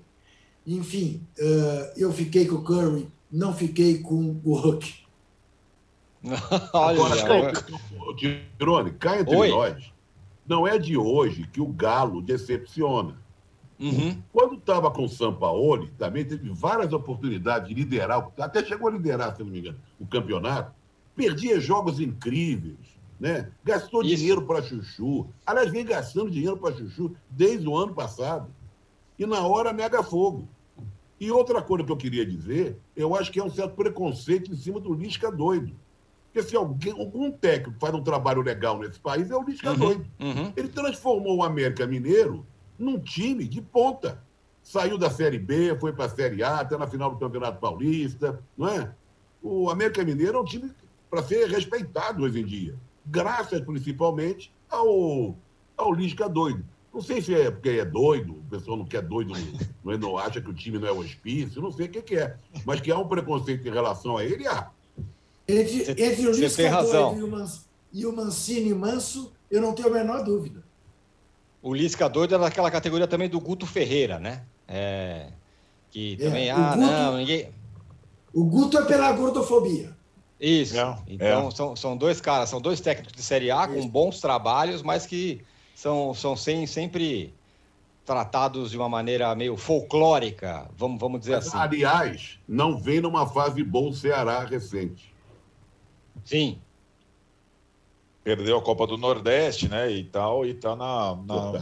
Enfim, 0.66 1.26
uh, 1.38 1.92
eu 1.96 2.12
fiquei 2.12 2.46
com 2.46 2.56
o 2.56 2.62
Curry, 2.62 3.08
não 3.30 3.54
fiquei 3.54 3.98
com 3.98 4.40
o 4.44 4.58
Huck. 4.58 5.06
Olha, 6.72 7.22
Agora, 7.22 7.52
Tirone, 8.16 8.90
cá 8.92 9.20
entre 9.20 9.36
Oi. 9.36 9.48
nós, 9.50 9.92
não 10.46 10.66
é 10.66 10.78
de 10.78 10.96
hoje 10.96 11.46
que 11.52 11.60
o 11.60 11.66
Galo 11.68 12.20
decepciona. 12.20 13.16
Uhum. 13.78 14.20
Quando 14.32 14.56
estava 14.56 14.90
com 14.90 15.04
o 15.04 15.08
Sampaoli, 15.08 15.90
também 15.98 16.24
teve 16.24 16.48
várias 16.50 16.92
oportunidades 16.92 17.68
de 17.68 17.74
liderar, 17.74 18.30
até 18.38 18.64
chegou 18.64 18.88
a 18.88 18.92
liderar, 18.92 19.36
se 19.36 19.44
não 19.44 19.50
me 19.50 19.60
engano, 19.60 19.78
o 20.00 20.06
campeonato. 20.06 20.74
Perdia 21.14 21.60
jogos 21.60 22.00
incríveis, 22.00 22.78
né? 23.20 23.50
gastou 23.62 24.02
Isso. 24.02 24.16
dinheiro 24.16 24.42
para 24.42 24.62
Chuchu. 24.62 25.28
Aliás, 25.44 25.70
vem 25.70 25.84
gastando 25.84 26.30
dinheiro 26.30 26.56
para 26.56 26.74
Chuchu 26.74 27.14
desde 27.30 27.68
o 27.68 27.76
ano 27.76 27.94
passado. 27.94 28.48
E 29.18 29.24
na 29.24 29.46
hora 29.46 29.72
mega 29.72 30.02
fogo. 30.02 30.48
E 31.18 31.30
outra 31.30 31.62
coisa 31.62 31.84
que 31.84 31.92
eu 31.92 31.96
queria 31.96 32.26
dizer, 32.26 32.78
eu 32.94 33.14
acho 33.14 33.32
que 33.32 33.40
é 33.40 33.44
um 33.44 33.50
certo 33.50 33.74
preconceito 33.74 34.52
em 34.52 34.56
cima 34.56 34.78
do 34.78 34.92
Lisca 34.92 35.32
doido. 35.32 35.74
Porque 36.32 36.46
se 36.46 36.54
alguém, 36.54 36.92
algum 36.92 37.30
técnico 37.30 37.78
faz 37.80 37.94
um 37.94 38.02
trabalho 38.02 38.42
legal 38.42 38.78
nesse 38.78 39.00
país, 39.00 39.30
é 39.30 39.36
o 39.36 39.42
Lisca 39.42 39.70
uhum, 39.70 39.78
doido. 39.78 40.06
Uhum. 40.20 40.52
Ele 40.54 40.68
transformou 40.68 41.38
o 41.38 41.42
América 41.42 41.86
Mineiro 41.86 42.46
num 42.78 42.98
time 42.98 43.48
de 43.48 43.62
ponta. 43.62 44.22
Saiu 44.62 44.98
da 44.98 45.08
Série 45.08 45.38
B, 45.38 45.76
foi 45.78 45.92
para 45.92 46.04
a 46.04 46.08
Série 46.08 46.42
A, 46.42 46.60
até 46.60 46.76
na 46.76 46.86
final 46.86 47.10
do 47.10 47.18
Campeonato 47.18 47.60
Paulista, 47.60 48.42
não 48.58 48.68
é? 48.68 48.92
O 49.40 49.70
América 49.70 50.04
Mineiro 50.04 50.38
é 50.38 50.40
um 50.40 50.44
time 50.44 50.70
para 51.08 51.22
ser 51.22 51.48
respeitado 51.48 52.24
hoje 52.24 52.40
em 52.40 52.44
dia, 52.44 52.74
graças 53.06 53.60
principalmente 53.60 54.52
ao, 54.68 55.36
ao 55.76 55.94
Lisca 55.94 56.28
doido. 56.28 56.64
Não 56.96 57.02
sei 57.02 57.20
se 57.20 57.34
é 57.34 57.50
porque 57.50 57.68
é 57.68 57.84
doido, 57.84 58.32
o 58.32 58.42
pessoal 58.48 58.78
não 58.78 58.86
quer 58.86 59.02
doido, 59.02 59.34
não, 59.84 59.92
é, 59.92 59.98
não 59.98 60.16
acha 60.16 60.40
que 60.40 60.48
o 60.48 60.54
time 60.54 60.78
não 60.78 60.88
é 60.88 60.90
hospício, 60.90 61.60
não 61.60 61.70
sei 61.70 61.84
o 61.84 61.88
que, 61.90 62.00
que 62.00 62.16
é. 62.16 62.34
Mas 62.64 62.80
que 62.80 62.90
há 62.90 62.98
um 62.98 63.06
preconceito 63.06 63.68
em 63.68 63.70
relação 63.70 64.16
a 64.16 64.24
ele, 64.24 64.48
há. 64.48 64.70
Entre, 65.46 65.90
entre 65.90 66.26
o 66.26 66.32
Lisca 66.32 66.82
doido 66.82 67.66
e 67.92 68.06
o 68.06 68.16
Mancini 68.16 68.72
Manso, 68.72 69.30
eu 69.50 69.60
não 69.60 69.74
tenho 69.74 69.88
a 69.88 69.90
menor 69.90 70.24
dúvida. 70.24 70.64
O 71.62 71.74
Lisca 71.74 72.08
doido 72.08 72.36
é 72.36 72.38
daquela 72.38 72.70
categoria 72.70 73.06
também 73.06 73.28
do 73.28 73.40
Guto 73.40 73.66
Ferreira, 73.66 74.18
né? 74.18 74.44
É, 74.66 75.28
que 75.90 76.14
é, 76.14 76.24
também, 76.24 76.48
é, 76.48 76.50
ah, 76.50 76.70
Guto, 76.70 76.78
não, 76.78 77.16
ninguém. 77.18 77.50
O 78.32 78.44
Guto 78.44 78.78
é 78.78 78.86
pela 78.86 79.12
gordofobia. 79.12 79.94
Isso. 80.40 80.74
Não, 80.74 80.98
então, 81.06 81.48
é. 81.48 81.50
são, 81.50 81.76
são 81.76 81.94
dois 81.94 82.22
caras, 82.22 82.48
são 82.48 82.58
dois 82.58 82.80
técnicos 82.80 83.12
de 83.12 83.22
Série 83.22 83.50
A 83.50 83.68
com 83.68 83.86
bons 83.86 84.18
trabalhos, 84.18 84.80
mas 84.80 85.04
que 85.04 85.44
são, 85.76 86.14
são 86.14 86.34
sem, 86.34 86.66
sempre 86.66 87.34
tratados 88.02 88.70
de 88.70 88.78
uma 88.78 88.88
maneira 88.88 89.34
meio 89.34 89.58
folclórica, 89.58 90.70
vamos, 90.74 90.98
vamos 90.98 91.20
dizer 91.20 91.36
mas, 91.36 91.48
assim. 91.48 91.58
Aliás, 91.58 92.38
não 92.48 92.78
vem 92.78 92.98
numa 92.98 93.26
fase 93.26 93.62
boa 93.62 93.90
o 93.90 93.92
Ceará 93.92 94.42
recente. 94.42 95.14
Sim, 96.24 96.58
perdeu 98.24 98.56
a 98.56 98.62
Copa 98.62 98.86
do 98.86 98.96
Nordeste, 98.96 99.68
né? 99.68 99.90
E 99.92 100.04
tal, 100.04 100.46
e 100.46 100.54
tá 100.54 100.74
na. 100.74 101.14
na... 101.14 101.52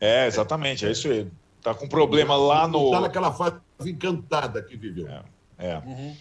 É, 0.00 0.26
exatamente, 0.26 0.86
é 0.86 0.90
isso 0.90 1.08
aí. 1.08 1.30
Tá 1.60 1.74
com 1.74 1.86
problema 1.86 2.34
lá 2.36 2.66
no. 2.66 2.90
Tá 2.90 3.02
naquela 3.02 3.32
fase 3.32 3.60
encantada 3.84 4.62
que 4.62 4.78
viveu. 4.78 5.08
É. 5.08 5.22
é. 5.58 5.76
Uhum. 5.76 6.16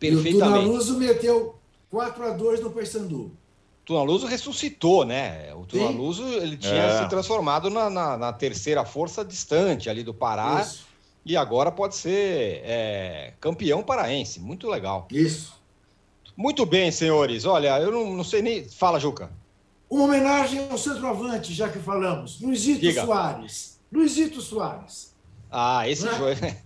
Perfeitamente. 0.00 0.34
E 0.34 0.36
o 0.36 0.40
Tunaluso 0.40 0.98
meteu 0.98 1.58
4 1.90 2.24
a 2.24 2.30
2 2.30 2.60
no 2.60 2.70
Paysandu. 2.72 3.30
Tunaluso 3.86 4.26
ressuscitou, 4.26 5.04
né? 5.04 5.54
O 5.54 5.64
Tunaluso 5.64 6.24
ele 6.24 6.56
tinha 6.56 6.74
é. 6.74 7.02
se 7.02 7.08
transformado 7.08 7.70
na, 7.70 7.88
na, 7.88 8.16
na, 8.16 8.32
terceira 8.32 8.84
força 8.84 9.24
distante 9.24 9.88
ali 9.88 10.02
do 10.02 10.12
Pará. 10.12 10.60
Isso. 10.60 10.84
E 11.24 11.36
agora 11.36 11.70
pode 11.70 11.94
ser 11.94 12.62
é, 12.64 13.32
campeão 13.40 13.84
paraense. 13.84 14.40
Muito 14.40 14.68
legal. 14.68 15.06
Isso. 15.08 15.54
Muito 16.36 16.66
bem, 16.66 16.90
senhores. 16.90 17.44
Olha, 17.44 17.78
eu 17.78 17.92
não, 17.92 18.12
não 18.12 18.24
sei 18.24 18.42
nem. 18.42 18.68
Fala, 18.68 18.98
Juca. 18.98 19.30
Uma 19.88 20.04
homenagem 20.06 20.68
ao 20.68 20.76
centroavante, 20.76 21.54
já 21.54 21.68
que 21.68 21.78
falamos. 21.78 22.40
Luizito 22.40 22.80
Diga. 22.80 23.04
Soares. 23.04 23.80
Luizito 23.92 24.40
Soares. 24.40 25.14
Ah, 25.48 25.88
esse 25.88 26.08
foi. 26.08 26.34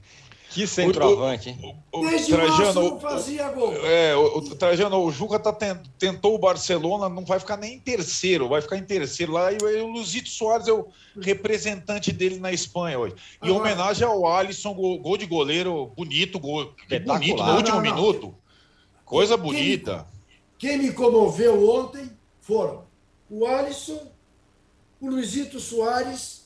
Que 0.50 0.66
centroavante, 0.66 1.50
hein? 1.50 1.76
O, 1.92 1.98
o, 1.98 2.00
o, 2.00 2.10
Desde 2.10 2.32
Trajano, 2.32 2.90
não 2.90 3.00
fazia 3.00 3.48
gol. 3.50 3.72
É, 3.86 4.16
o, 4.16 4.38
o, 4.38 4.54
Trajano, 4.56 4.98
o 4.98 5.12
Juca 5.12 5.38
tá 5.38 5.52
tent, 5.52 5.78
tentou 5.96 6.34
o 6.34 6.38
Barcelona, 6.38 7.08
não 7.08 7.24
vai 7.24 7.38
ficar 7.38 7.56
nem 7.56 7.74
em 7.74 7.78
terceiro, 7.78 8.48
vai 8.48 8.60
ficar 8.60 8.76
em 8.76 8.82
terceiro 8.82 9.30
lá. 9.30 9.52
E 9.52 9.58
o 9.58 9.86
Luizito 9.86 10.28
Soares 10.28 10.66
é 10.66 10.72
o 10.72 10.88
representante 11.20 12.10
dele 12.10 12.40
na 12.40 12.50
Espanha 12.50 12.98
hoje. 12.98 13.14
E 13.40 13.46
Agora, 13.46 13.60
homenagem 13.60 14.04
ao 14.04 14.26
Alisson, 14.26 14.74
gol, 14.74 14.98
gol 14.98 15.16
de 15.16 15.26
goleiro 15.26 15.92
bonito, 15.96 16.40
gol 16.40 16.74
bonito 17.06 17.42
no 17.44 17.54
último 17.54 17.76
não, 17.76 17.84
não. 17.84 17.94
minuto. 17.94 18.34
Coisa 19.04 19.36
bonita. 19.36 20.04
Quem, 20.58 20.70
quem 20.70 20.78
me 20.78 20.92
comoveu 20.92 21.70
ontem 21.70 22.10
foram 22.40 22.84
o 23.30 23.46
Alisson, 23.46 24.04
o 25.00 25.08
Luizito 25.08 25.60
Soares 25.60 26.39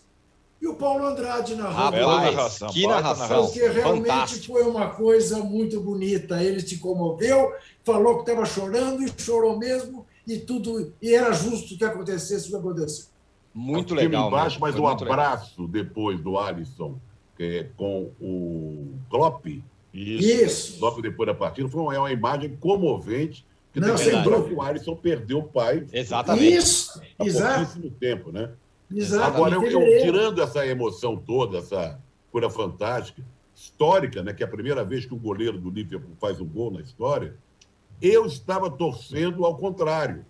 e 0.64 0.66
o 0.66 0.74
Paulo 0.74 1.06
Andrade 1.06 1.54
na 1.54 1.68
rua. 1.68 1.90
narração, 1.90 2.68
que 2.70 2.86
narração. 2.86 3.44
Porque 3.44 3.68
realmente 3.68 4.06
Fantástico. 4.06 4.54
foi 4.54 4.62
uma 4.62 4.88
coisa 4.88 5.38
muito 5.38 5.78
bonita. 5.78 6.42
Ele 6.42 6.62
te 6.62 6.78
comoveu, 6.78 7.52
falou 7.84 8.16
que 8.16 8.30
estava 8.30 8.46
chorando 8.46 9.02
e 9.02 9.12
chorou 9.16 9.58
mesmo, 9.58 10.06
e 10.26 10.38
tudo 10.38 10.94
e 11.02 11.14
era 11.14 11.32
justo 11.32 11.76
que 11.76 11.84
acontecesse 11.84 12.48
o 12.48 12.50
que 12.52 12.56
aconteceu. 12.56 13.06
Muito 13.52 13.94
legal. 13.94 14.28
Embaixo, 14.28 14.58
mas 14.58 14.74
o 14.78 14.86
abraço 14.86 15.62
legal. 15.62 15.84
depois 15.84 16.18
do 16.20 16.38
Alisson 16.38 16.98
é, 17.38 17.66
com 17.76 18.10
o 18.18 18.94
Klopp 19.10 19.46
isso. 19.92 20.80
Logo 20.80 21.00
depois 21.00 21.26
da 21.26 21.34
partida, 21.34 21.68
foi 21.68 21.80
uma, 21.80 21.94
é 21.94 21.98
uma 21.98 22.10
imagem 22.10 22.56
comovente, 22.56 23.46
Porque 23.72 23.86
não, 23.86 23.96
sem 23.96 24.22
dúvida. 24.22 24.48
que 24.48 24.54
o 24.54 24.62
Alisson 24.62 24.96
perdeu 24.96 25.38
o 25.38 25.44
pai. 25.44 25.86
Exatamente. 25.92 26.56
Isso, 26.56 27.00
há 27.18 27.24
exato. 27.24 27.54
pouquíssimo 27.58 27.90
tempo, 27.90 28.32
né? 28.32 28.50
Exato. 28.91 29.24
Agora, 29.24 29.55
eu, 29.55 29.62
eu, 29.64 30.03
tirando 30.03 30.43
essa 30.43 30.66
emoção 30.66 31.16
toda, 31.16 31.59
essa 31.59 32.01
cura 32.30 32.51
fantástica, 32.51 33.22
histórica, 33.55 34.22
né, 34.22 34.32
que 34.32 34.43
é 34.43 34.47
a 34.47 34.51
primeira 34.51 34.85
vez 34.85 35.07
que 35.07 35.14
um 35.14 35.18
goleiro 35.18 35.59
do 35.59 35.70
Liverpool 35.70 36.16
faz 36.20 36.41
um 36.41 36.47
gol 36.47 36.70
na 36.70 36.80
história, 36.80 37.37
eu 38.03 38.26
estava 38.26 38.70
torcendo 38.70 39.45
ao 39.45 39.57
contrário. 39.57 40.24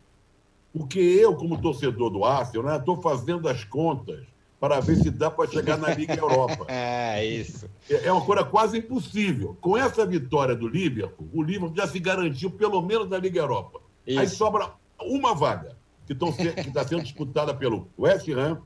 Porque 0.73 0.99
eu, 0.99 1.37
como 1.37 1.61
torcedor 1.61 2.11
do 2.11 2.25
Arsenal, 2.25 2.79
estou 2.79 2.97
né, 2.97 3.03
fazendo 3.03 3.49
as 3.49 3.65
contas 3.65 4.25
para 4.59 4.81
ver 4.81 4.97
se 4.97 5.11
dá 5.11 5.31
para 5.31 5.49
chegar 5.49 5.77
na 5.77 5.95
Liga 5.95 6.15
Europa. 6.15 6.65
É, 6.73 7.25
isso. 7.25 7.69
É, 7.89 8.07
é 8.07 8.13
uma 8.13 8.25
coisa 8.25 8.45
quase 8.45 8.79
impossível. 8.79 9.57
Com 9.61 9.77
essa 9.77 10.05
vitória 10.05 10.55
do 10.55 10.67
Liverpool, 10.67 11.29
o 11.33 11.43
Liverpool 11.43 11.77
já 11.77 11.87
se 11.87 12.01
garantiu 12.01 12.51
pelo 12.51 12.83
menos 12.83 13.09
na 13.09 13.19
Liga 13.19 13.41
Europa. 13.41 13.81
Isso. 14.07 14.21
Aí 14.21 14.29
sobra 14.29 14.73
uma 15.01 15.35
vaga, 15.35 15.74
que 16.07 16.13
está 16.13 16.87
sendo 16.87 17.03
disputada 17.03 17.55
pelo 17.55 17.89
West 17.99 18.29
Ham, 18.29 18.61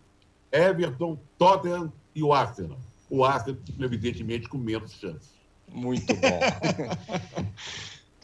Everton, 0.52 1.18
Tottenham 1.36 1.92
e 2.14 2.22
o 2.22 2.32
Arsenal. 2.32 2.78
O 3.08 3.24
Arsenal, 3.24 3.60
evidentemente, 3.80 4.48
com 4.48 4.58
menos 4.58 4.92
chances. 4.92 5.38
Muito 5.72 6.14
bom. 6.14 6.40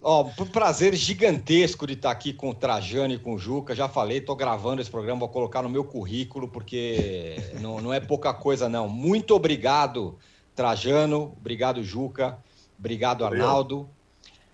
Ó, 0.06 0.30
oh, 0.38 0.46
prazer 0.46 0.94
gigantesco 0.94 1.86
de 1.86 1.94
estar 1.94 2.10
aqui 2.10 2.34
com 2.34 2.50
o 2.50 2.54
Trajano 2.54 3.14
e 3.14 3.18
com 3.18 3.34
o 3.34 3.38
Juca. 3.38 3.74
Já 3.74 3.88
falei, 3.88 4.18
estou 4.18 4.36
gravando 4.36 4.82
esse 4.82 4.90
programa, 4.90 5.20
vou 5.20 5.30
colocar 5.30 5.62
no 5.62 5.70
meu 5.70 5.82
currículo, 5.82 6.46
porque 6.46 7.36
não, 7.58 7.80
não 7.80 7.90
é 7.90 8.00
pouca 8.00 8.34
coisa, 8.34 8.68
não. 8.68 8.86
Muito 8.86 9.34
obrigado, 9.34 10.18
Trajano. 10.54 11.34
Obrigado, 11.40 11.82
Juca. 11.82 12.36
Obrigado, 12.78 13.24
Arnaldo. 13.24 13.88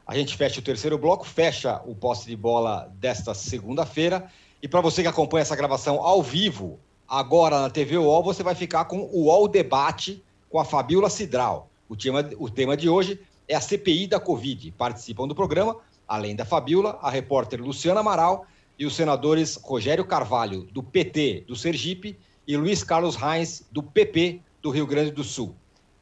A 0.06 0.14
gente 0.14 0.36
fecha 0.36 0.60
o 0.60 0.62
terceiro 0.62 0.96
bloco, 0.96 1.26
fecha 1.26 1.82
o 1.84 1.96
poste 1.96 2.26
de 2.26 2.36
bola 2.36 2.88
desta 3.00 3.34
segunda-feira. 3.34 4.30
E 4.62 4.68
para 4.68 4.80
você 4.80 5.02
que 5.02 5.08
acompanha 5.08 5.42
essa 5.42 5.56
gravação 5.56 6.02
ao 6.02 6.22
vivo, 6.22 6.78
agora 7.08 7.60
na 7.60 7.70
TV 7.70 7.96
UOL, 7.96 8.22
você 8.22 8.42
vai 8.42 8.54
ficar 8.54 8.84
com 8.84 8.98
o 8.98 9.24
UOL 9.24 9.48
Debate 9.48 10.22
com 10.48 10.58
a 10.58 10.64
Fabiola 10.64 11.08
Cidral. 11.08 11.70
O 11.88 11.96
tema, 11.96 12.28
o 12.38 12.48
tema 12.50 12.76
de 12.76 12.88
hoje 12.88 13.20
é 13.48 13.54
a 13.54 13.60
CPI 13.60 14.06
da 14.06 14.20
Covid. 14.20 14.70
Participam 14.72 15.26
do 15.26 15.34
programa, 15.34 15.76
além 16.06 16.36
da 16.36 16.44
Fabiola, 16.44 16.98
a 17.00 17.10
repórter 17.10 17.60
Luciana 17.62 18.00
Amaral 18.00 18.46
e 18.78 18.86
os 18.86 18.94
senadores 18.94 19.56
Rogério 19.62 20.04
Carvalho, 20.04 20.62
do 20.72 20.82
PT 20.82 21.44
do 21.46 21.56
Sergipe, 21.56 22.18
e 22.46 22.56
Luiz 22.56 22.82
Carlos 22.82 23.14
Reis, 23.14 23.64
do 23.70 23.82
PP 23.82 24.40
do 24.60 24.70
Rio 24.70 24.86
Grande 24.86 25.10
do 25.10 25.22
Sul. 25.22 25.54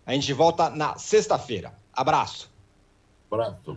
A 0.07 0.15
gente 0.15 0.33
volta 0.33 0.71
na 0.71 0.97
sexta-feira. 0.97 1.75
Abraço. 1.93 2.51
Abraço. 3.31 3.77